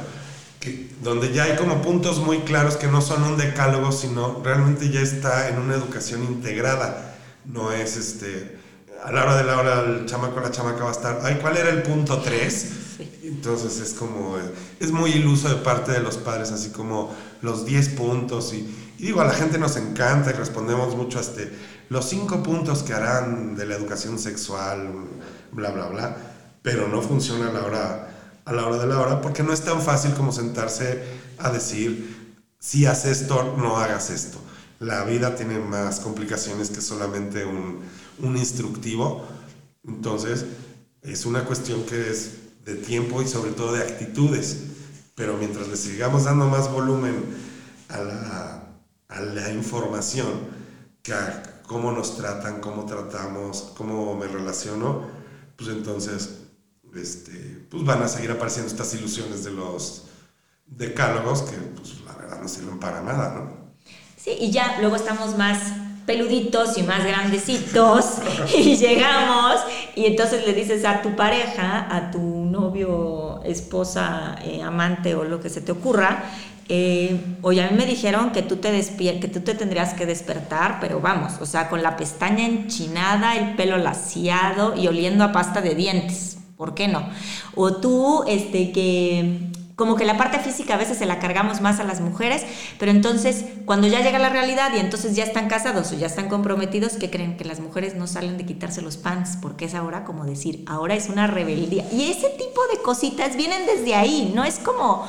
Que, 0.60 0.90
donde 1.02 1.32
ya 1.32 1.44
hay 1.44 1.56
como 1.56 1.82
puntos 1.82 2.18
muy 2.18 2.38
claros 2.40 2.76
que 2.76 2.88
no 2.88 3.00
son 3.00 3.22
un 3.22 3.36
decálogo, 3.36 3.92
sino 3.92 4.42
realmente 4.42 4.90
ya 4.90 5.00
está 5.00 5.48
en 5.48 5.58
una 5.58 5.74
educación 5.74 6.24
integrada. 6.24 7.14
No 7.44 7.72
es 7.72 7.96
este, 7.96 8.56
a 9.04 9.12
la 9.12 9.22
hora 9.22 9.36
de 9.36 9.44
la 9.44 9.58
hora 9.58 9.80
el 9.80 10.06
chamaco 10.06 10.38
o 10.38 10.40
la 10.40 10.50
chamaca 10.50 10.82
va 10.82 10.90
a 10.90 10.92
estar, 10.92 11.20
ay, 11.22 11.38
¿cuál 11.40 11.56
era 11.56 11.70
el 11.70 11.82
punto 11.82 12.20
3? 12.20 12.66
Entonces 13.22 13.78
es 13.80 13.94
como, 13.94 14.36
es 14.80 14.90
muy 14.90 15.10
iluso 15.12 15.48
de 15.48 15.56
parte 15.56 15.92
de 15.92 16.00
los 16.00 16.16
padres, 16.16 16.50
así 16.50 16.70
como 16.70 17.14
los 17.42 17.64
10 17.64 17.90
puntos. 17.90 18.52
Y, 18.52 18.56
y, 18.98 19.06
digo, 19.06 19.20
a 19.20 19.24
la 19.24 19.34
gente 19.34 19.58
nos 19.58 19.76
encanta 19.76 20.30
y 20.30 20.32
respondemos 20.32 20.96
mucho 20.96 21.18
a 21.18 21.20
este, 21.20 21.52
los 21.88 22.08
5 22.08 22.42
puntos 22.42 22.82
que 22.82 22.94
harán 22.94 23.54
de 23.54 23.66
la 23.66 23.76
educación 23.76 24.18
sexual, 24.18 24.90
bla, 25.52 25.70
bla, 25.70 25.86
bla, 25.86 26.16
pero 26.62 26.88
no 26.88 27.02
funciona 27.02 27.50
a 27.50 27.52
la 27.52 27.64
hora 27.64 28.15
a 28.46 28.52
la 28.52 28.64
hora 28.64 28.78
de 28.78 28.86
la 28.86 29.00
hora, 29.00 29.20
porque 29.20 29.42
no 29.42 29.52
es 29.52 29.62
tan 29.62 29.82
fácil 29.82 30.14
como 30.14 30.32
sentarse 30.32 31.02
a 31.36 31.50
decir, 31.50 32.34
si 32.60 32.86
haces 32.86 33.22
esto, 33.22 33.54
no 33.58 33.76
hagas 33.76 34.10
esto. 34.10 34.38
La 34.78 35.04
vida 35.04 35.34
tiene 35.34 35.58
más 35.58 36.00
complicaciones 36.00 36.70
que 36.70 36.80
solamente 36.80 37.44
un, 37.44 37.80
un 38.20 38.36
instructivo. 38.36 39.26
Entonces, 39.86 40.46
es 41.02 41.26
una 41.26 41.44
cuestión 41.44 41.82
que 41.84 42.10
es 42.10 42.36
de 42.64 42.76
tiempo 42.76 43.20
y 43.20 43.26
sobre 43.26 43.50
todo 43.50 43.72
de 43.72 43.82
actitudes. 43.82 44.58
Pero 45.16 45.36
mientras 45.36 45.66
le 45.68 45.76
sigamos 45.76 46.24
dando 46.24 46.46
más 46.46 46.70
volumen 46.70 47.24
a 47.88 47.98
la, 47.98 48.62
a 49.08 49.20
la 49.22 49.50
información, 49.50 50.28
que 51.02 51.14
a 51.14 51.62
cómo 51.66 51.90
nos 51.90 52.16
tratan, 52.16 52.60
cómo 52.60 52.86
tratamos, 52.86 53.72
cómo 53.76 54.14
me 54.14 54.28
relaciono, 54.28 55.02
pues 55.56 55.70
entonces 55.70 56.45
este, 56.98 57.66
pues 57.70 57.84
van 57.84 58.02
a 58.02 58.08
seguir 58.08 58.30
apareciendo 58.30 58.70
estas 58.70 58.94
ilusiones 58.94 59.44
de 59.44 59.52
los 59.52 60.04
decálogos 60.66 61.42
que 61.42 61.56
pues 61.56 62.00
la 62.04 62.14
verdad 62.14 62.40
no 62.40 62.48
sirven 62.48 62.78
para 62.78 63.02
nada, 63.02 63.34
¿no? 63.34 63.66
Sí, 64.16 64.36
y 64.40 64.50
ya 64.50 64.78
luego 64.80 64.96
estamos 64.96 65.36
más 65.36 65.58
peluditos 66.06 66.78
y 66.78 66.82
más 66.82 67.04
grandecitos 67.04 68.18
y 68.56 68.76
llegamos 68.76 69.56
y 69.94 70.06
entonces 70.06 70.46
le 70.46 70.52
dices 70.52 70.84
a 70.84 71.02
tu 71.02 71.14
pareja, 71.16 71.86
a 71.94 72.10
tu 72.10 72.20
novio, 72.20 73.42
esposa, 73.44 74.36
eh, 74.44 74.62
amante 74.62 75.14
o 75.14 75.24
lo 75.24 75.40
que 75.40 75.50
se 75.50 75.60
te 75.60 75.72
ocurra, 75.72 76.24
eh, 76.68 77.36
oye, 77.42 77.62
a 77.62 77.70
mí 77.70 77.76
me 77.76 77.86
dijeron 77.86 78.32
que 78.32 78.42
tú, 78.42 78.56
te 78.56 78.70
que 79.20 79.28
tú 79.28 79.40
te 79.40 79.54
tendrías 79.54 79.94
que 79.94 80.04
despertar, 80.04 80.78
pero 80.80 81.00
vamos, 81.00 81.34
o 81.40 81.46
sea, 81.46 81.68
con 81.68 81.82
la 81.82 81.96
pestaña 81.96 82.44
enchinada, 82.44 83.36
el 83.36 83.54
pelo 83.54 83.76
laciado 83.78 84.74
y 84.76 84.88
oliendo 84.88 85.22
a 85.22 85.32
pasta 85.32 85.60
de 85.60 85.76
dientes. 85.76 86.38
¿Por 86.56 86.74
qué 86.74 86.88
no? 86.88 87.08
O 87.54 87.76
tú, 87.76 88.24
este, 88.26 88.72
que 88.72 89.50
como 89.76 89.94
que 89.94 90.06
la 90.06 90.16
parte 90.16 90.38
física 90.38 90.74
a 90.74 90.78
veces 90.78 90.96
se 90.96 91.04
la 91.04 91.18
cargamos 91.18 91.60
más 91.60 91.80
a 91.80 91.84
las 91.84 92.00
mujeres, 92.00 92.44
pero 92.78 92.90
entonces 92.90 93.44
cuando 93.66 93.86
ya 93.86 94.00
llega 94.00 94.18
la 94.18 94.30
realidad 94.30 94.72
y 94.74 94.78
entonces 94.78 95.14
ya 95.14 95.22
están 95.22 95.48
casados 95.48 95.92
o 95.92 95.96
ya 95.96 96.06
están 96.06 96.30
comprometidos, 96.30 96.94
¿qué 96.94 97.10
creen? 97.10 97.36
Que 97.36 97.44
las 97.44 97.60
mujeres 97.60 97.94
no 97.94 98.06
salen 98.06 98.38
de 98.38 98.46
quitarse 98.46 98.80
los 98.80 98.96
pants, 98.96 99.36
porque 99.40 99.66
es 99.66 99.74
ahora 99.74 100.04
como 100.04 100.24
decir, 100.24 100.64
ahora 100.66 100.94
es 100.94 101.10
una 101.10 101.26
rebeldía. 101.26 101.84
Y 101.92 102.10
ese 102.10 102.30
tipo 102.30 102.60
de 102.72 102.80
cositas 102.82 103.36
vienen 103.36 103.66
desde 103.66 103.94
ahí, 103.94 104.32
no 104.34 104.44
es 104.44 104.58
como... 104.58 105.06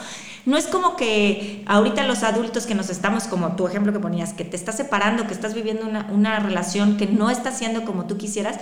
No 0.48 0.58
es 0.58 0.66
como 0.66 0.96
que 0.96 1.64
ahorita 1.68 2.08
los 2.08 2.24
adultos 2.24 2.66
que 2.66 2.74
nos 2.74 2.90
estamos, 2.90 3.26
como 3.26 3.56
tu 3.56 3.68
ejemplo 3.68 3.94
que 3.94 4.00
ponías, 4.00 4.34
que 4.34 4.46
te 4.46 4.56
estás 4.56 4.78
separando, 4.78 5.28
que 5.28 5.34
estás 5.34 5.54
viviendo 5.54 5.86
una, 5.86 6.08
una 6.12 6.40
relación 6.40 6.98
que 6.98 7.06
no 7.06 7.30
está 7.30 7.52
siendo 7.52 7.86
como 7.86 8.06
tú 8.06 8.18
quisieras, 8.18 8.58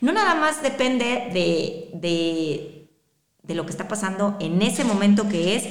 no 0.00 0.12
nada 0.12 0.36
más 0.36 0.62
depende 0.62 1.30
de, 1.32 1.90
de 1.94 2.80
de 3.50 3.56
lo 3.56 3.64
que 3.64 3.72
está 3.72 3.88
pasando 3.88 4.36
en 4.38 4.62
ese 4.62 4.84
momento 4.84 5.28
que 5.28 5.56
es 5.56 5.64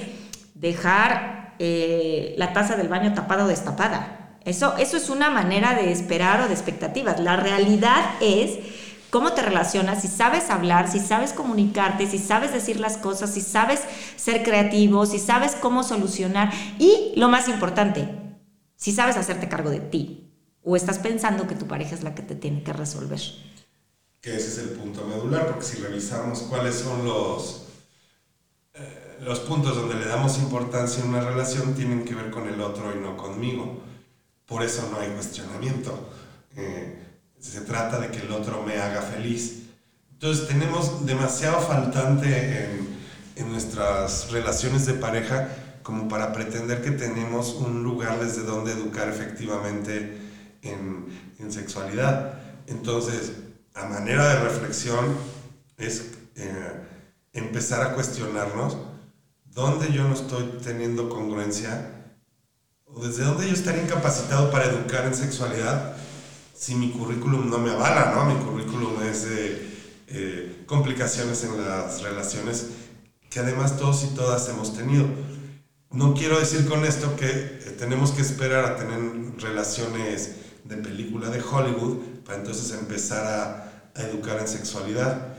dejar 0.53 1.55
eh, 1.59 2.35
la 2.37 2.51
taza 2.51 2.75
del 2.75 2.89
baño 2.89 3.13
tapada 3.13 3.45
o 3.45 3.47
destapada. 3.47 4.35
Eso, 4.43 4.75
eso 4.77 4.97
es 4.97 5.09
una 5.09 5.29
manera 5.29 5.75
de 5.75 5.91
esperar 5.91 6.41
o 6.41 6.47
de 6.47 6.53
expectativas. 6.53 7.21
La 7.21 7.37
realidad 7.37 8.03
es 8.19 8.59
cómo 9.09 9.33
te 9.33 9.41
relacionas, 9.41 10.01
si 10.01 10.07
sabes 10.07 10.49
hablar, 10.49 10.91
si 10.91 10.99
sabes 10.99 11.33
comunicarte, 11.33 12.07
si 12.07 12.17
sabes 12.17 12.53
decir 12.53 12.79
las 12.79 12.97
cosas, 12.97 13.33
si 13.33 13.41
sabes 13.41 13.81
ser 14.15 14.43
creativo, 14.43 15.05
si 15.05 15.19
sabes 15.19 15.55
cómo 15.55 15.83
solucionar 15.83 16.51
y 16.77 17.13
lo 17.15 17.29
más 17.29 17.47
importante, 17.47 18.09
si 18.75 18.91
sabes 18.91 19.17
hacerte 19.17 19.49
cargo 19.49 19.69
de 19.69 19.79
ti 19.79 20.31
o 20.63 20.75
estás 20.75 20.99
pensando 20.99 21.47
que 21.47 21.55
tu 21.55 21.67
pareja 21.67 21.95
es 21.95 22.03
la 22.03 22.15
que 22.15 22.21
te 22.21 22.35
tiene 22.35 22.63
que 22.63 22.73
resolver. 22.73 23.19
Que 24.21 24.35
ese 24.35 24.47
es 24.47 24.57
el 24.57 24.69
punto 24.71 25.05
medular, 25.05 25.47
porque 25.47 25.63
si 25.63 25.81
revisamos 25.81 26.39
cuáles 26.41 26.75
son 26.75 27.05
los 27.05 27.69
los 29.21 29.39
puntos 29.41 29.75
donde 29.75 29.95
le 29.95 30.05
damos 30.05 30.37
importancia 30.37 31.03
en 31.03 31.09
una 31.09 31.21
relación 31.21 31.73
tienen 31.73 32.05
que 32.05 32.15
ver 32.15 32.29
con 32.29 32.47
el 32.47 32.61
otro 32.61 32.93
y 32.95 32.99
no 32.99 33.17
conmigo. 33.17 33.81
Por 34.45 34.63
eso 34.63 34.87
no 34.91 34.99
hay 34.99 35.09
cuestionamiento. 35.09 36.09
Eh, 36.55 37.08
se 37.39 37.61
trata 37.61 37.99
de 37.99 38.09
que 38.09 38.19
el 38.19 38.31
otro 38.31 38.63
me 38.63 38.77
haga 38.77 39.01
feliz. 39.01 39.63
Entonces 40.11 40.47
tenemos 40.47 41.05
demasiado 41.05 41.61
faltante 41.61 42.65
en, 42.65 42.97
en 43.35 43.51
nuestras 43.51 44.31
relaciones 44.31 44.85
de 44.85 44.93
pareja 44.95 45.49
como 45.83 46.07
para 46.07 46.33
pretender 46.33 46.81
que 46.81 46.91
tenemos 46.91 47.53
un 47.55 47.83
lugar 47.83 48.19
desde 48.19 48.43
donde 48.43 48.73
educar 48.73 49.07
efectivamente 49.07 50.17
en, 50.61 51.05
en 51.39 51.51
sexualidad. 51.51 52.33
Entonces, 52.67 53.31
a 53.73 53.85
manera 53.85 54.27
de 54.27 54.39
reflexión 54.41 55.15
es 55.77 56.11
eh, 56.35 56.73
empezar 57.33 57.81
a 57.81 57.93
cuestionarnos 57.93 58.77
dónde 59.45 59.91
yo 59.91 60.07
no 60.07 60.13
estoy 60.13 60.59
teniendo 60.63 61.09
congruencia 61.09 61.91
o 62.85 63.01
desde 63.05 63.23
dónde 63.23 63.47
yo 63.47 63.53
estaría 63.53 63.83
incapacitado 63.83 64.51
para 64.51 64.65
educar 64.65 65.05
en 65.05 65.15
sexualidad 65.15 65.95
si 66.59 66.75
mi 66.75 66.91
currículum 66.91 67.49
no 67.49 67.59
me 67.59 67.71
avala, 67.71 68.13
¿no? 68.15 68.25
Mi 68.25 68.43
currículum 68.43 69.01
es 69.03 69.29
de 69.29 69.77
eh, 70.07 70.63
complicaciones 70.65 71.43
en 71.43 71.63
las 71.63 72.01
relaciones 72.01 72.67
que 73.29 73.39
además 73.39 73.77
todos 73.77 74.03
y 74.03 74.15
todas 74.15 74.49
hemos 74.49 74.75
tenido. 74.75 75.05
No 75.91 76.13
quiero 76.13 76.39
decir 76.39 76.67
con 76.67 76.83
esto 76.83 77.15
que 77.15 77.27
eh, 77.27 77.75
tenemos 77.77 78.11
que 78.11 78.21
esperar 78.21 78.65
a 78.65 78.75
tener 78.75 78.99
relaciones 79.37 80.35
de 80.65 80.77
película 80.77 81.29
de 81.29 81.41
Hollywood 81.41 81.97
para 82.25 82.39
entonces 82.39 82.77
empezar 82.77 83.25
a, 83.25 83.91
a 83.95 84.03
educar 84.03 84.39
en 84.39 84.47
sexualidad 84.47 85.29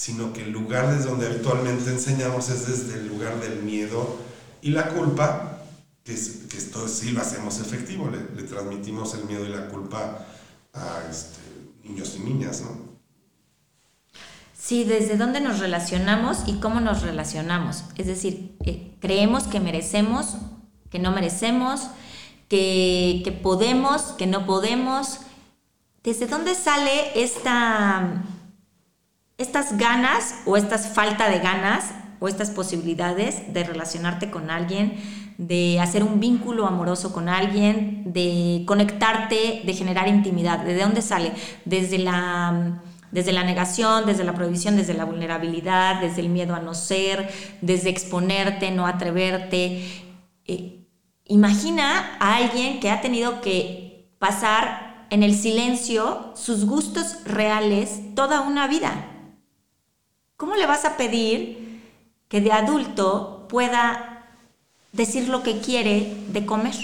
sino 0.00 0.32
que 0.32 0.42
el 0.42 0.50
lugar 0.52 0.94
desde 0.94 1.10
donde 1.10 1.26
habitualmente 1.26 1.90
enseñamos 1.90 2.48
es 2.48 2.66
desde 2.66 2.98
el 2.98 3.08
lugar 3.08 3.38
del 3.40 3.62
miedo 3.62 4.16
y 4.62 4.70
la 4.70 4.88
culpa, 4.88 5.62
que, 6.04 6.14
que 6.14 6.56
esto 6.56 6.88
sí 6.88 7.10
lo 7.10 7.20
hacemos 7.20 7.60
efectivo, 7.60 8.08
le, 8.08 8.42
transmitimos 8.44 9.14
el 9.14 9.24
miedo 9.24 9.44
y 9.44 9.48
la 9.48 9.68
culpa 9.68 10.26
a 10.72 11.02
este, 11.10 11.40
niños 11.84 12.16
y 12.16 12.20
niñas, 12.20 12.62
¿no? 12.62 12.90
Sí, 14.56 14.84
desde 14.84 15.16
dónde 15.16 15.40
nos 15.40 15.58
relacionamos 15.58 16.44
y 16.46 16.60
cómo 16.60 16.80
nos 16.80 17.02
relacionamos. 17.02 17.84
Es 17.96 18.06
decir, 18.06 18.56
eh, 18.64 18.96
creemos 19.00 19.44
que 19.44 19.58
merecemos, 19.58 20.36
que 20.90 20.98
no 20.98 21.12
merecemos, 21.12 21.88
que, 22.48 23.22
que 23.24 23.32
podemos, 23.32 24.02
que 24.18 24.26
no 24.26 24.46
podemos. 24.46 25.20
¿Desde 26.04 26.26
dónde 26.26 26.54
sale 26.54 27.20
esta 27.20 28.22
estas 29.40 29.78
ganas 29.78 30.34
o 30.44 30.58
estas 30.58 30.88
falta 30.88 31.30
de 31.30 31.38
ganas 31.38 31.86
o 32.20 32.28
estas 32.28 32.50
posibilidades 32.50 33.54
de 33.54 33.64
relacionarte 33.64 34.30
con 34.30 34.50
alguien, 34.50 35.00
de 35.40 35.80
hacer 35.80 36.04
un 36.04 36.20
vínculo 36.20 36.66
amoroso 36.66 37.12
con 37.12 37.30
alguien, 37.30 38.12
de 38.12 38.62
conectarte, 38.66 39.62
de 39.64 39.72
generar 39.72 40.06
intimidad. 40.06 40.58
¿De 40.58 40.78
dónde 40.78 41.00
sale? 41.00 41.32
Desde 41.64 41.96
la, 41.96 42.82
desde 43.10 43.32
la 43.32 43.42
negación, 43.42 44.04
desde 44.04 44.24
la 44.24 44.34
prohibición, 44.34 44.76
desde 44.76 44.92
la 44.92 45.06
vulnerabilidad, 45.06 46.02
desde 46.02 46.20
el 46.20 46.28
miedo 46.28 46.54
a 46.54 46.60
no 46.60 46.74
ser, 46.74 47.30
desde 47.62 47.88
exponerte, 47.88 48.70
no 48.70 48.86
atreverte. 48.86 49.82
Eh, 50.44 50.86
imagina 51.24 52.18
a 52.20 52.36
alguien 52.36 52.78
que 52.78 52.90
ha 52.90 53.00
tenido 53.00 53.40
que 53.40 54.14
pasar 54.18 55.06
en 55.08 55.22
el 55.22 55.34
silencio 55.34 56.32
sus 56.36 56.66
gustos 56.66 57.24
reales 57.24 58.14
toda 58.14 58.42
una 58.42 58.68
vida 58.68 59.06
¿Cómo 60.40 60.56
le 60.56 60.64
vas 60.64 60.86
a 60.86 60.96
pedir 60.96 61.82
que 62.28 62.40
de 62.40 62.50
adulto 62.50 63.46
pueda 63.50 64.09
decir 64.92 65.28
lo 65.28 65.42
que 65.42 65.60
quiere 65.60 66.16
de 66.32 66.46
comer? 66.46 66.74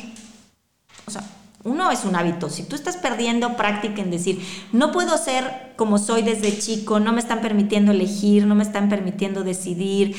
O 1.07 1.11
sea, 1.11 1.23
uno 1.67 1.91
es 1.91 2.05
un 2.05 2.15
hábito. 2.15 2.49
Si 2.49 2.63
tú 2.63 2.77
estás 2.77 2.97
perdiendo 2.97 3.57
práctica 3.57 4.01
en 4.01 4.13
decir, 4.13 4.41
no 4.73 4.93
puedo 4.93 5.19
ser 5.19 5.73
como 5.75 5.99
soy 5.99 6.23
desde 6.23 6.57
chico, 6.57 7.01
no 7.01 7.13
me 7.13 7.19
están 7.19 7.41
permitiendo 7.41 7.91
elegir, 7.91 8.47
no 8.47 8.55
me 8.55 8.63
están 8.63 8.89
permitiendo 8.89 9.43
decidir, 9.43 10.15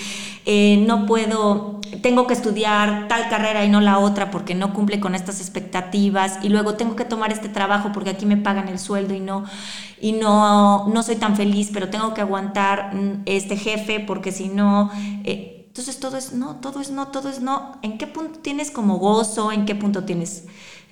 eh, 0.46 0.84
no 0.86 1.06
puedo, 1.06 1.80
tengo 2.02 2.28
que 2.28 2.34
estudiar 2.34 3.08
tal 3.08 3.30
carrera 3.30 3.64
y 3.64 3.70
no 3.70 3.80
la 3.80 3.98
otra 3.98 4.30
porque 4.30 4.56
no 4.56 4.74
cumple 4.74 5.00
con 5.00 5.16
estas 5.16 5.40
expectativas 5.40 6.38
y 6.44 6.50
luego 6.50 6.76
tengo 6.76 6.98
que 6.98 7.06
tomar 7.06 7.32
este 7.32 7.48
trabajo 7.48 7.92
porque 7.94 8.10
aquí 8.10 8.26
me 8.26 8.38
pagan 8.38 8.68
el 8.68 8.78
sueldo 8.78 9.14
y 9.14 9.22
no, 9.22 9.46
y 10.02 10.12
no, 10.12 10.90
no 10.90 11.02
soy 11.02 11.16
tan 11.16 11.38
feliz, 11.38 11.70
pero 11.74 11.88
tengo 11.88 12.14
que 12.14 12.20
aguantar 12.20 12.94
mm, 12.94 13.22
este 13.26 13.56
jefe 13.56 14.02
porque 14.02 14.34
si 14.34 14.50
no... 14.50 14.92
Eh, 15.24 15.57
entonces 15.78 16.00
todo 16.00 16.18
es 16.18 16.34
no, 16.34 16.56
todo 16.56 16.82
es 16.82 16.90
no, 16.90 17.10
todo 17.10 17.30
es 17.30 17.40
no. 17.40 17.78
¿En 17.84 18.00
qué 18.00 18.08
punto 18.08 18.40
tienes 18.40 18.72
como 18.72 18.98
gozo? 18.98 19.52
¿En 19.52 19.68
qué 19.68 19.76
punto 19.76 20.06
tienes 20.06 20.46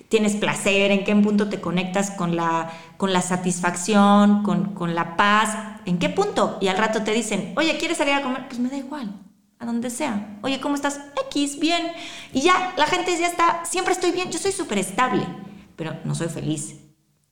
tienes 0.08 0.36
placer, 0.36 0.92
en 0.92 1.02
qué 1.02 1.16
punto 1.16 1.48
te 1.48 1.60
conectas 1.60 2.12
con 2.12 2.36
la, 2.36 2.70
con 2.96 3.12
la 3.12 3.20
satisfacción, 3.20 4.44
con, 4.44 4.94
la 4.94 5.16
paz, 5.16 5.80
en 5.84 5.98
qué 5.98 6.08
punto. 6.08 6.58
Y 6.60 6.68
al 6.68 6.76
rato 6.78 7.02
te 7.02 7.12
dicen, 7.12 7.52
oye, 7.56 7.76
¿quieres 7.76 7.98
salir 7.98 8.14
a 8.14 8.22
comer? 8.22 8.46
Pues 8.46 8.60
me 8.60 8.68
da 8.68 8.76
igual, 8.76 9.12
a 9.58 9.66
donde 9.66 9.90
sea. 9.90 10.38
Oye, 10.42 10.60
¿cómo 10.60 10.76
estás? 10.76 11.00
X, 11.26 11.58
bien. 11.58 11.90
Y 12.32 12.42
ya, 12.42 12.72
la 12.76 12.86
gente 12.86 13.18
ya 13.18 13.26
está, 13.26 13.64
siempre 13.64 13.94
estoy 13.94 14.12
bien, 14.12 14.30
yo 14.30 14.38
soy 14.38 14.52
súper 14.52 14.78
estable, 14.78 15.26
pero 15.74 15.96
no 16.04 16.14
soy 16.14 16.28
feliz. 16.28 16.76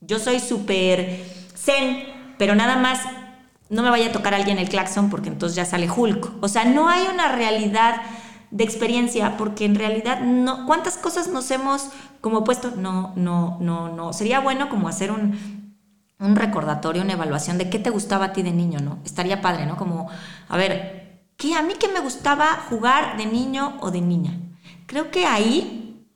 Yo 0.00 0.18
soy 0.18 0.40
súper 0.40 1.24
zen, 1.54 2.34
pero 2.36 2.56
nada 2.56 2.74
más 2.74 2.98
no 3.74 3.82
me 3.82 3.90
vaya 3.90 4.08
a 4.08 4.12
tocar 4.12 4.34
alguien 4.34 4.58
el 4.58 4.68
claxon 4.68 5.10
porque 5.10 5.28
entonces 5.28 5.56
ya 5.56 5.64
sale 5.64 5.90
Hulk. 5.90 6.42
O 6.42 6.48
sea, 6.48 6.64
no 6.64 6.88
hay 6.88 7.06
una 7.12 7.32
realidad 7.32 8.02
de 8.52 8.62
experiencia, 8.62 9.36
porque 9.36 9.64
en 9.64 9.74
realidad 9.74 10.20
no, 10.20 10.64
¿cuántas 10.64 10.96
cosas 10.96 11.26
nos 11.26 11.50
hemos 11.50 11.88
como 12.20 12.44
puesto? 12.44 12.70
No, 12.76 13.12
no, 13.16 13.58
no, 13.60 13.88
no. 13.88 14.12
Sería 14.12 14.38
bueno 14.38 14.68
como 14.68 14.86
hacer 14.86 15.10
un, 15.10 15.74
un 16.20 16.36
recordatorio, 16.36 17.02
una 17.02 17.14
evaluación 17.14 17.58
de 17.58 17.68
qué 17.68 17.80
te 17.80 17.90
gustaba 17.90 18.26
a 18.26 18.32
ti 18.32 18.44
de 18.44 18.52
niño, 18.52 18.78
¿no? 18.78 19.00
Estaría 19.04 19.42
padre, 19.42 19.66
¿no? 19.66 19.76
Como, 19.76 20.08
a 20.48 20.56
ver, 20.56 21.24
¿qué, 21.36 21.56
a 21.56 21.62
mí 21.62 21.74
qué 21.80 21.88
me 21.88 21.98
gustaba 21.98 22.64
jugar 22.70 23.16
de 23.16 23.26
niño 23.26 23.76
o 23.80 23.90
de 23.90 24.00
niña? 24.00 24.38
Creo 24.86 25.10
que 25.10 25.26
ahí, 25.26 26.06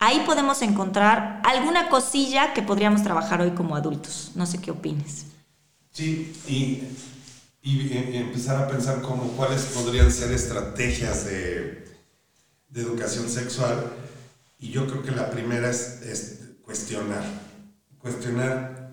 ahí 0.00 0.24
podemos 0.26 0.60
encontrar 0.62 1.40
alguna 1.44 1.90
cosilla 1.90 2.54
que 2.54 2.62
podríamos 2.62 3.04
trabajar 3.04 3.40
hoy 3.40 3.52
como 3.52 3.76
adultos. 3.76 4.32
No 4.34 4.46
sé 4.46 4.60
qué 4.60 4.72
opines. 4.72 5.37
Sí, 5.92 6.32
y, 6.46 6.82
y, 7.62 8.16
empezar 8.16 8.62
a 8.62 8.68
pensar 8.68 9.02
como 9.02 9.32
cuáles 9.32 9.62
podrían 9.66 10.12
ser 10.12 10.32
estrategias 10.32 11.24
de, 11.24 11.84
de 12.68 12.80
educación 12.80 13.28
sexual. 13.28 13.92
Y 14.58 14.70
yo 14.70 14.86
creo 14.86 15.02
que 15.02 15.10
la 15.10 15.30
primera 15.30 15.70
es, 15.70 16.02
es 16.02 16.38
cuestionar. 16.62 17.24
Cuestionar 17.98 18.92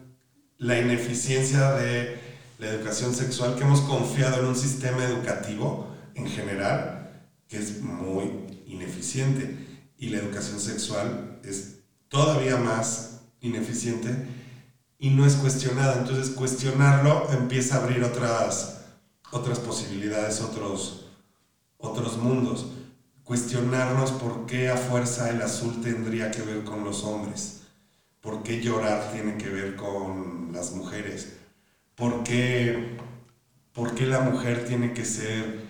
la 0.58 0.80
ineficiencia 0.80 1.72
de 1.74 2.20
la 2.60 2.70
educación 2.70 3.14
sexual, 3.14 3.56
que 3.56 3.64
hemos 3.64 3.82
confiado 3.82 4.40
en 4.40 4.46
un 4.46 4.56
sistema 4.56 5.04
educativo 5.04 5.94
en 6.16 6.28
general 6.28 7.06
que 7.48 7.58
es 7.58 7.82
muy 7.82 8.32
ineficiente 8.66 9.58
y 9.98 10.10
la 10.10 10.18
educación 10.18 10.60
sexual 10.60 11.40
es 11.44 11.80
todavía 12.10 12.58
más 12.58 13.22
ineficiente 13.42 14.10
y 15.00 15.10
no 15.10 15.26
es 15.26 15.36
cuestionada. 15.36 16.00
Entonces 16.00 16.36
cuestionarlo 16.36 17.30
empieza 17.32 17.76
a 17.76 17.84
abrir 17.84 18.04
otras, 18.04 18.82
otras 19.32 19.60
posibilidades, 19.60 20.42
otros, 20.42 21.08
otros 21.78 22.18
mundos. 22.18 22.68
Cuestionarnos 23.24 24.12
por 24.12 24.46
qué 24.46 24.70
a 24.70 24.78
fuerza 24.78 25.30
el 25.30 25.42
azul 25.42 25.82
tendría 25.82 26.32
que 26.32 26.44
ver 26.44 26.64
con 26.64 26.84
los 26.84 27.04
hombres, 27.04 27.62
por 28.22 28.44
qué 28.44 28.62
llorar 28.62 29.12
tiene 29.12 29.38
que 29.38 29.50
ver 29.50 29.76
con 29.76 30.52
las 30.54 30.72
mujeres 30.74 31.30
¿Por 31.96 32.24
qué, 32.24 32.98
la 34.02 34.20
mujer 34.20 34.66
tiene 34.66 34.94
que 34.94 35.06
ser 35.06 35.62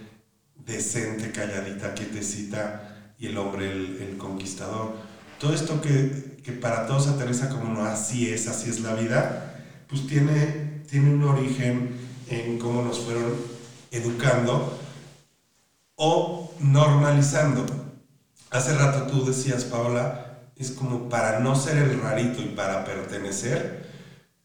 decente, 0.65 1.31
calladita, 1.31 1.93
quietecita 1.93 3.13
y 3.19 3.27
el 3.27 3.37
hombre 3.37 3.71
el, 3.71 4.17
conquistador? 4.17 4.95
Todo 5.39 5.53
esto 5.53 5.79
que, 5.81 6.34
para 6.51 6.87
todos 6.87 7.07
aterriza 7.07 7.49
como 7.49 7.73
no, 7.73 7.83
así 7.85 8.29
es, 8.29 8.47
así 8.47 8.69
es 8.69 8.81
la 8.81 8.93
vida, 8.93 9.63
pues 9.87 10.05
tiene, 10.07 10.83
tiene 10.89 11.13
un 11.13 11.23
origen 11.23 11.97
en 12.29 12.59
cómo 12.59 12.83
nos 12.83 12.99
fueron 12.99 13.35
educando 13.91 14.79
o 15.95 16.53
normalizando. 16.59 17.65
Hace 18.51 18.75
rato 18.77 19.07
tú 19.07 19.25
decías, 19.25 19.63
Paola, 19.65 20.25
es 20.55 20.71
como 20.71 21.09
para 21.09 21.39
no 21.39 21.55
ser 21.55 21.77
el 21.77 21.99
rarito 21.99 22.41
y 22.41 22.47
para 22.47 22.85
pertenecer, 22.85 23.85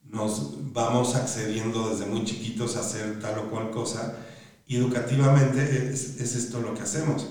nos 0.04 0.72
vamos 0.72 1.14
accediendo 1.14 1.90
desde 1.90 2.06
muy 2.06 2.24
chiquitos 2.24 2.76
a 2.76 2.80
hacer 2.80 3.20
tal 3.20 3.38
o 3.38 3.50
cual 3.50 3.70
cosa 3.70 4.16
y 4.66 4.76
educativamente 4.76 5.90
es, 5.90 6.20
esto 6.20 6.60
lo 6.60 6.74
que 6.74 6.82
hacemos. 6.82 7.26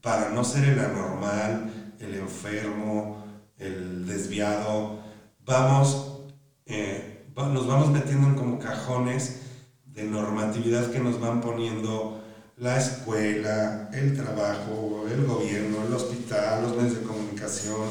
Para 0.00 0.30
no 0.30 0.44
ser 0.44 0.64
el 0.64 0.78
anormal, 0.78 1.94
el 1.98 2.14
enfermo, 2.14 3.13
el 3.58 4.06
desviado, 4.06 5.00
vamos, 5.44 6.20
eh, 6.66 7.26
nos 7.36 7.66
vamos 7.66 7.90
metiendo 7.90 8.28
en 8.28 8.34
como 8.34 8.58
cajones 8.58 9.40
de 9.86 10.04
normatividad 10.04 10.90
que 10.90 10.98
nos 10.98 11.20
van 11.20 11.40
poniendo 11.40 12.22
la 12.56 12.78
escuela, 12.78 13.90
el 13.92 14.16
trabajo, 14.16 15.06
el 15.10 15.24
gobierno, 15.24 15.84
el 15.86 15.92
hospital, 15.92 16.62
los 16.62 16.76
medios 16.76 17.00
de 17.00 17.02
comunicación, 17.02 17.88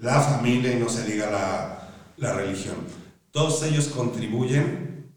la 0.00 0.20
familia 0.20 0.72
y 0.72 0.80
no 0.80 0.88
se 0.88 1.04
diga 1.04 1.30
la, 1.30 1.88
la 2.16 2.34
religión. 2.34 2.76
Todos 3.30 3.62
ellos 3.62 3.88
contribuyen 3.88 5.10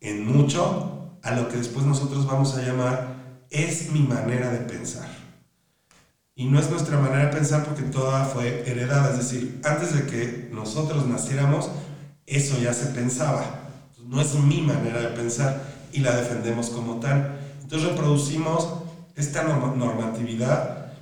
en 0.00 0.26
mucho 0.26 1.18
a 1.22 1.34
lo 1.34 1.48
que 1.48 1.56
después 1.56 1.86
nosotros 1.86 2.26
vamos 2.26 2.54
a 2.56 2.62
llamar 2.62 3.16
es 3.50 3.90
mi 3.92 4.00
manera 4.00 4.50
de 4.50 4.58
pensar. 4.60 5.25
Y 6.38 6.44
no 6.44 6.60
es 6.60 6.70
nuestra 6.70 7.00
manera 7.00 7.26
de 7.26 7.36
pensar 7.36 7.64
porque 7.64 7.82
toda 7.82 8.26
fue 8.26 8.70
heredada, 8.70 9.10
es 9.10 9.16
decir, 9.16 9.58
antes 9.64 9.94
de 9.94 10.04
que 10.04 10.50
nosotros 10.52 11.06
naciéramos, 11.06 11.70
eso 12.26 12.58
ya 12.58 12.74
se 12.74 12.86
pensaba. 12.88 13.70
No 14.04 14.20
es 14.20 14.34
mi 14.34 14.60
manera 14.60 15.00
de 15.00 15.16
pensar 15.16 15.62
y 15.94 16.00
la 16.00 16.14
defendemos 16.14 16.68
como 16.68 17.00
tal. 17.00 17.38
Entonces 17.62 17.88
reproducimos 17.88 18.68
esta 19.14 19.44
normatividad 19.44 20.92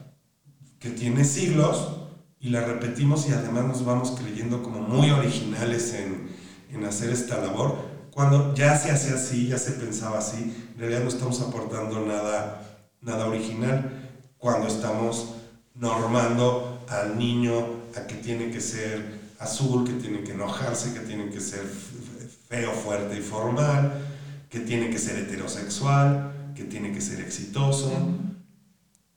que 0.79 0.91
tiene 0.91 1.25
siglos 1.25 1.97
y 2.39 2.51
la 2.51 2.65
repetimos 2.65 3.29
y 3.29 3.33
además 3.33 3.65
nos 3.65 3.85
vamos 3.85 4.13
creyendo 4.13 4.63
como 4.63 4.83
muy 4.83 5.11
originales 5.11 5.95
en, 5.95 6.29
en 6.71 6.85
hacer 6.85 7.11
esta 7.11 7.39
labor, 7.39 7.77
cuando 8.13 8.55
ya 8.55 8.79
se 8.79 8.93
hace 8.93 9.13
así, 9.13 9.49
ya 9.49 9.59
se 9.59 9.73
pensaba 9.73 10.19
así, 10.19 10.55
en 10.75 10.79
realidad 10.79 11.03
no 11.03 11.09
estamos 11.09 11.41
aportando 11.41 12.07
nada, 12.07 12.79
nada 13.01 13.27
original, 13.27 14.04
cuando 14.45 14.69
estamos 14.69 15.37
normando 15.75 16.85
al 16.91 17.17
niño 17.17 17.55
a 17.97 18.07
que 18.07 18.17
tiene 18.17 18.51
que 18.51 18.61
ser 18.61 19.21
azul, 19.39 19.87
que 19.87 19.95
tiene 19.95 20.23
que 20.23 20.33
enojarse, 20.33 20.93
que 20.93 21.01
tiene 21.01 21.31
que 21.31 21.41
ser 21.41 21.63
feo, 22.47 22.73
fuerte 22.73 23.17
y 23.17 23.23
formal, 23.23 23.95
que 24.51 24.61
tiene 24.61 24.91
que 24.91 24.99
ser 24.99 25.17
heterosexual, 25.17 26.53
que 26.55 26.65
tiene 26.65 26.93
que 26.93 27.01
ser 27.01 27.21
exitoso. 27.23 27.91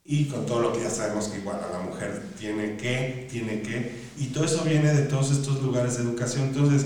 Y 0.05 0.27
con 0.27 0.45
todo 0.45 0.61
lo 0.61 0.71
que 0.71 0.83
ya 0.83 0.89
sabemos 0.89 1.27
que 1.27 1.39
igual 1.39 1.59
a 1.61 1.73
la 1.73 1.83
mujer 1.83 2.23
tiene 2.39 2.77
que, 2.77 3.27
tiene 3.29 3.61
que, 3.61 4.05
y 4.15 4.27
todo 4.27 4.45
eso 4.45 4.63
viene 4.63 4.93
de 4.93 5.07
todos 5.07 5.31
estos 5.31 5.61
lugares 5.61 5.97
de 5.97 6.03
educación. 6.03 6.45
Entonces, 6.45 6.85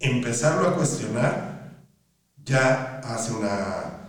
empezarlo 0.00 0.66
a 0.66 0.76
cuestionar 0.76 1.74
ya 2.42 3.02
hace 3.04 3.32
una, 3.32 4.01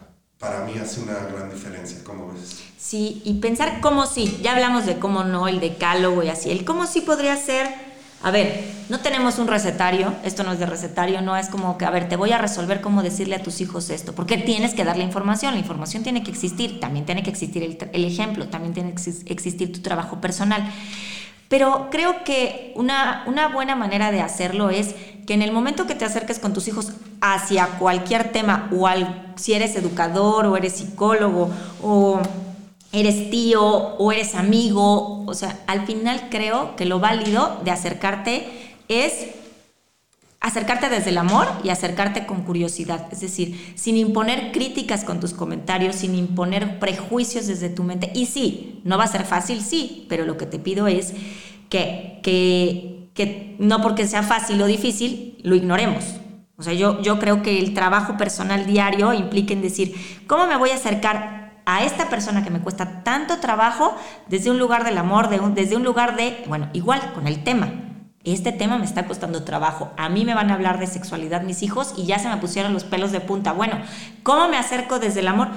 para 0.43 0.65
mí 0.65 0.73
hace 0.77 0.99
una 0.99 1.13
gran 1.13 1.49
diferencia, 1.49 1.99
¿cómo 2.03 2.33
ves? 2.33 2.61
Sí, 2.77 3.21
y 3.23 3.35
pensar 3.35 3.79
cómo 3.79 4.05
sí, 4.05 4.39
ya 4.43 4.51
hablamos 4.51 4.85
de 4.85 4.99
cómo 4.99 5.23
no, 5.23 5.47
el 5.47 5.61
decálogo 5.61 6.21
y 6.21 6.27
así, 6.27 6.51
el 6.51 6.65
cómo 6.65 6.85
sí 6.85 6.99
podría 6.99 7.37
ser, 7.37 7.65
a 8.21 8.29
ver, 8.29 8.61
no 8.89 8.99
tenemos 8.99 9.39
un 9.39 9.47
recetario, 9.47 10.13
esto 10.25 10.43
no 10.43 10.51
es 10.51 10.59
de 10.59 10.65
recetario, 10.65 11.21
no 11.21 11.37
es 11.37 11.47
como 11.47 11.77
que, 11.77 11.85
a 11.85 11.91
ver, 11.91 12.09
te 12.09 12.17
voy 12.17 12.33
a 12.33 12.39
resolver 12.39 12.81
cómo 12.81 13.01
decirle 13.01 13.35
a 13.35 13.41
tus 13.41 13.61
hijos 13.61 13.89
esto, 13.89 14.13
porque 14.13 14.37
tienes 14.37 14.73
que 14.73 14.83
dar 14.83 14.97
la 14.97 15.03
información, 15.05 15.53
la 15.53 15.61
información 15.61 16.03
tiene 16.03 16.23
que 16.23 16.31
existir, 16.31 16.81
también 16.81 17.05
tiene 17.05 17.23
que 17.23 17.29
existir 17.29 17.63
el, 17.63 17.77
el 17.93 18.03
ejemplo, 18.03 18.49
también 18.49 18.73
tiene 18.73 18.93
que 18.93 19.33
existir 19.33 19.71
tu 19.71 19.79
trabajo 19.79 20.19
personal. 20.19 20.69
Pero 21.53 21.89
creo 21.91 22.23
que 22.23 22.73
una, 22.75 23.23
una 23.27 23.47
buena 23.47 23.75
manera 23.75 24.11
de 24.11 24.21
hacerlo 24.21 24.71
es 24.71 24.95
que 25.27 25.35
en 25.35 25.43
el 25.43 25.51
momento 25.51 25.85
que 25.85 25.93
te 25.93 26.03
acerques 26.03 26.39
con 26.39 26.51
tus 26.51 26.67
hijos 26.67 26.93
hacia 27.21 27.67
cualquier 27.77 28.31
tema, 28.31 28.71
o 28.75 28.87
al, 28.87 29.31
si 29.35 29.53
eres 29.53 29.75
educador, 29.75 30.47
o 30.47 30.57
eres 30.57 30.73
psicólogo, 30.73 31.51
o 31.83 32.19
eres 32.91 33.29
tío, 33.29 33.63
o 33.63 34.11
eres 34.11 34.33
amigo, 34.33 35.23
o 35.27 35.33
sea, 35.35 35.59
al 35.67 35.85
final 35.85 36.27
creo 36.31 36.75
que 36.75 36.85
lo 36.85 36.99
válido 36.99 37.59
de 37.63 37.69
acercarte 37.69 38.47
es 38.87 39.27
acercarte 40.43 40.89
desde 40.89 41.09
el 41.09 41.17
amor 41.17 41.47
y 41.63 41.69
acercarte 41.69 42.25
con 42.25 42.43
curiosidad, 42.43 43.07
es 43.11 43.21
decir, 43.21 43.73
sin 43.75 43.95
imponer 43.95 44.51
críticas 44.51 45.05
con 45.05 45.21
tus 45.21 45.33
comentarios, 45.33 45.95
sin 45.95 46.15
imponer 46.15 46.79
prejuicios 46.79 47.47
desde 47.47 47.69
tu 47.69 47.83
mente. 47.83 48.11
Y 48.13 48.25
sí, 48.25 48.81
no 48.83 48.97
va 48.97 49.05
a 49.05 49.07
ser 49.07 49.23
fácil, 49.23 49.61
sí, 49.61 50.05
pero 50.09 50.25
lo 50.25 50.35
que 50.35 50.45
te 50.45 50.59
pido 50.59 50.87
es 50.87 51.13
que, 51.69 52.19
que, 52.23 53.09
que 53.13 53.55
no 53.57 53.81
porque 53.81 54.05
sea 54.05 54.21
fácil 54.21 54.61
o 54.61 54.67
difícil, 54.67 55.37
lo 55.43 55.55
ignoremos. 55.55 56.03
O 56.57 56.61
sea, 56.61 56.73
yo, 56.73 57.01
yo 57.01 57.19
creo 57.19 57.41
que 57.41 57.57
el 57.57 57.73
trabajo 57.73 58.17
personal 58.17 58.65
diario 58.65 59.13
implica 59.13 59.53
en 59.53 59.61
decir, 59.61 59.95
¿cómo 60.27 60.45
me 60.45 60.57
voy 60.57 60.71
a 60.71 60.75
acercar 60.75 61.61
a 61.65 61.85
esta 61.85 62.09
persona 62.09 62.43
que 62.43 62.49
me 62.49 62.59
cuesta 62.59 63.01
tanto 63.03 63.39
trabajo 63.39 63.95
desde 64.27 64.51
un 64.51 64.59
lugar 64.59 64.83
del 64.83 64.97
amor, 64.97 65.29
de 65.29 65.39
desde 65.55 65.77
un 65.77 65.85
lugar 65.85 66.17
de, 66.17 66.43
bueno, 66.47 66.69
igual 66.73 67.13
con 67.13 67.27
el 67.27 67.45
tema, 67.45 67.92
este 68.31 68.53
tema 68.53 68.77
me 68.77 68.85
está 68.85 69.05
costando 69.05 69.43
trabajo. 69.43 69.91
A 69.97 70.07
mí 70.07 70.23
me 70.23 70.33
van 70.33 70.49
a 70.49 70.53
hablar 70.53 70.79
de 70.79 70.87
sexualidad 70.87 71.41
mis 71.41 71.61
hijos 71.61 71.93
y 71.97 72.05
ya 72.05 72.19
se 72.19 72.29
me 72.29 72.37
pusieron 72.37 72.73
los 72.73 72.85
pelos 72.85 73.11
de 73.11 73.19
punta. 73.19 73.51
Bueno, 73.51 73.81
¿cómo 74.23 74.47
me 74.47 74.57
acerco 74.57 74.99
desde 74.99 75.19
el 75.19 75.27
amor? 75.27 75.49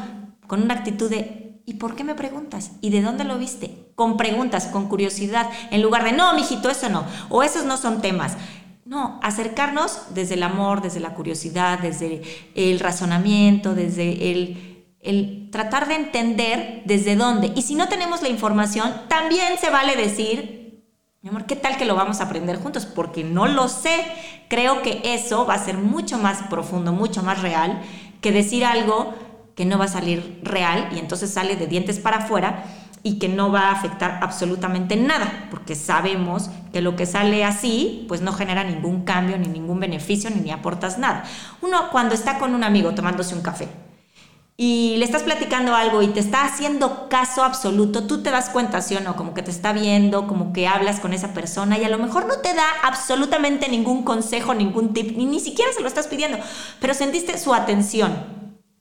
Con 0.49 0.63
una 0.63 0.75
actitud 0.75 1.09
de, 1.09 1.61
¿y 1.65 1.75
por 1.75 1.95
qué 1.95 2.03
me 2.03 2.17
preguntas? 2.17 2.73
¿Y 2.81 2.91
de 2.91 3.03
dónde 3.03 3.23
lo 3.23 3.39
viste? 3.39 3.93
Con 3.95 4.17
preguntas, 4.17 4.67
con 4.67 4.89
curiosidad, 4.89 5.49
en 5.71 5.81
lugar 5.81 6.03
de, 6.03 6.13
no, 6.13 6.35
mijito, 6.35 6.69
eso 6.69 6.89
no, 6.89 7.05
o 7.29 7.45
esos 7.45 7.65
no 7.65 7.77
son 7.77 8.01
temas. 8.01 8.37
No, 8.85 9.21
acercarnos 9.23 10.15
desde 10.15 10.35
el 10.35 10.43
amor, 10.43 10.81
desde 10.81 11.01
la 11.01 11.15
curiosidad, 11.15 11.79
desde 11.79 12.23
el 12.55 12.79
razonamiento, 12.81 13.75
desde 13.75 14.31
el, 14.33 14.85
el 15.01 15.51
tratar 15.51 15.89
de 15.89 15.95
entender 15.95 16.83
desde 16.85 17.17
dónde. 17.17 17.53
Y 17.55 17.63
si 17.63 17.75
no 17.75 17.89
tenemos 17.89 18.23
la 18.23 18.29
información, 18.29 18.93
también 19.09 19.59
se 19.59 19.71
vale 19.71 19.97
decir, 19.97 20.66
mi 21.27 21.31
amor, 21.31 21.47
¿qué 21.47 21.57
tal 21.57 21.77
que 21.77 21.85
lo 21.85 21.97
vamos 21.97 22.21
a 22.21 22.27
aprender 22.27 22.57
juntos? 22.57 22.87
Porque 22.87 23.25
no 23.25 23.49
lo 23.49 23.69
sé. 23.69 24.07
Creo 24.47 24.83
que 24.83 25.01
eso 25.03 25.45
va 25.45 25.55
a 25.55 25.59
ser 25.59 25.77
mucho 25.77 26.19
más 26.19 26.45
profundo, 26.45 26.93
mucho 26.93 27.25
más 27.25 27.43
real 27.43 27.83
que 28.21 28.31
decir 28.31 28.65
algo 28.65 29.13
que 29.57 29.65
no 29.65 29.77
va 29.77 29.87
a 29.87 29.89
salir 29.89 30.39
real 30.45 30.89
y 30.95 31.01
entonces 31.01 31.33
sale 31.33 31.57
de 31.57 31.67
dientes 31.67 31.99
para 31.99 32.19
afuera 32.19 32.63
y 33.03 33.19
que 33.19 33.29
no 33.29 33.51
va 33.51 33.63
a 33.63 33.73
afectar 33.73 34.21
absolutamente 34.23 34.95
nada, 34.95 35.49
porque 35.51 35.75
sabemos 35.75 36.49
que 36.73 36.81
lo 36.81 36.95
que 36.95 37.07
sale 37.07 37.45
así, 37.45 38.05
pues 38.07 38.21
no 38.21 38.33
genera 38.33 38.63
ningún 38.63 39.03
cambio, 39.03 39.37
ni 39.37 39.49
ningún 39.49 39.81
beneficio, 39.81 40.31
ni, 40.31 40.43
ni 40.43 40.53
aportas 40.53 40.97
nada. 40.97 41.25
Uno 41.61 41.91
cuando 41.91 42.15
está 42.15 42.39
con 42.39 42.55
un 42.55 42.63
amigo 42.63 42.95
tomándose 42.95 43.35
un 43.35 43.43
café 43.43 43.67
y 44.59 44.97
le 44.97 45.05
estás 45.05 45.23
platicando 45.23 45.75
algo 45.75 46.01
y 46.01 46.09
te 46.09 46.21
está 46.21 46.45
haciendo 46.45 47.09
caso 47.09 47.45
absoluto, 47.45 48.07
tú 48.07 48.23
te 48.23 48.31
das 48.31 48.49
cuenta, 48.49 48.81
¿sí 48.81 48.97
o 48.97 49.01
no? 49.01 49.15
Como 49.15 49.35
que 49.35 49.43
te 49.43 49.51
está 49.51 49.73
viendo, 49.75 50.27
como 50.27 50.55
que 50.55 50.67
hablas 50.67 50.99
con 50.99 51.13
esa 51.13 51.35
persona 51.35 51.79
y 51.79 51.85
a 51.85 51.91
lo 51.91 51.99
mejor 51.99 52.27
no 52.27 52.39
te 52.39 52.55
da 52.55 52.65
absolutamente 52.83 53.69
ningún 53.69 54.03
consejo, 54.03 54.55
ningún 54.55 54.95
tip, 54.95 55.17
ni, 55.17 55.27
ni 55.27 55.41
siquiera 55.41 55.71
se 55.73 55.83
lo 55.83 55.89
estás 55.89 56.07
pidiendo, 56.07 56.39
pero 56.81 56.95
sentiste 56.95 57.37
su 57.39 57.53
atención. 57.53 58.15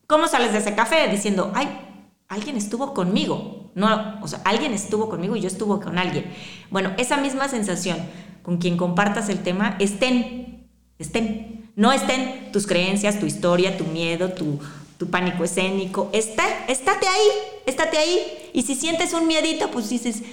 ¿Cómo 0.07 0.27
sales 0.27 0.53
de 0.53 0.59
ese 0.59 0.75
café? 0.75 1.09
Diciendo, 1.09 1.51
ay, 1.55 1.67
alguien 2.29 2.55
estuvo 2.55 2.93
conmigo. 2.93 3.71
No, 3.75 4.19
o 4.21 4.27
sea, 4.27 4.39
alguien 4.45 4.73
estuvo 4.73 5.09
conmigo 5.09 5.35
y 5.35 5.41
yo 5.41 5.47
estuve 5.47 5.83
con 5.83 5.97
alguien. 5.97 6.31
Bueno, 6.69 6.93
esa 6.97 7.17
misma 7.17 7.49
sensación 7.49 7.97
con 8.43 8.57
quien 8.57 8.77
compartas 8.77 9.27
el 9.27 9.39
tema, 9.39 9.75
estén, 9.79 10.69
estén. 10.99 11.71
No 11.75 11.91
estén 11.91 12.53
tus 12.53 12.67
creencias, 12.67 13.19
tu 13.19 13.25
historia, 13.25 13.77
tu 13.77 13.83
miedo, 13.83 14.29
tu 14.29 14.59
tu 14.97 15.09
pánico 15.09 15.43
escénico, 15.43 16.09
está, 16.13 16.43
estate 16.67 17.07
ahí, 17.07 17.27
estate 17.65 17.97
ahí. 17.97 18.49
Y 18.53 18.63
si 18.63 18.75
sientes 18.75 19.13
un 19.13 19.27
miedito, 19.27 19.69
pues 19.71 19.89
dices, 19.89 20.23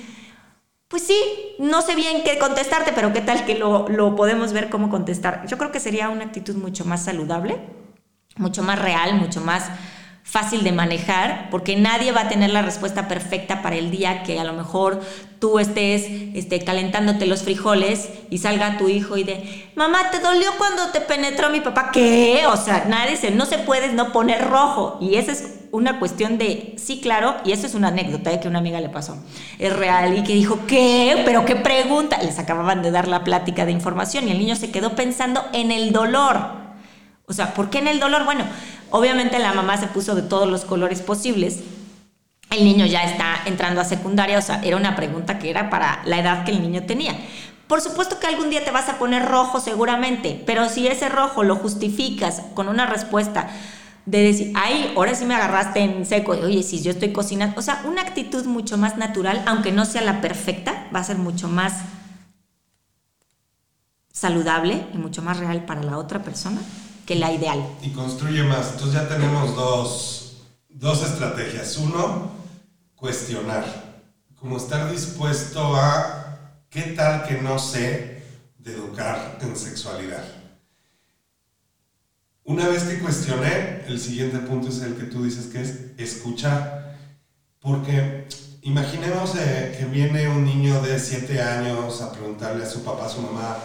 pues 0.88 1.02
sí, 1.02 1.16
no 1.58 1.82
sé 1.82 1.96
bien 1.96 2.22
qué 2.24 2.38
contestarte, 2.38 2.92
pero 2.92 3.12
qué 3.12 3.20
tal 3.20 3.44
que 3.44 3.56
lo, 3.56 3.88
lo 3.88 4.14
podemos 4.14 4.52
ver 4.52 4.70
cómo 4.70 4.90
contestar. 4.90 5.46
Yo 5.46 5.58
creo 5.58 5.72
que 5.72 5.80
sería 5.80 6.08
una 6.08 6.24
actitud 6.24 6.54
mucho 6.54 6.84
más 6.84 7.04
saludable, 7.04 7.58
mucho 8.36 8.62
más 8.62 8.78
real, 8.78 9.14
mucho 9.14 9.40
más 9.40 9.70
fácil 10.22 10.62
de 10.62 10.72
manejar, 10.72 11.48
porque 11.50 11.76
nadie 11.76 12.12
va 12.12 12.22
a 12.22 12.28
tener 12.28 12.50
la 12.50 12.62
respuesta 12.62 13.08
perfecta 13.08 13.60
para 13.60 13.76
el 13.76 13.90
día 13.90 14.22
que 14.22 14.38
a 14.38 14.44
lo 14.44 14.52
mejor 14.52 15.00
tú 15.38 15.58
estés 15.58 16.06
este, 16.34 16.64
calentándote 16.64 17.26
los 17.26 17.42
frijoles 17.42 18.08
y 18.30 18.38
salga 18.38 18.78
tu 18.78 18.88
hijo 18.88 19.16
y 19.16 19.24
de, 19.24 19.70
mamá, 19.74 20.10
¿te 20.10 20.20
dolió 20.20 20.48
cuando 20.58 20.90
te 20.92 21.00
penetró 21.00 21.50
mi 21.50 21.60
papá? 21.60 21.90
¿Qué? 21.92 22.44
O 22.46 22.56
sea, 22.56 22.84
nadie 22.88 23.12
dice, 23.12 23.32
no 23.32 23.44
se 23.44 23.58
puede 23.58 23.92
no 23.92 24.12
poner 24.12 24.48
rojo. 24.48 24.98
Y 25.00 25.16
esa 25.16 25.32
es 25.32 25.58
una 25.72 25.98
cuestión 25.98 26.38
de, 26.38 26.76
sí, 26.78 27.00
claro, 27.00 27.34
y 27.44 27.52
eso 27.52 27.66
es 27.66 27.74
una 27.74 27.88
anécdota 27.88 28.30
de 28.30 28.38
que 28.38 28.46
una 28.46 28.60
amiga 28.60 28.80
le 28.80 28.90
pasó. 28.90 29.16
Es 29.58 29.74
real 29.74 30.16
y 30.16 30.22
que 30.22 30.34
dijo, 30.34 30.60
¿qué? 30.68 31.20
¿Pero 31.24 31.44
qué 31.44 31.56
pregunta? 31.56 32.22
Les 32.22 32.38
acababan 32.38 32.82
de 32.82 32.90
dar 32.90 33.08
la 33.08 33.24
plática 33.24 33.66
de 33.66 33.72
información 33.72 34.28
y 34.28 34.30
el 34.30 34.38
niño 34.38 34.54
se 34.54 34.70
quedó 34.70 34.94
pensando 34.94 35.44
en 35.52 35.72
el 35.72 35.92
dolor. 35.92 36.62
O 37.26 37.32
sea, 37.32 37.54
¿por 37.54 37.70
qué 37.70 37.78
en 37.78 37.88
el 37.88 37.98
dolor? 37.98 38.24
Bueno, 38.24 38.44
Obviamente 38.92 39.38
la 39.38 39.54
mamá 39.54 39.78
se 39.78 39.86
puso 39.86 40.14
de 40.14 40.20
todos 40.20 40.48
los 40.48 40.66
colores 40.66 41.00
posibles. 41.00 41.60
El 42.50 42.64
niño 42.64 42.84
ya 42.84 43.04
está 43.04 43.40
entrando 43.46 43.80
a 43.80 43.84
secundaria, 43.84 44.38
o 44.38 44.42
sea, 44.42 44.60
era 44.62 44.76
una 44.76 44.94
pregunta 44.94 45.38
que 45.38 45.48
era 45.48 45.70
para 45.70 46.02
la 46.04 46.18
edad 46.18 46.44
que 46.44 46.50
el 46.50 46.60
niño 46.60 46.84
tenía. 46.84 47.18
Por 47.68 47.80
supuesto 47.80 48.20
que 48.20 48.26
algún 48.26 48.50
día 48.50 48.62
te 48.64 48.70
vas 48.70 48.90
a 48.90 48.98
poner 48.98 49.24
rojo 49.24 49.60
seguramente, 49.60 50.42
pero 50.44 50.68
si 50.68 50.88
ese 50.88 51.08
rojo 51.08 51.42
lo 51.42 51.56
justificas 51.56 52.42
con 52.52 52.68
una 52.68 52.84
respuesta 52.84 53.48
de 54.04 54.22
decir, 54.22 54.52
ay, 54.54 54.92
ahora 54.94 55.14
sí 55.14 55.24
me 55.24 55.36
agarraste 55.36 55.80
en 55.80 56.04
seco, 56.04 56.32
oye, 56.32 56.62
si 56.62 56.82
yo 56.82 56.90
estoy 56.90 57.12
cocinando, 57.12 57.58
o 57.58 57.62
sea, 57.62 57.80
una 57.86 58.02
actitud 58.02 58.44
mucho 58.44 58.76
más 58.76 58.98
natural, 58.98 59.42
aunque 59.46 59.72
no 59.72 59.86
sea 59.86 60.02
la 60.02 60.20
perfecta, 60.20 60.86
va 60.94 61.00
a 61.00 61.04
ser 61.04 61.16
mucho 61.16 61.48
más 61.48 61.76
saludable 64.12 64.84
y 64.92 64.98
mucho 64.98 65.22
más 65.22 65.38
real 65.38 65.64
para 65.64 65.82
la 65.82 65.96
otra 65.96 66.22
persona 66.22 66.60
que 67.06 67.14
la 67.14 67.32
ideal. 67.32 67.62
Y 67.82 67.90
construye 67.90 68.42
más. 68.44 68.72
Entonces 68.72 68.94
ya 68.94 69.08
tenemos 69.08 69.54
dos, 69.54 70.36
dos 70.68 71.02
estrategias. 71.02 71.76
Uno, 71.76 72.32
cuestionar. 72.94 73.64
Como 74.38 74.56
estar 74.56 74.90
dispuesto 74.90 75.76
a 75.76 76.38
qué 76.68 76.82
tal 76.96 77.24
que 77.24 77.40
no 77.40 77.58
sé 77.58 78.22
de 78.58 78.72
educar 78.72 79.38
en 79.40 79.56
sexualidad. 79.56 80.24
Una 82.44 82.68
vez 82.68 82.82
que 82.84 82.98
cuestioné, 82.98 83.84
el 83.86 84.00
siguiente 84.00 84.38
punto 84.38 84.68
es 84.68 84.82
el 84.82 84.96
que 84.96 85.04
tú 85.04 85.24
dices 85.24 85.46
que 85.46 85.60
es 85.60 85.76
escuchar. 85.96 86.98
Porque 87.60 88.26
imaginemos 88.62 89.34
eh, 89.36 89.76
que 89.78 89.84
viene 89.86 90.28
un 90.28 90.44
niño 90.44 90.80
de 90.82 90.98
7 90.98 91.40
años 91.40 92.00
a 92.00 92.12
preguntarle 92.12 92.64
a 92.64 92.70
su 92.70 92.82
papá, 92.82 93.06
a 93.06 93.08
su 93.08 93.20
mamá, 93.20 93.56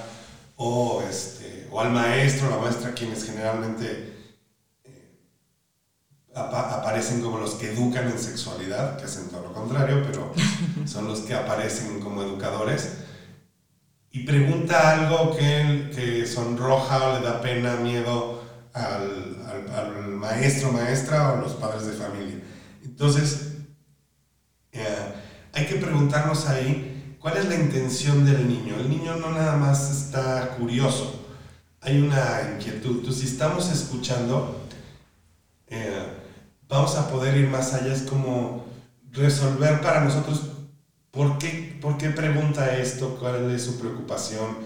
o 0.56 1.04
este, 1.10 1.37
o 1.72 1.82
al 1.82 1.92
maestro, 1.92 2.50
la 2.50 2.58
maestra, 2.58 2.94
quienes 2.94 3.26
generalmente 3.26 4.14
eh, 4.84 5.20
aparecen 6.34 7.22
como 7.22 7.38
los 7.38 7.56
que 7.56 7.72
educan 7.72 8.08
en 8.08 8.20
sexualidad, 8.20 8.98
que 8.98 9.06
hacen 9.06 9.30
todo 9.30 9.44
lo 9.44 9.54
contrario, 9.54 10.04
pero 10.06 10.34
son 10.86 11.08
los 11.08 11.22
que 11.22 11.34
aparecen 11.34 12.00
como 12.00 12.22
educadores, 12.22 12.98
y 14.12 14.24
pregunta 14.24 14.94
algo 14.94 15.36
que, 15.36 15.92
que 15.94 16.26
sonroja 16.26 17.10
o 17.10 17.20
le 17.20 17.26
da 17.26 17.42
pena, 17.42 17.76
miedo 17.76 18.42
al, 18.74 19.38
al, 19.76 20.08
maestro, 20.08 20.72
maestra 20.72 21.34
o 21.34 21.38
los 21.38 21.54
padres 21.54 21.86
de 21.86 21.94
familia. 21.94 22.42
Entonces, 22.84 23.54
eh, 24.72 25.14
hay 25.54 25.66
que 25.66 25.76
preguntarnos 25.76 26.48
ahí 26.48 27.18
cuál 27.20 27.38
es 27.38 27.46
la 27.46 27.56
intención 27.56 28.26
del 28.26 28.48
niño. 28.48 28.76
El 28.80 28.90
niño 28.90 29.16
no 29.18 29.32
nada 29.32 29.56
más 29.56 29.92
está 29.92 30.56
curioso, 30.58 31.17
hay 31.82 32.02
una 32.02 32.54
inquietud. 32.56 33.00
Entonces, 33.00 33.22
si 33.22 33.28
estamos 33.28 33.70
escuchando, 33.72 34.66
eh, 35.68 36.04
vamos 36.68 36.96
a 36.96 37.10
poder 37.10 37.38
ir 37.38 37.48
más 37.50 37.74
allá. 37.74 37.94
Es 37.94 38.04
como 38.04 38.66
resolver 39.12 39.82
para 39.82 40.04
nosotros 40.04 40.42
por 41.12 41.38
qué, 41.38 41.78
por 41.82 41.98
qué 41.98 42.10
pregunta 42.10 42.78
esto, 42.78 43.18
cuál 43.20 43.52
es 43.52 43.64
su 43.64 43.80
preocupación. 43.80 44.58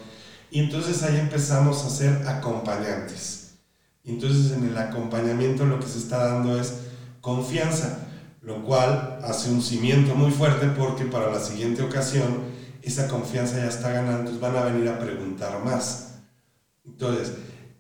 Y 0.52 0.60
entonces 0.60 1.02
ahí 1.04 1.18
empezamos 1.18 1.86
a 1.86 1.90
ser 1.90 2.28
acompañantes. 2.28 3.54
Entonces 4.04 4.52
en 4.52 4.68
el 4.68 4.78
acompañamiento 4.78 5.66
lo 5.66 5.80
que 5.80 5.88
se 5.88 6.00
está 6.00 6.26
dando 6.26 6.60
es 6.60 6.74
confianza, 7.22 8.08
lo 8.42 8.64
cual 8.64 9.20
hace 9.24 9.50
un 9.52 9.62
cimiento 9.62 10.16
muy 10.16 10.32
fuerte 10.32 10.68
porque 10.68 11.06
para 11.06 11.32
la 11.32 11.40
siguiente 11.40 11.84
ocasión 11.84 12.52
esa 12.82 13.08
confianza 13.08 13.58
ya 13.58 13.68
está 13.68 13.92
ganando, 13.92 14.32
entonces 14.32 14.42
van 14.42 14.58
a 14.58 14.64
venir 14.64 14.90
a 14.90 15.00
preguntar 15.00 15.64
más. 15.64 16.11
Entonces, 16.86 17.34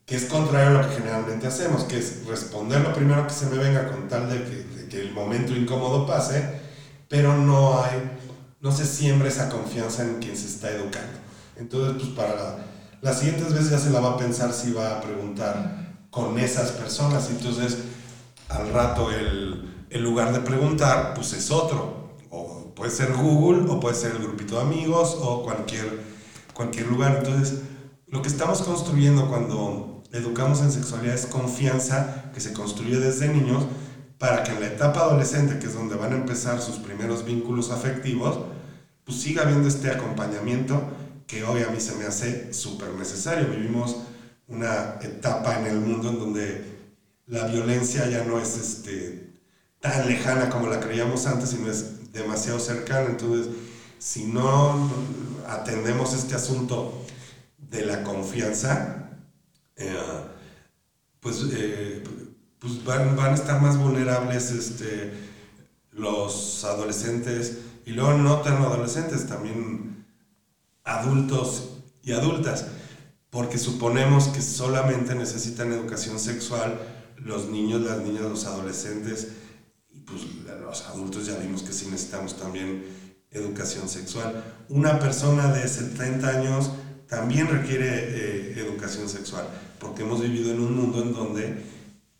que 0.06 0.16
es 0.16 0.26
contrario 0.26 0.78
a 0.78 0.82
lo 0.82 0.89
que 0.89 0.95
generalmente 0.95 1.47
hacemos, 1.47 1.86
que 1.86 1.97
es 1.97 2.26
responder 2.26 2.82
lo 2.82 2.93
primero 2.93 3.26
que 3.26 3.34
se 3.34 3.45
me 3.45 3.58
venga 3.58 3.88
con 3.88 4.08
tal 4.08 4.30
de 4.30 4.43
que, 4.89 5.02
el 5.02 5.14
momento 5.14 5.56
incómodo 5.56 6.06
pase, 6.06 6.60
pero 7.08 7.38
no 7.38 7.82
hay, 7.82 8.18
no 8.60 8.74
se 8.74 8.86
siembra 8.86 9.30
esa 9.30 9.47
confianza 9.47 10.04
en 10.04 10.20
quien 10.20 10.36
se 10.36 10.47
está 10.47 10.70
educando. 10.70 11.18
Entonces, 11.56 12.04
pues 12.04 12.10
para 12.10 12.58
las 13.02 13.20
siguientes 13.20 13.54
veces 13.54 13.70
ya 13.70 13.80
se 13.80 13.89
la 13.89 14.02
va 14.02 14.12
a 14.12 14.18
pensar 14.18 14.52
si 14.52 14.74
va 14.74 14.97
a 14.97 15.02
preguntar 15.02 15.95
con 16.10 16.38
esas 16.38 16.72
personas. 16.72 17.30
Entonces, 17.30 17.78
al 18.49 18.74
rato 18.74 19.10
el, 19.12 19.86
el 19.89 20.04
lugar 20.04 20.34
de 20.34 20.41
preguntar, 20.41 21.14
pues 21.14 21.32
es 21.32 21.52
otro. 21.52 22.18
O 22.30 22.74
puede 22.76 22.91
ser 22.91 23.14
Google, 23.14 23.72
o 23.72 23.80
puede 23.80 23.95
ser 23.95 24.12
el 24.12 24.24
grupito 24.24 24.56
de 24.56 24.62
amigos, 24.62 25.18
o 25.22 25.41
cualquier, 25.43 26.02
cualquier 26.54 26.88
lugar. 26.88 27.16
Entonces, 27.20 27.62
lo 28.12 28.22
que 28.22 28.28
estamos 28.28 28.62
construyendo 28.62 29.28
cuando 29.28 30.03
educamos 30.12 30.62
en 30.62 30.72
sexualidad 30.72 31.16
es 31.16 31.26
confianza 31.26 32.30
que 32.34 32.41
se 32.41 32.51
construye 32.51 32.99
desde 32.99 33.30
niños 33.30 33.64
para 34.18 34.43
que 34.43 34.51
en 34.51 34.59
la 34.59 34.68
etapa 34.68 34.99
adolescente, 34.99 35.57
que 35.57 35.68
es 35.68 35.74
donde 35.74 35.95
van 35.95 36.12
a 36.12 36.18
empezar 36.18 36.62
sus 36.62 36.76
primeros 36.76 37.26
vínculos 37.26 37.72
afectivos, 37.72 38.38
pues 39.05 39.20
siga 39.20 39.43
habiendo 39.43 39.68
este 39.68 39.89
acompañamiento 39.89 40.82
que 41.26 41.43
hoy 41.45 41.64
a 41.64 41.70
mí 41.70 41.80
se 41.80 41.95
me 41.95 42.05
hace 42.05 42.53
súper 42.53 42.89
necesario. 42.95 43.47
Vivimos 43.47 43.95
una 44.49 44.99
etapa 45.01 45.57
en 45.59 45.68
el 45.68 45.80
mundo 45.80 46.09
en 46.09 46.20
donde 46.20 46.66
la 47.28 47.47
violencia 47.47 48.07
ya 48.09 48.26
no 48.26 48.39
es 48.39 48.57
este, 48.57 49.32
tan 49.80 50.05
lejana 50.07 50.49
como 50.49 50.68
la 50.68 50.82
creíamos 50.82 51.26
antes, 51.28 51.51
sino 51.51 51.72
es 51.72 52.12
demasiado 52.12 52.59
cercana. 52.59 53.07
Entonces, 53.09 53.47
si 53.97 54.26
no 54.26 54.91
atendemos 55.47 56.14
este 56.14 56.36
asunto 56.36 57.01
de 57.72 57.86
la 57.86 58.03
confianza, 58.03 59.09
eh, 59.78 59.95
pues, 61.22 61.41
eh, 61.53 62.03
pues 62.59 62.84
van, 62.84 63.15
van, 63.15 63.32
a 63.32 63.36
estar 63.36 63.61
más 63.61 63.78
vulnerables 63.78 64.51
este, 64.51 65.11
los 65.91 66.65
adolescentes 66.65 67.59
y 67.86 67.91
luego 67.91 68.13
no 68.13 68.41
tan 68.41 68.57
adolescentes, 68.57 69.26
también 69.26 70.05
adultos 70.84 71.78
y 72.03 72.11
adultas, 72.11 72.67
porque 73.30 73.57
suponemos 73.57 74.28
que 74.28 74.41
solamente 74.41 75.15
necesitan 75.15 75.72
educación 75.72 76.19
sexual 76.19 76.78
los 77.15 77.49
niños, 77.49 77.82
las 77.82 77.99
niñas, 77.99 78.24
los 78.24 78.45
adolescentes 78.45 79.30
y 79.89 79.99
pues 79.99 80.22
los 80.61 80.82
adultos 80.88 81.26
ya 81.28 81.38
vimos 81.38 81.63
que 81.63 81.72
sí 81.72 81.88
necesitamos 81.89 82.38
también 82.38 82.84
educación 83.30 83.88
sexual. 83.88 84.43
Una 84.67 84.99
persona 84.99 85.53
de 85.53 85.67
70 85.67 86.28
años 86.28 86.72
también 87.12 87.49
requiere 87.49 87.89
eh, 87.89 88.53
educación 88.55 89.09
sexual, 89.09 89.45
porque 89.80 90.03
hemos 90.03 90.22
vivido 90.22 90.53
en 90.53 90.62
un 90.62 90.78
mundo 90.78 91.01
en 91.01 91.14
donde 91.14 91.62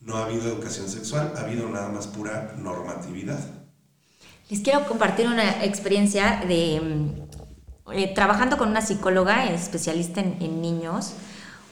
no 0.02 0.18
ha 0.18 0.26
habido 0.26 0.44
educación 0.44 0.90
sexual, 0.90 1.32
ha 1.38 1.44
habido 1.44 1.70
nada 1.70 1.88
más 1.88 2.08
pura 2.08 2.56
normatividad. 2.58 3.40
Les 4.50 4.60
quiero 4.60 4.86
compartir 4.86 5.28
una 5.28 5.64
experiencia 5.64 6.44
de 6.46 6.82
mm, 6.82 7.92
eh, 7.94 8.12
trabajando 8.14 8.58
con 8.58 8.68
una 8.68 8.82
psicóloga 8.82 9.46
especialista 9.54 10.20
en, 10.20 10.62
niños. 10.62 11.14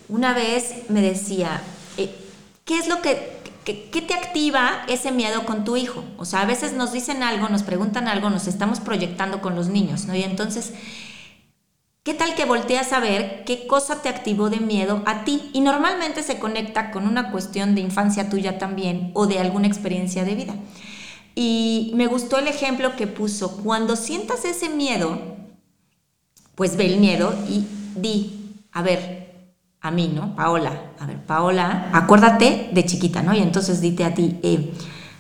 Una 0.08 0.34
vez 0.34 0.86
me 0.88 1.02
decía, 1.02 1.62
eh, 1.98 2.16
¿qué 2.64 2.78
es 2.78 2.88
lo 2.88 3.02
que 3.02 3.38
¿qué, 3.66 3.90
¿qué 3.90 4.02
te 4.02 4.14
activa 4.14 4.86
ese 4.88 5.12
miedo 5.12 5.46
con 5.46 5.66
tu 5.66 5.76
hijo? 5.76 6.06
O 6.16 6.24
sea, 6.24 6.44
a 6.44 6.46
veces 6.46 6.72
nos 6.72 6.94
dicen 6.94 7.22
algo, 7.24 7.50
nos 7.50 7.64
preguntan 7.64 8.08
algo, 8.08 8.30
nos 8.30 8.48
estamos 8.48 8.80
proyectando 8.80 9.42
con 9.42 9.56
los 9.56 9.68
niños, 9.68 10.06
¿no? 10.06 10.16
Y 10.16 10.24
entonces, 10.24 10.72
¿qué 12.04 12.14
tal 12.14 12.36
que 12.36 12.46
volteas 12.46 12.94
a 12.94 13.00
ver 13.00 13.44
qué 13.46 13.68
cosa 13.68 14.02
te 14.02 14.10
activó 14.10 14.50
de 14.50 14.60
miedo 14.60 15.04
a 15.06 15.24
ti? 15.24 15.50
Y 15.54 15.62
normalmente 15.62 16.24
se 16.24 16.40
conecta 16.40 16.92
con 16.92 17.08
una 17.08 17.32
cuestión 17.32 17.76
de 17.76 17.82
infancia 17.82 18.30
tuya 18.30 18.58
también 18.58 19.12
o 19.14 19.28
de 19.28 19.40
alguna 19.40 19.68
experiencia 19.68 20.24
de 20.24 20.36
vida. 20.36 20.56
Y 21.36 21.92
me 21.96 22.08
gustó 22.08 22.38
el 22.38 22.48
ejemplo 22.48 22.96
que 22.96 23.08
puso, 23.08 23.58
cuando 23.64 23.96
sientas 23.96 24.46
ese 24.46 24.70
miedo, 24.70 25.18
pues 26.56 26.76
ve 26.76 26.86
el 26.88 27.00
miedo 27.00 27.34
y 27.48 27.66
di, 27.96 28.56
a 28.72 28.82
ver, 28.82 29.30
a 29.82 29.92
mí, 29.92 30.12
¿no? 30.14 30.36
Paola, 30.36 30.92
a 31.00 31.06
ver, 31.06 31.26
Paola, 31.26 31.90
acuérdate 31.94 32.70
de 32.74 32.86
chiquita, 32.86 33.22
¿no? 33.22 33.34
Y 33.34 33.40
entonces 33.40 33.80
dite 33.80 34.04
a 34.04 34.14
ti, 34.14 34.38
eh, 34.44 34.74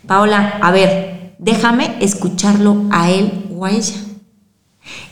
Paola, 0.05 0.59
a 0.61 0.71
ver, 0.71 1.35
déjame 1.39 1.97
escucharlo 2.01 2.87
a 2.91 3.09
él 3.09 3.45
o 3.55 3.65
a 3.65 3.71
ella. 3.71 3.95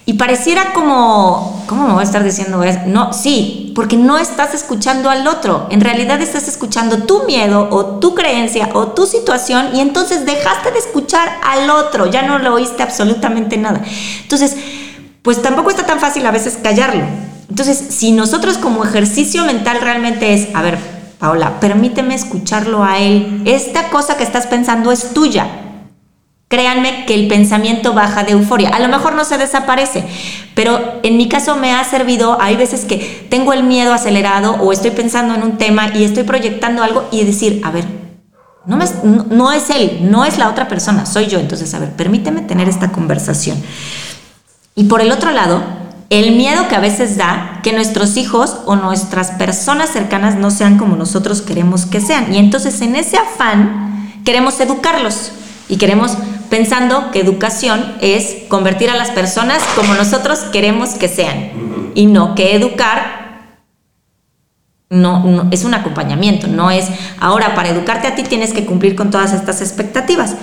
Y 0.09 0.13
pareciera 0.13 0.71
como, 0.71 1.65
¿cómo 1.67 1.85
me 1.85 1.91
voy 1.91 1.99
a 1.99 2.05
estar 2.05 2.23
diciendo? 2.23 2.63
No, 2.85 3.11
sí, 3.11 3.73
porque 3.75 3.97
no 3.97 4.17
estás 4.17 4.53
escuchando 4.53 5.09
al 5.09 5.27
otro. 5.27 5.67
En 5.69 5.81
realidad 5.81 6.21
estás 6.21 6.47
escuchando 6.47 6.99
tu 6.99 7.25
miedo 7.25 7.67
o 7.71 7.99
tu 7.99 8.15
creencia 8.15 8.69
o 8.73 8.87
tu 8.87 9.05
situación 9.05 9.75
y 9.75 9.81
entonces 9.81 10.25
dejaste 10.25 10.71
de 10.71 10.79
escuchar 10.79 11.29
al 11.43 11.69
otro, 11.69 12.05
ya 12.05 12.21
no 12.21 12.39
lo 12.39 12.53
oíste 12.53 12.83
absolutamente 12.83 13.57
nada. 13.57 13.81
Entonces, 14.21 14.55
pues 15.23 15.41
tampoco 15.41 15.71
está 15.71 15.85
tan 15.85 15.99
fácil 15.99 16.25
a 16.25 16.31
veces 16.31 16.57
callarlo. 16.63 17.03
Entonces, 17.49 17.77
si 17.89 18.13
nosotros 18.13 18.57
como 18.57 18.85
ejercicio 18.85 19.43
mental 19.43 19.79
realmente 19.81 20.33
es, 20.33 20.55
a 20.55 20.61
ver, 20.61 20.77
Paola, 21.19 21.59
permíteme 21.59 22.15
escucharlo 22.15 22.81
a 22.81 22.99
él, 22.99 23.41
esta 23.43 23.89
cosa 23.89 24.15
que 24.15 24.23
estás 24.23 24.47
pensando 24.47 24.89
es 24.93 25.13
tuya. 25.13 25.66
Créanme 26.49 27.05
que 27.05 27.13
el 27.13 27.27
pensamiento 27.27 27.93
baja 27.93 28.23
de 28.23 28.31
euforia. 28.31 28.69
A 28.69 28.79
lo 28.79 28.87
mejor 28.87 29.15
no 29.15 29.25
se 29.25 29.37
desaparece, 29.37 30.05
pero 30.55 30.99
en 31.03 31.17
mi 31.17 31.27
caso 31.27 31.57
me 31.57 31.73
ha 31.73 31.83
servido, 31.83 32.37
hay 32.39 32.55
veces 32.55 32.85
que 32.85 33.27
tengo 33.29 33.51
el 33.51 33.63
miedo 33.63 33.93
acelerado 33.93 34.53
o 34.53 34.71
estoy 34.71 34.91
pensando 34.91 35.35
en 35.35 35.43
un 35.43 35.57
tema 35.57 35.89
y 35.93 36.05
estoy 36.05 36.23
proyectando 36.23 36.83
algo 36.83 37.05
y 37.11 37.25
decir, 37.25 37.59
a 37.65 37.71
ver, 37.71 37.85
no, 38.65 39.51
es 39.51 39.69
él, 39.69 40.09
no 40.09 40.25
es 40.25 40.37
la 40.37 40.49
otra 40.49 40.67
persona, 40.67 41.05
soy 41.05 41.27
yo. 41.27 41.39
Entonces, 41.39 41.73
a 41.73 41.79
ver, 41.79 41.91
permíteme 41.91 42.41
tener 42.41 42.69
esta 42.69 42.91
conversación. 42.91 43.61
Y 44.75 44.85
por 44.85 45.01
el 45.01 45.11
otro 45.11 45.31
lado, 45.31 45.63
el 46.09 46.35
miedo 46.35 46.69
que 46.69 46.75
a 46.75 46.79
veces 46.79 47.17
da 47.17 47.59
que 47.63 47.73
nuestros 47.73 48.15
hijos 48.15 48.57
o 48.65 48.77
nuestras 48.77 49.31
personas 49.31 49.89
cercanas 49.89 50.35
no 50.35 50.51
sean 50.51 50.77
como 50.77 50.95
nosotros 50.95 51.41
queremos 51.41 51.85
que 51.85 51.99
sean. 51.99 52.33
Y 52.33 52.37
entonces 52.37 52.79
en 52.81 52.95
ese 52.95 53.17
afán 53.17 54.21
queremos 54.23 54.59
educarlos 54.61 55.31
y 55.69 55.77
queremos 55.77 56.17
pensando 56.49 57.11
que 57.11 57.19
educación 57.19 57.95
es 58.01 58.45
convertir 58.47 58.89
a 58.89 58.95
las 58.95 59.11
personas 59.11 59.61
como 59.75 59.93
nosotros 59.93 60.39
queremos 60.51 60.91
que 60.91 61.07
sean 61.07 61.51
y 61.95 62.05
no 62.05 62.35
que 62.35 62.55
educar 62.55 63.27
no, 64.89 65.49
es 65.51 65.65
un 65.65 65.73
acompañamiento, 65.73 66.47
no 66.47 66.71
es 66.71 66.85
ahora 67.19 67.55
para 67.55 67.69
educarte 67.69 68.07
a 68.07 68.15
ti 68.15 68.23
tienes 68.23 68.53
que 68.53 68.65
cumplir 68.65 68.95
con 68.95 69.11
todas 69.11 69.33
estas 69.33 69.61
expectativas. 69.61 70.35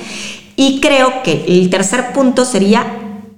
Y 0.57 0.81
creo 0.81 1.23
que 1.23 1.45
el 1.49 1.71
tercer 1.71 2.13
punto 2.13 2.45
sería 2.45 2.85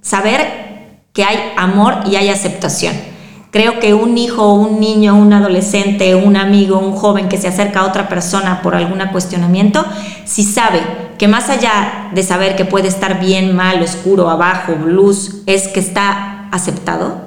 saber 0.03 1.01
que 1.13 1.25
hay 1.25 1.53
amor 1.57 2.01
y 2.07 2.17
hay 2.17 2.29
aceptación. 2.29 2.95
Creo 3.57 3.81
que 3.81 3.95
un 3.95 4.19
hijo, 4.19 4.53
un 4.53 4.81
niño, 4.81 5.15
un 5.15 5.33
adolescente, 5.33 6.15
un 6.15 6.37
amigo, 6.37 6.79
un 6.79 6.93
joven 6.93 7.31
que 7.31 7.39
se 7.39 7.49
acerca 7.49 7.81
a 7.81 7.87
otra 7.87 8.07
persona 8.07 8.61
por 8.61 8.75
algún 8.75 8.99
cuestionamiento, 9.11 9.83
si 10.27 10.45
sabe 10.45 10.83
que 11.17 11.27
más 11.27 11.49
allá 11.49 12.11
de 12.13 12.23
saber 12.23 12.55
que 12.55 12.67
puede 12.67 12.89
estar 12.89 13.19
bien, 13.19 13.57
mal, 13.57 13.83
oscuro, 13.83 14.29
abajo, 14.29 14.73
luz, 14.85 15.37
es 15.47 15.69
que 15.69 15.81
está 15.81 16.51
aceptado, 16.53 17.19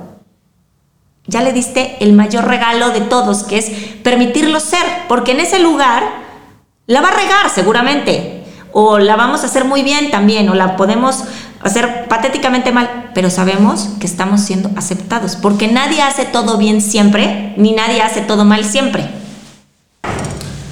ya 1.26 1.42
le 1.42 1.52
diste 1.52 1.98
el 2.00 2.14
mayor 2.14 2.46
regalo 2.46 2.92
de 2.92 3.02
todos, 3.02 3.42
que 3.42 3.58
es 3.58 3.72
permitirlo 4.04 4.60
ser, 4.60 4.86
porque 5.08 5.32
en 5.32 5.40
ese 5.40 5.58
lugar 5.58 6.04
la 6.86 7.02
va 7.02 7.08
a 7.08 7.16
regar 7.16 7.50
seguramente, 7.50 8.44
o 8.72 9.00
la 9.00 9.16
vamos 9.16 9.42
a 9.42 9.48
hacer 9.48 9.66
muy 9.66 9.82
bien 9.82 10.12
también, 10.12 10.48
o 10.50 10.54
la 10.54 10.78
podemos 10.78 11.24
hacer 11.62 12.08
patéticamente 12.08 12.72
mal, 12.72 13.12
pero 13.14 13.30
sabemos 13.30 13.90
que 14.00 14.08
estamos 14.08 14.42
siendo 14.42 14.72
aceptados, 14.76 15.36
porque 15.36 15.68
nadie 15.68 16.02
hace 16.02 16.26
todo 16.26 16.58
bien 16.58 16.82
siempre, 16.82 17.54
ni 17.58 17.74
nadie 17.74 18.02
hace 18.02 18.22
todo 18.22 18.46
mal 18.46 18.64
siempre. 18.66 19.10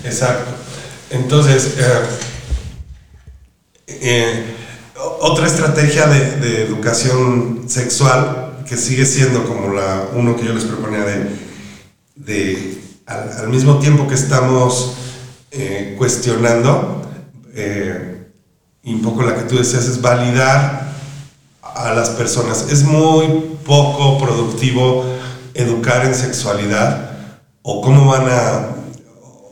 Exacto. 0.04 0.52
Entonces, 1.10 1.76
eh, 1.78 2.04
eh, 3.88 4.44
otra 5.22 5.48
estrategia 5.48 6.08
de, 6.08 6.64
educación 6.64 7.66
sexual 7.68 8.64
que 8.68 8.76
sigue 8.78 9.06
siendo 9.06 9.46
como 9.46 9.74
la 9.74 10.08
uno 10.14 10.36
que 10.36 10.46
yo 10.46 10.54
les 10.54 10.66
proponía 10.66 11.04
de, 11.04 11.30
de 12.16 12.82
al, 13.06 13.48
mismo 13.50 13.80
tiempo 13.80 14.08
que 14.08 14.16
estamos 14.16 14.96
eh, 15.52 15.96
cuestionando, 15.98 17.02
y 18.88 18.94
un 18.94 19.02
poco 19.02 19.22
la 19.22 19.36
que 19.36 19.42
tú 19.42 19.58
decías 19.58 19.86
es 19.86 20.02
validar 20.02 20.94
a 21.62 21.94
las 21.94 22.10
personas. 22.12 22.68
Es 22.72 22.86
muy 22.86 23.28
poco 23.66 24.18
productivo 24.18 25.04
educar 25.54 26.06
en 26.06 26.16
sexualidad 26.16 27.12
o 27.64 27.82
cómo 27.82 28.06
van 28.06 28.30
a, 28.30 28.70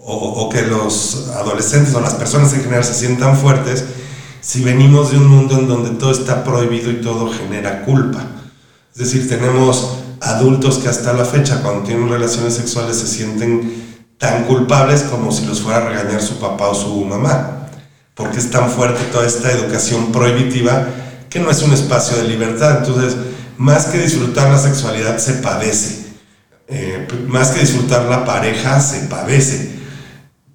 o, 0.05 0.49
que 0.49 0.61
los 0.61 1.27
adolescentes 1.35 1.93
o 1.95 1.99
las 1.99 2.13
personas 2.13 2.53
en 2.53 2.61
general 2.61 2.85
se 2.85 2.93
sientan 2.93 3.35
fuertes 3.35 3.83
si 4.39 4.63
venimos 4.63 5.11
de 5.11 5.17
un 5.17 5.27
mundo 5.27 5.59
en 5.59 5.67
donde 5.67 5.89
todo 5.99 6.11
está 6.11 6.45
prohibido 6.45 6.89
y 6.89 7.01
todo 7.01 7.29
genera 7.29 7.83
culpa. 7.83 8.25
Es 8.93 8.99
decir, 8.99 9.27
tenemos 9.27 9.97
adultos 10.21 10.77
que 10.77 10.87
hasta 10.87 11.11
la 11.11 11.25
fecha 11.25 11.61
cuando 11.61 11.83
tienen 11.83 12.07
relaciones 12.07 12.53
sexuales 12.53 12.95
se 12.99 13.07
sienten 13.07 13.83
tan 14.17 14.45
culpables 14.45 15.03
como 15.03 15.29
si 15.33 15.45
los 15.45 15.59
fuera 15.59 15.79
a 15.79 15.89
regañar 15.89 16.21
su 16.21 16.39
papá 16.39 16.69
o 16.69 16.73
su 16.73 17.03
mamá 17.03 17.64
porque 18.15 18.39
es 18.39 18.49
tan 18.49 18.71
fuerte 18.71 19.03
toda 19.11 19.27
esta 19.27 19.51
educación 19.51 20.11
prohibitiva 20.11 20.87
que 21.29 21.39
no 21.39 21.51
es 21.51 21.61
un 21.61 21.73
espacio 21.73 22.17
de 22.17 22.29
libertad. 22.29 22.77
Entonces, 22.79 23.17
más 23.57 23.85
que 23.85 23.99
disfrutar 23.99 24.49
la 24.49 24.57
sexualidad, 24.57 25.17
se 25.17 25.33
padece. 25.33 26.05
Eh, 26.67 27.07
más 27.27 27.49
que 27.49 27.59
disfrutar 27.59 28.05
la 28.05 28.25
pareja, 28.25 28.79
se 28.79 29.01
padece. 29.07 29.75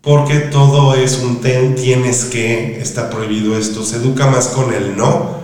Porque 0.00 0.38
todo 0.38 0.94
es 0.94 1.18
un 1.18 1.42
ten, 1.42 1.74
tienes 1.74 2.24
que, 2.24 2.80
está 2.80 3.10
prohibido 3.10 3.58
esto. 3.58 3.84
Se 3.84 3.96
educa 3.96 4.26
más 4.26 4.48
con 4.48 4.72
el 4.72 4.96
no 4.96 5.40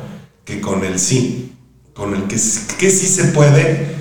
que 0.47 0.63
con 0.63 0.85
el 0.85 0.99
sí. 0.99 1.53
Con 1.93 2.15
el 2.15 2.23
que, 2.25 2.37
que 2.37 2.91
sí 2.91 3.07
se 3.07 3.25
puede, 3.25 3.95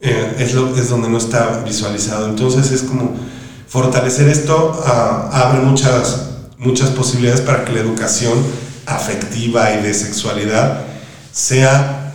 eh, 0.00 0.36
es, 0.38 0.54
lo, 0.54 0.76
es 0.76 0.88
donde 0.88 1.08
no 1.08 1.18
está 1.18 1.62
visualizado. 1.64 2.28
Entonces 2.28 2.72
es 2.72 2.82
como 2.82 3.14
fortalecer 3.68 4.28
esto 4.28 4.82
ah, 4.84 5.30
abre 5.32 5.60
muchas 5.60 6.31
muchas 6.62 6.90
posibilidades 6.90 7.40
para 7.42 7.64
que 7.64 7.72
la 7.72 7.80
educación 7.80 8.32
afectiva 8.86 9.72
y 9.74 9.82
de 9.82 9.94
sexualidad 9.94 10.84
sea 11.32 12.14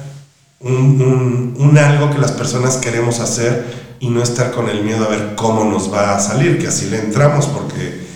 un, 0.60 1.78
algo 1.78 2.10
que 2.12 2.18
las 2.18 2.32
personas 2.32 2.78
queremos 2.78 3.20
hacer 3.20 3.66
y 4.00 4.10
no 4.10 4.22
estar 4.22 4.52
con 4.52 4.70
el 4.70 4.84
miedo 4.84 5.06
a 5.06 5.10
ver 5.10 5.36
cómo 5.36 5.64
nos 5.66 5.92
va 5.94 6.16
a 6.16 6.20
salir, 6.20 6.60
que 6.60 6.68
así 6.68 6.90
le 6.90 7.00
entramos 7.00 7.48
porque 7.48 8.08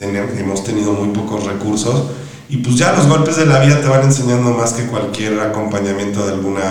hemos 0.00 0.64
tenido 0.64 0.92
muy 0.92 1.14
pocos 1.14 1.44
recursos. 1.44 2.10
Y 2.48 2.58
pues 2.58 2.76
ya 2.76 2.92
los 2.92 3.06
golpes 3.06 3.36
de 3.36 3.46
la 3.46 3.60
vida 3.60 3.80
te 3.80 3.88
van 3.88 4.02
enseñando 4.02 4.50
más 4.50 4.74
que 4.74 4.86
cualquier 4.86 5.40
acompañamiento 5.40 6.26
de 6.26 6.34
alguna, 6.34 6.62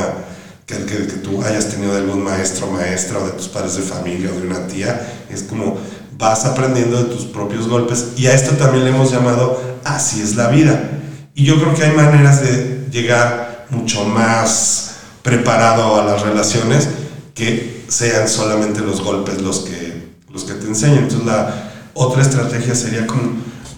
que, 0.66 0.86
que, 0.86 1.08
que 1.08 1.18
tú 1.18 1.42
hayas 1.44 1.70
tenido 1.70 1.94
de 1.94 2.00
algún 2.00 2.24
maestro, 2.24 2.68
maestra 2.68 3.20
o 3.20 3.26
de 3.26 3.32
tus 3.32 3.48
padres 3.48 3.76
de 3.76 3.82
familia 3.82 4.30
o 4.30 4.40
de 4.40 4.48
una 4.48 4.68
tía, 4.68 5.26
es 5.30 5.44
como 5.44 5.78
vas 6.24 6.46
aprendiendo 6.46 7.04
de 7.04 7.14
tus 7.14 7.26
propios 7.26 7.68
golpes 7.68 8.14
y 8.16 8.28
a 8.28 8.34
esto 8.34 8.56
también 8.56 8.86
le 8.86 8.92
hemos 8.92 9.12
llamado 9.12 9.62
así 9.84 10.22
es 10.22 10.38
la 10.38 10.48
vida. 10.48 11.02
Y 11.36 11.44
yo 11.44 11.60
creo 11.60 11.76
que 11.76 11.84
hay 11.84 11.92
maneras 11.92 12.42
de 12.42 12.88
llegar 12.90 13.66
mucho 13.70 14.06
más 14.06 14.96
preparado 15.22 16.00
a 16.00 16.06
las 16.06 16.22
relaciones 16.22 16.88
que 17.36 17.84
sean 17.90 18.30
solamente 18.30 18.80
los 18.80 19.02
golpes 19.02 19.42
los 19.42 19.60
que, 19.60 20.14
los 20.32 20.46
que 20.46 20.54
te 20.54 20.66
enseñan. 20.66 21.00
Entonces 21.00 21.26
la 21.26 21.72
otra 21.94 22.22
estrategia 22.22 22.74
sería 22.74 23.06
como 23.06 23.34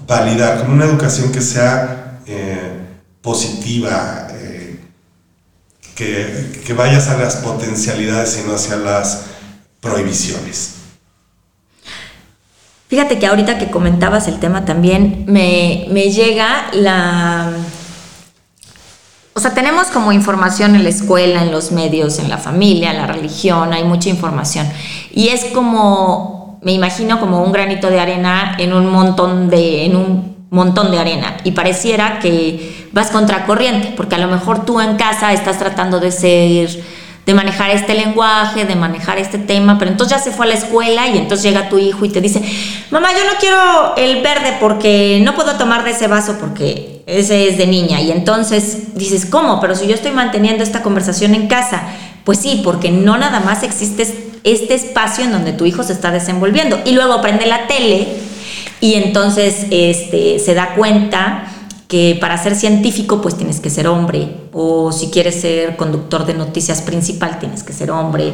validar, 0.06 0.60
como 0.60 0.74
una 0.74 0.86
educación 0.86 1.32
que 1.32 1.41
sea 1.41 2.20
eh, 2.28 2.80
positiva, 3.24 4.28
eh, 4.34 4.80
que, 5.96 6.62
que 6.64 6.74
vayas 6.74 7.08
a 7.08 7.18
las 7.18 7.38
potencialidades 7.38 8.39
y 8.39 8.48
no 8.48 8.54
hacia 8.54 8.76
las 8.76 9.22
prohibiciones. 9.82 10.75
Fíjate 12.96 13.20
que 13.20 13.28
ahorita 13.28 13.58
que 13.58 13.70
comentabas 13.70 14.30
el 14.30 14.39
tema 14.39 14.64
también, 14.64 15.26
me, 15.28 15.84
llega 16.12 16.68
la... 16.72 17.52
O 19.34 19.39
sea, 19.41 19.54
tenemos 19.54 19.88
como 19.88 20.14
información 20.14 20.76
en 20.76 20.84
la 20.84 20.91
escuela, 20.91 21.43
en 21.43 21.52
los 21.52 21.74
medios, 21.74 22.20
en 22.20 22.30
la 22.30 22.38
familia, 22.38 22.91
en 22.91 22.98
la 23.00 23.08
religión, 23.08 23.74
hay 23.74 23.84
mucha 23.84 24.08
información. 24.08 24.66
Y 25.14 25.28
es 25.28 25.43
como 25.54 26.58
me 26.62 26.72
imagino 26.72 27.20
como 27.20 27.43
un 27.43 27.52
granito 27.52 27.89
de 27.89 28.00
arena 28.00 28.56
en 28.60 28.72
un 28.72 28.89
montón 28.89 29.50
de, 29.50 29.84
en 29.84 29.98
un 29.98 30.48
montón 30.50 30.89
de 30.89 30.98
arena 30.98 31.36
y 31.43 31.52
pareciera 31.52 32.20
que 32.20 32.88
vas 32.93 33.12
contracorriente, 33.12 33.93
porque 33.98 34.16
a 34.16 34.20
lo 34.20 34.30
mejor 34.30 34.64
tú 34.64 34.80
en 34.80 34.96
casa 34.96 35.34
estás 35.34 35.60
tratando 35.60 36.00
de 36.00 36.14
ser 36.14 36.70
de 37.26 37.34
manejar 37.34 37.72
este 37.72 37.96
lenguaje, 37.96 38.66
de 38.66 38.76
manejar 38.76 39.18
este 39.18 39.40
tema, 39.40 39.80
pero 39.80 39.90
entonces 39.90 40.18
ya 40.18 40.24
se 40.24 40.32
fue 40.32 40.46
a 40.46 40.50
la 40.50 40.56
escuela 40.56 41.08
y 41.08 41.18
entonces 41.18 41.44
llega 41.44 41.70
tu 41.70 41.80
hijo 41.80 42.06
y 42.06 42.10
te 42.10 42.22
dice, 42.22 42.42
mamá, 42.92 43.10
yo 43.14 43.26
no 43.26 43.40
quiero 43.40 43.96
el 43.98 44.22
verde 44.22 44.58
porque 44.60 45.20
no 45.24 45.34
puedo 45.34 45.54
tomar 45.56 45.84
de 45.84 45.92
ese 45.92 46.08
vaso 46.08 46.38
porque 46.40 47.02
ese 47.08 47.50
es 47.50 47.58
de 47.58 47.66
niña. 47.66 48.00
Y 48.02 48.12
entonces 48.12 48.96
dices, 48.96 49.26
¿cómo? 49.26 49.60
Pero 49.60 49.76
si 49.76 49.88
yo 49.88 49.96
estoy 49.96 50.12
manteniendo 50.12 50.64
esta 50.64 50.84
conversación 50.84 51.34
en 51.34 51.48
casa, 51.48 51.84
pues 52.24 52.40
sí, 52.40 52.62
porque 52.64 52.92
no 52.92 53.18
nada 53.18 53.40
más 53.40 53.64
existe 53.64 54.32
este 54.44 54.76
espacio 54.76 55.24
en 55.24 55.32
donde 55.32 55.54
tu 55.54 55.66
hijo 55.66 55.82
se 55.84 55.94
está 55.94 56.12
desenvolviendo. 56.12 56.80
Y 56.86 56.92
luego 56.92 57.22
prende 57.22 57.48
la 57.48 57.66
tele 57.66 58.08
y 58.82 58.96
entonces 58.96 59.66
este, 59.72 60.38
se 60.38 60.54
da 60.54 60.76
cuenta 60.76 61.46
que 61.88 62.18
para 62.20 62.42
ser 62.42 62.56
científico 62.56 63.22
pues 63.22 63.36
tienes 63.36 63.60
que 63.60 63.70
ser 63.70 63.88
hombre, 63.88 64.28
o 64.54 64.92
si 64.92 65.08
quieres 65.12 65.40
ser 65.40 65.76
conductor 65.76 66.26
de 66.26 66.34
noticias 66.34 66.82
principal 66.82 67.38
tienes 67.40 67.64
que 67.64 67.74
ser 67.74 67.92
hombre, 67.92 68.34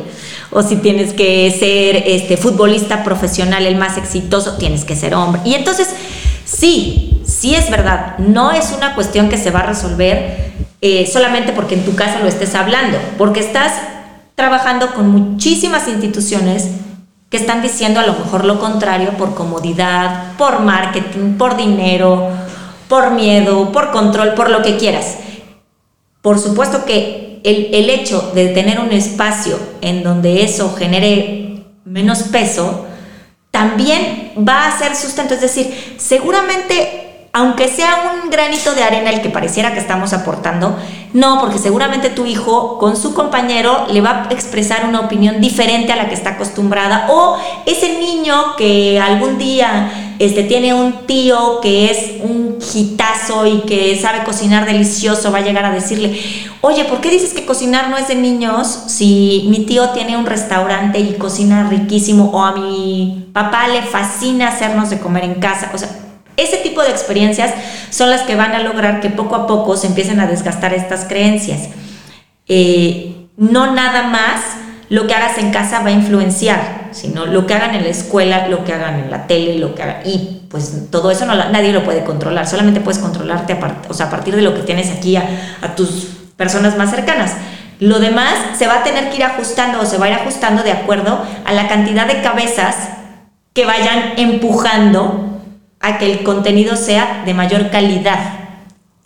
o 0.52 0.64
si 0.64 0.78
tienes 0.78 1.14
que 1.14 1.52
ser 1.52 2.04
este, 2.08 2.38
futbolista 2.38 3.04
profesional 3.04 3.66
el 3.66 3.76
más 3.76 3.98
exitoso 3.98 4.58
tienes 4.58 4.86
que 4.86 4.96
ser 4.96 5.16
hombre. 5.16 5.42
Y 5.44 5.56
entonces, 5.56 5.90
sí, 6.46 7.22
sí 7.26 7.56
es 7.56 7.70
verdad, 7.70 8.18
no 8.20 8.52
es 8.52 8.74
una 8.76 8.96
cuestión 8.96 9.28
que 9.28 9.38
se 9.38 9.52
va 9.52 9.60
a 9.60 9.66
resolver 9.68 10.52
eh, 10.82 11.10
solamente 11.12 11.52
porque 11.52 11.76
en 11.76 11.84
tu 11.84 11.94
casa 11.96 12.20
lo 12.20 12.28
estés 12.28 12.56
hablando, 12.56 12.98
porque 13.18 13.42
estás 13.42 13.74
trabajando 14.36 14.94
con 14.94 15.10
muchísimas 15.10 15.88
instituciones 15.88 16.70
que 17.30 17.38
están 17.38 17.62
diciendo 17.62 18.00
a 18.00 18.06
lo 18.06 18.14
mejor 18.14 18.44
lo 18.44 18.60
contrario 18.60 19.12
por 19.12 19.36
comodidad, 19.36 20.34
por 20.38 20.60
marketing, 20.60 21.38
por 21.38 21.56
dinero, 21.56 22.30
por 22.92 23.12
miedo, 23.12 23.72
por 23.72 23.92
control, 23.92 24.34
por 24.34 24.50
lo 24.50 24.62
que 24.62 24.76
quieras. 24.76 25.16
Por 26.22 26.38
supuesto 26.38 26.84
que 26.84 27.40
el, 27.46 27.90
hecho 27.90 28.34
de 28.36 28.50
tener 28.50 28.82
un 28.82 28.92
espacio 28.92 29.58
en 29.80 30.04
donde 30.04 30.44
eso 30.44 30.76
genere 30.76 31.64
menos 31.86 32.24
peso, 32.24 32.86
también 33.50 34.34
va 34.38 34.68
a 34.68 34.78
ser 34.78 34.98
sustento. 34.98 35.36
Es 35.36 35.40
decir, 35.40 35.96
seguramente, 35.98 37.30
aunque 37.32 37.70
sea 37.70 38.12
un 38.14 38.30
granito 38.30 38.74
de 38.74 38.84
arena 38.84 39.10
el 39.10 39.22
que 39.22 39.30
pareciera 39.30 39.74
que 39.74 39.80
estamos 39.80 40.12
aportando, 40.12 40.78
no, 41.14 41.40
porque 41.40 41.60
seguramente 41.60 42.10
tu 42.10 42.26
hijo 42.26 42.78
con 42.78 42.98
su 42.98 43.14
compañero 43.14 43.88
le 43.90 44.02
va 44.02 44.28
a 44.30 44.34
expresar 44.34 44.84
una 44.84 45.00
opinión 45.00 45.40
diferente 45.40 45.94
a 45.94 45.96
la 45.96 46.10
que 46.10 46.16
está 46.16 46.32
acostumbrada. 46.32 47.08
O 47.10 47.38
ese 47.66 48.00
niño 48.00 48.58
que 48.58 49.00
algún 49.00 49.38
día 49.38 50.11
este, 50.22 50.44
tiene 50.44 50.76
un 50.76 51.08
tío 51.08 51.60
que 51.62 51.90
es 51.90 52.22
un 52.22 52.60
hitazo 52.74 53.48
y 53.48 53.62
que 53.62 54.00
sabe 54.00 54.24
cocinar 54.24 54.68
delicioso, 54.68 55.32
va 55.32 55.40
a 55.40 55.42
llegar 55.42 55.66
a 55.66 55.72
decirle, 55.72 56.16
oye, 56.62 56.86
¿por 56.86 57.02
qué 57.02 57.10
dices 57.10 57.34
que 57.34 57.44
cocinar 57.44 57.90
no 57.90 57.98
es 57.98 58.08
de 58.08 58.14
niños 58.14 58.68
si 58.86 59.48
mi 59.50 59.66
tío 59.66 59.90
tiene 59.90 60.16
un 60.16 60.28
restaurante 60.28 61.00
y 61.00 61.14
cocina 61.14 61.68
riquísimo 61.68 62.30
o 62.34 62.44
a 62.44 62.52
mi 62.56 63.30
papá 63.34 63.68
le 63.68 63.82
fascina 63.82 64.50
hacernos 64.50 64.92
de 64.92 65.00
comer 65.00 65.24
en 65.24 65.34
casa? 65.36 65.72
O 65.74 65.78
sea, 65.80 65.90
ese 66.38 66.58
tipo 66.58 66.84
de 66.84 66.92
experiencias 66.92 67.56
son 67.90 68.12
las 68.12 68.22
que 68.22 68.36
van 68.36 68.52
a 68.52 68.60
lograr 68.60 69.02
que 69.02 69.10
poco 69.10 69.36
a 69.36 69.48
poco 69.48 69.76
se 69.76 69.88
empiecen 69.88 70.20
a 70.20 70.28
desgastar 70.28 70.72
estas 70.76 71.06
creencias. 71.06 71.70
Eh, 72.48 73.28
no 73.38 73.74
nada 73.74 74.04
más 74.04 74.42
lo 74.90 75.08
que 75.08 75.16
hagas 75.16 75.40
en 75.40 75.50
casa 75.50 75.80
va 75.80 75.88
a 75.88 75.94
influenciar, 75.94 76.81
sino 76.92 77.26
lo 77.26 77.46
que 77.46 77.54
hagan 77.54 77.76
en 77.76 77.84
la 77.84 77.90
escuela, 77.90 78.48
lo 78.48 78.64
que 78.64 78.74
hagan 78.74 79.00
en 79.00 79.12
la 79.12 79.28
tele, 79.28 79.58
lo 79.58 79.76
que 79.76 79.84
hagan. 79.84 79.98
Y 80.06 80.42
pues 80.50 80.90
todo 80.90 81.12
eso 81.12 81.26
no, 81.26 81.36
nadie 81.36 81.72
lo 81.72 81.84
puede 81.84 82.04
controlar, 82.04 82.48
solamente 82.48 82.82
puedes 82.82 83.02
controlarte 83.02 83.54
a, 83.54 83.82
o 83.90 83.94
sea, 83.94 84.08
a 84.08 84.10
partir 84.10 84.36
de 84.36 84.42
lo 84.42 84.54
que 84.54 84.62
tienes 84.62 84.90
aquí 84.92 85.16
a, 85.16 85.58
a 85.62 85.76
tus 85.76 86.08
personas 86.38 86.78
más 86.78 86.92
cercanas. 86.92 87.36
Lo 87.80 88.00
demás 88.00 88.34
se 88.58 88.68
va 88.68 88.80
a 88.80 88.84
tener 88.84 89.10
que 89.10 89.18
ir 89.18 89.24
ajustando 89.24 89.82
o 89.82 89.86
se 89.86 89.98
va 89.98 90.06
a 90.06 90.10
ir 90.10 90.16
ajustando 90.16 90.64
de 90.64 90.72
acuerdo 90.72 91.26
a 91.46 91.52
la 91.54 91.68
cantidad 91.68 92.06
de 92.06 92.22
cabezas 92.22 92.76
que 93.54 93.66
vayan 93.66 94.14
empujando 94.18 95.40
a 95.80 95.98
que 95.98 96.12
el 96.12 96.24
contenido 96.24 96.76
sea 96.76 97.24
de 97.26 97.34
mayor 97.34 97.72
calidad 97.72 98.42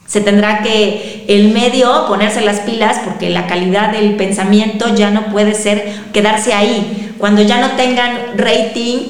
se 0.07 0.21
tendrá 0.21 0.61
que 0.61 1.25
el 1.27 1.51
medio 1.51 2.05
ponerse 2.07 2.41
las 2.41 2.59
pilas 2.59 2.99
porque 3.03 3.29
la 3.29 3.47
calidad 3.47 3.91
del 3.91 4.15
pensamiento 4.15 4.93
ya 4.93 5.09
no 5.09 5.25
puede 5.27 5.55
ser 5.55 5.93
quedarse 6.13 6.53
ahí. 6.53 7.04
Cuando 7.25 7.41
ya 7.41 7.57
no 7.59 7.71
tengan 7.71 8.37
rating, 8.37 9.07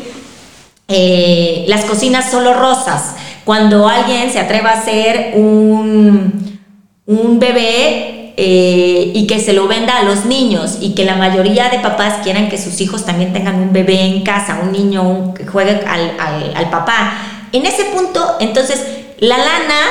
eh, 0.87 1.65
las 1.67 1.83
cocinas 1.83 2.31
solo 2.31 2.53
rosas. 2.53 3.13
Cuando 3.43 3.89
alguien 3.89 4.31
se 4.31 4.39
atreva 4.39 4.69
a 4.69 4.79
hacer 4.79 5.33
un, 5.35 6.61
un 7.07 7.39
bebé 7.39 8.33
eh, 8.37 9.11
y 9.13 9.27
que 9.27 9.41
se 9.41 9.51
lo 9.51 9.67
venda 9.67 9.97
a 9.97 10.03
los 10.03 10.23
niños 10.23 10.77
y 10.79 10.95
que 10.95 11.03
la 11.03 11.17
mayoría 11.17 11.67
de 11.67 11.79
papás 11.79 12.23
quieran 12.23 12.47
que 12.47 12.57
sus 12.57 12.79
hijos 12.79 13.05
también 13.05 13.33
tengan 13.33 13.55
un 13.55 13.73
bebé 13.73 13.99
en 14.05 14.23
casa, 14.23 14.61
un 14.63 14.71
niño 14.71 15.33
que 15.33 15.45
juegue 15.45 15.81
al, 15.85 16.13
al 16.55 16.69
papá. 16.69 17.17
En 17.51 17.65
ese 17.65 17.83
punto, 17.83 18.37
entonces, 18.39 18.81
la 19.19 19.37
lana 19.39 19.81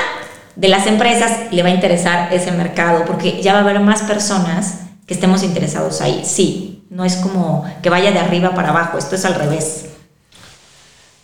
de 0.57 0.69
las 0.69 0.87
empresas 0.87 1.53
le 1.53 1.63
va 1.63 1.69
a 1.69 1.73
interesar 1.73 2.33
ese 2.33 2.53
mercado 2.53 3.05
porque 3.05 3.43
ya 3.43 3.53
va 3.53 3.59
a 3.59 3.63
haber 3.65 3.81
más 3.81 4.01
personas 4.01 4.79
que 5.07 5.13
estemos 5.13 5.43
interesados 5.43 6.01
ahí. 6.01 6.23
Sí, 6.25 6.74
no 6.95 7.05
es 7.05 7.17
como 7.17 7.69
que 7.83 7.91
vaya 7.91 8.13
de 8.13 8.21
arriba 8.21 8.55
para 8.55 8.71
abajo, 8.71 8.99
esto 8.99 9.17
es 9.17 9.25
al 9.25 9.35
revés. 9.35 9.87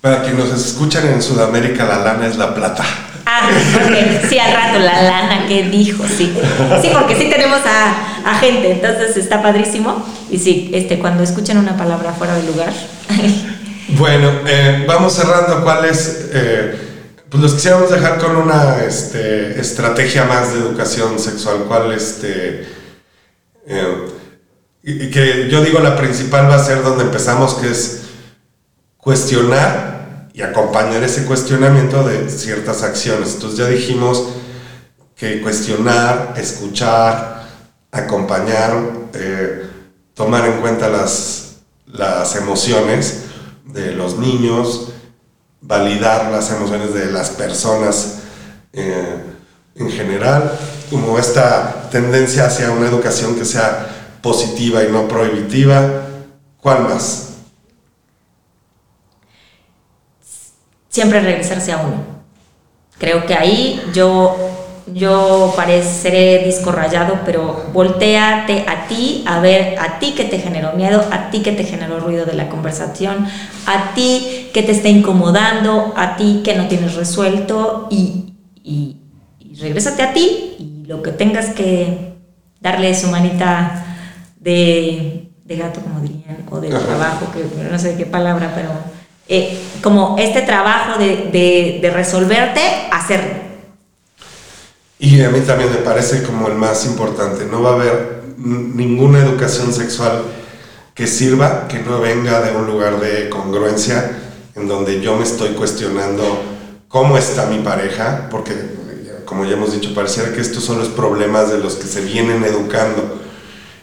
Para 0.00 0.22
quienes 0.22 0.48
nos 0.48 0.66
escuchan 0.66 1.06
en 1.06 1.22
Sudamérica, 1.22 1.84
la 1.84 1.98
lana 1.98 2.26
es 2.26 2.36
la 2.36 2.52
plata. 2.54 2.84
Ah, 3.24 3.48
porque 3.72 4.20
sí, 4.28 4.36
al 4.38 4.52
rato, 4.52 4.80
la 4.80 5.00
lana, 5.02 5.46
¿qué 5.46 5.62
dijo? 5.64 6.02
Sí, 6.04 6.36
sí 6.82 6.90
porque 6.92 7.14
sí 7.14 7.30
tenemos 7.30 7.60
a, 7.64 8.34
gente, 8.40 8.72
entonces 8.72 9.16
está 9.16 9.40
padrísimo. 9.40 10.04
Y 10.28 10.38
sí, 10.38 10.70
este, 10.74 10.98
cuando 10.98 11.22
escuchen 11.22 11.56
una 11.56 11.76
palabra 11.76 12.12
fuera 12.14 12.34
de 12.34 12.42
lugar. 12.42 12.72
bueno, 13.90 14.28
eh, 14.46 14.84
vamos 14.88 15.12
cerrando. 15.12 15.62
¿Cuál 15.62 15.84
es 15.84 16.30
eh, 16.32 16.74
pues 17.28 17.42
los 17.44 17.54
quisiéramos 17.54 17.90
dejar 17.90 18.18
con 18.18 18.34
una 18.34 18.82
este, 18.82 19.60
estrategia 19.60 20.24
más 20.24 20.52
de 20.52 20.58
educación 20.58 21.16
sexual, 21.20 21.58
cuál 21.68 21.92
este, 21.92 22.66
eh, 23.68 24.08
y, 24.82 25.10
que 25.10 25.48
yo 25.50 25.62
digo 25.62 25.78
la 25.80 25.96
principal 25.96 26.48
va 26.48 26.56
a 26.56 26.64
ser 26.64 26.82
donde 26.82 27.04
empezamos, 27.04 27.54
que 27.54 27.70
es 27.70 28.02
cuestionar 28.96 30.28
y 30.32 30.42
acompañar 30.42 31.02
ese 31.02 31.24
cuestionamiento 31.24 32.02
de 32.02 32.30
ciertas 32.30 32.82
acciones. 32.82 33.34
Entonces 33.34 33.58
ya 33.58 33.66
dijimos 33.66 34.28
que 35.16 35.42
cuestionar, 35.42 36.34
escuchar, 36.36 37.46
acompañar, 37.90 38.72
eh, 39.12 39.68
tomar 40.14 40.46
en 40.46 40.60
cuenta 40.60 40.88
las, 40.88 41.56
las 41.86 42.36
emociones 42.36 43.24
de 43.66 43.92
los 43.92 44.18
niños, 44.18 44.92
validar 45.60 46.30
las 46.30 46.50
emociones 46.50 46.94
de 46.94 47.12
las 47.12 47.30
personas 47.30 48.20
eh, 48.72 49.24
en 49.74 49.90
general, 49.90 50.52
como 50.90 51.18
esta 51.18 51.88
tendencia 51.90 52.46
hacia 52.46 52.70
una 52.70 52.88
educación 52.88 53.34
que 53.36 53.44
sea 53.44 53.99
positiva 54.22 54.82
y 54.82 54.90
no 54.90 55.08
prohibitiva. 55.08 56.06
¿Cuál 56.60 56.84
más? 56.84 57.38
Siempre 60.88 61.20
regresarse 61.20 61.72
a 61.72 61.78
uno. 61.78 62.04
Creo 62.98 63.24
que 63.24 63.34
ahí 63.34 63.80
yo 63.94 64.36
yo 64.94 65.52
pareceré 65.56 66.44
disco 66.44 66.72
rayado, 66.72 67.20
pero 67.24 67.64
volteate 67.72 68.64
a 68.66 68.86
ti, 68.86 69.22
a 69.26 69.40
ver 69.40 69.78
a 69.78 69.98
ti 69.98 70.12
que 70.12 70.24
te 70.24 70.38
generó 70.38 70.72
miedo, 70.72 71.04
a 71.10 71.30
ti 71.30 71.40
que 71.42 71.52
te 71.52 71.64
generó 71.64 72.00
ruido 72.00 72.26
de 72.26 72.34
la 72.34 72.48
conversación, 72.48 73.26
a 73.66 73.94
ti 73.94 74.48
que 74.52 74.62
te 74.62 74.72
está 74.72 74.88
incomodando, 74.88 75.92
a 75.96 76.16
ti 76.16 76.40
que 76.44 76.54
no 76.54 76.66
tienes 76.66 76.94
resuelto 76.94 77.88
y, 77.90 78.34
y, 78.62 78.96
regrésate 79.60 80.02
a 80.02 80.12
ti 80.14 80.56
y 80.58 80.86
lo 80.86 81.02
que 81.02 81.12
tengas 81.12 81.50
que 81.50 82.14
darle 82.60 82.94
su 82.94 83.08
manita 83.08 83.89
de, 84.40 85.30
de 85.44 85.56
gato, 85.56 85.80
como 85.80 86.00
dirían, 86.00 86.44
o 86.50 86.60
de 86.60 86.68
trabajo, 86.68 87.30
que 87.32 87.44
no 87.70 87.78
sé 87.78 87.96
qué 87.96 88.06
palabra, 88.06 88.52
pero 88.54 88.70
eh, 89.28 89.56
como 89.82 90.16
este 90.18 90.42
trabajo 90.42 90.98
de, 90.98 91.28
de, 91.32 91.78
de 91.80 91.90
resolverte, 91.90 92.60
hacerlo 92.90 93.50
y 95.00 95.22
a 95.22 95.30
mí 95.30 95.40
también 95.40 95.70
me 95.70 95.78
parece 95.78 96.22
como 96.22 96.46
el 96.48 96.54
más 96.54 96.84
importante. 96.84 97.46
No 97.46 97.62
va 97.62 97.70
a 97.70 97.74
haber 97.74 98.22
ninguna 98.36 99.20
educación 99.20 99.72
sexual 99.72 100.24
que 100.94 101.06
sirva 101.06 101.68
que 101.68 101.78
no 101.78 102.00
venga 102.00 102.42
de 102.42 102.54
un 102.54 102.66
lugar 102.66 103.00
de 103.00 103.30
congruencia 103.30 104.18
en 104.54 104.68
donde 104.68 105.00
yo 105.00 105.16
me 105.16 105.24
estoy 105.24 105.54
cuestionando 105.54 106.42
cómo 106.88 107.16
está 107.16 107.46
mi 107.46 107.60
pareja, 107.60 108.28
porque 108.30 108.52
como 109.24 109.46
ya 109.46 109.52
hemos 109.52 109.72
dicho, 109.72 109.94
pareciera 109.94 110.34
que 110.34 110.40
estos 110.42 110.62
son 110.62 110.78
los 110.78 110.88
problemas 110.88 111.50
de 111.50 111.58
los 111.58 111.76
que 111.76 111.86
se 111.86 112.02
vienen 112.02 112.44
educando. 112.44 113.22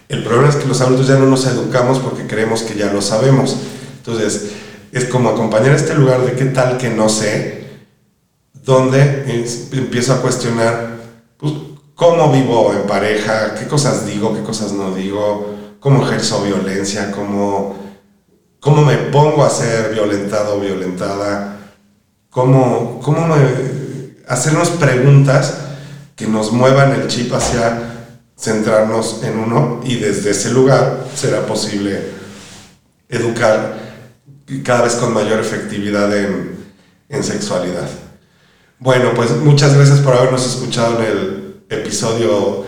El 0.09 0.23
problema 0.23 0.49
es 0.49 0.55
que 0.55 0.67
los 0.67 0.79
adultos 0.81 1.07
ya 1.07 1.15
no 1.15 1.25
nos 1.25 1.45
educamos 1.45 1.99
porque 1.99 2.27
creemos 2.27 2.61
que 2.61 2.75
ya 2.75 2.91
lo 2.91 3.01
sabemos. 3.01 3.57
Entonces, 3.97 4.51
es 4.91 5.05
como 5.05 5.29
acompañar 5.29 5.73
este 5.73 5.95
lugar 5.95 6.21
de 6.21 6.33
qué 6.33 6.45
tal 6.45 6.77
que 6.77 6.89
no 6.89 7.09
sé, 7.09 7.65
donde 8.53 9.45
empiezo 9.73 10.13
a 10.13 10.21
cuestionar 10.21 10.97
pues, 11.37 11.53
cómo 11.95 12.31
vivo 12.31 12.73
en 12.73 12.87
pareja, 12.87 13.55
qué 13.55 13.67
cosas 13.67 14.05
digo, 14.05 14.33
qué 14.33 14.43
cosas 14.43 14.71
no 14.71 14.95
digo, 14.95 15.55
cómo 15.79 16.05
ejerzo 16.05 16.43
violencia, 16.43 17.11
cómo, 17.11 17.75
cómo 18.59 18.83
me 18.83 18.97
pongo 18.97 19.43
a 19.43 19.49
ser 19.49 19.93
violentado 19.93 20.55
o 20.55 20.59
violentada, 20.59 21.57
cómo, 22.29 22.99
cómo 23.03 23.27
hacernos 24.27 24.69
preguntas 24.71 25.57
que 26.15 26.27
nos 26.27 26.51
muevan 26.51 26.93
el 26.93 27.07
chip 27.07 27.33
hacia 27.33 27.96
centrarnos 28.37 29.23
en 29.23 29.39
uno 29.39 29.81
y 29.83 29.95
desde 29.95 30.31
ese 30.31 30.51
lugar 30.51 31.05
será 31.15 31.45
posible 31.45 31.99
educar 33.09 33.77
cada 34.63 34.83
vez 34.83 34.93
con 34.95 35.13
mayor 35.13 35.39
efectividad 35.39 36.15
en, 36.15 36.55
en 37.09 37.23
sexualidad. 37.23 37.89
Bueno, 38.79 39.11
pues 39.15 39.31
muchas 39.31 39.73
gracias 39.73 39.99
por 39.99 40.13
habernos 40.13 40.45
escuchado 40.45 40.99
en 40.99 41.05
el 41.05 41.55
episodio 41.69 42.63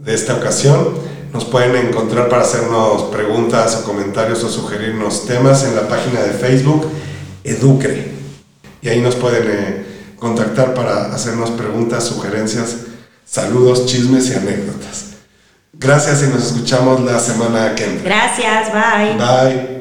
de 0.00 0.14
esta 0.14 0.34
ocasión. 0.34 0.90
Nos 1.32 1.44
pueden 1.44 1.74
encontrar 1.76 2.28
para 2.28 2.42
hacernos 2.42 3.04
preguntas 3.04 3.76
o 3.76 3.84
comentarios 3.84 4.44
o 4.44 4.50
sugerirnos 4.50 5.26
temas 5.26 5.64
en 5.64 5.74
la 5.74 5.88
página 5.88 6.20
de 6.20 6.32
Facebook 6.32 6.86
Educre. 7.42 8.12
Y 8.82 8.88
ahí 8.88 9.00
nos 9.00 9.16
pueden 9.16 9.44
eh, 9.50 9.86
contactar 10.16 10.74
para 10.74 11.12
hacernos 11.14 11.50
preguntas, 11.50 12.04
sugerencias, 12.04 12.85
saludos, 13.26 13.84
chismes 13.84 14.30
y 14.30 14.34
anécdotas. 14.34 15.04
Gracias 15.74 16.22
y 16.22 16.28
nos 16.28 16.46
escuchamos 16.46 17.02
la 17.02 17.20
semana 17.20 17.74
que 17.74 17.84
viene. 17.84 18.02
Gracias, 18.02 18.72
bye. 18.72 19.16
Bye. 19.18 19.75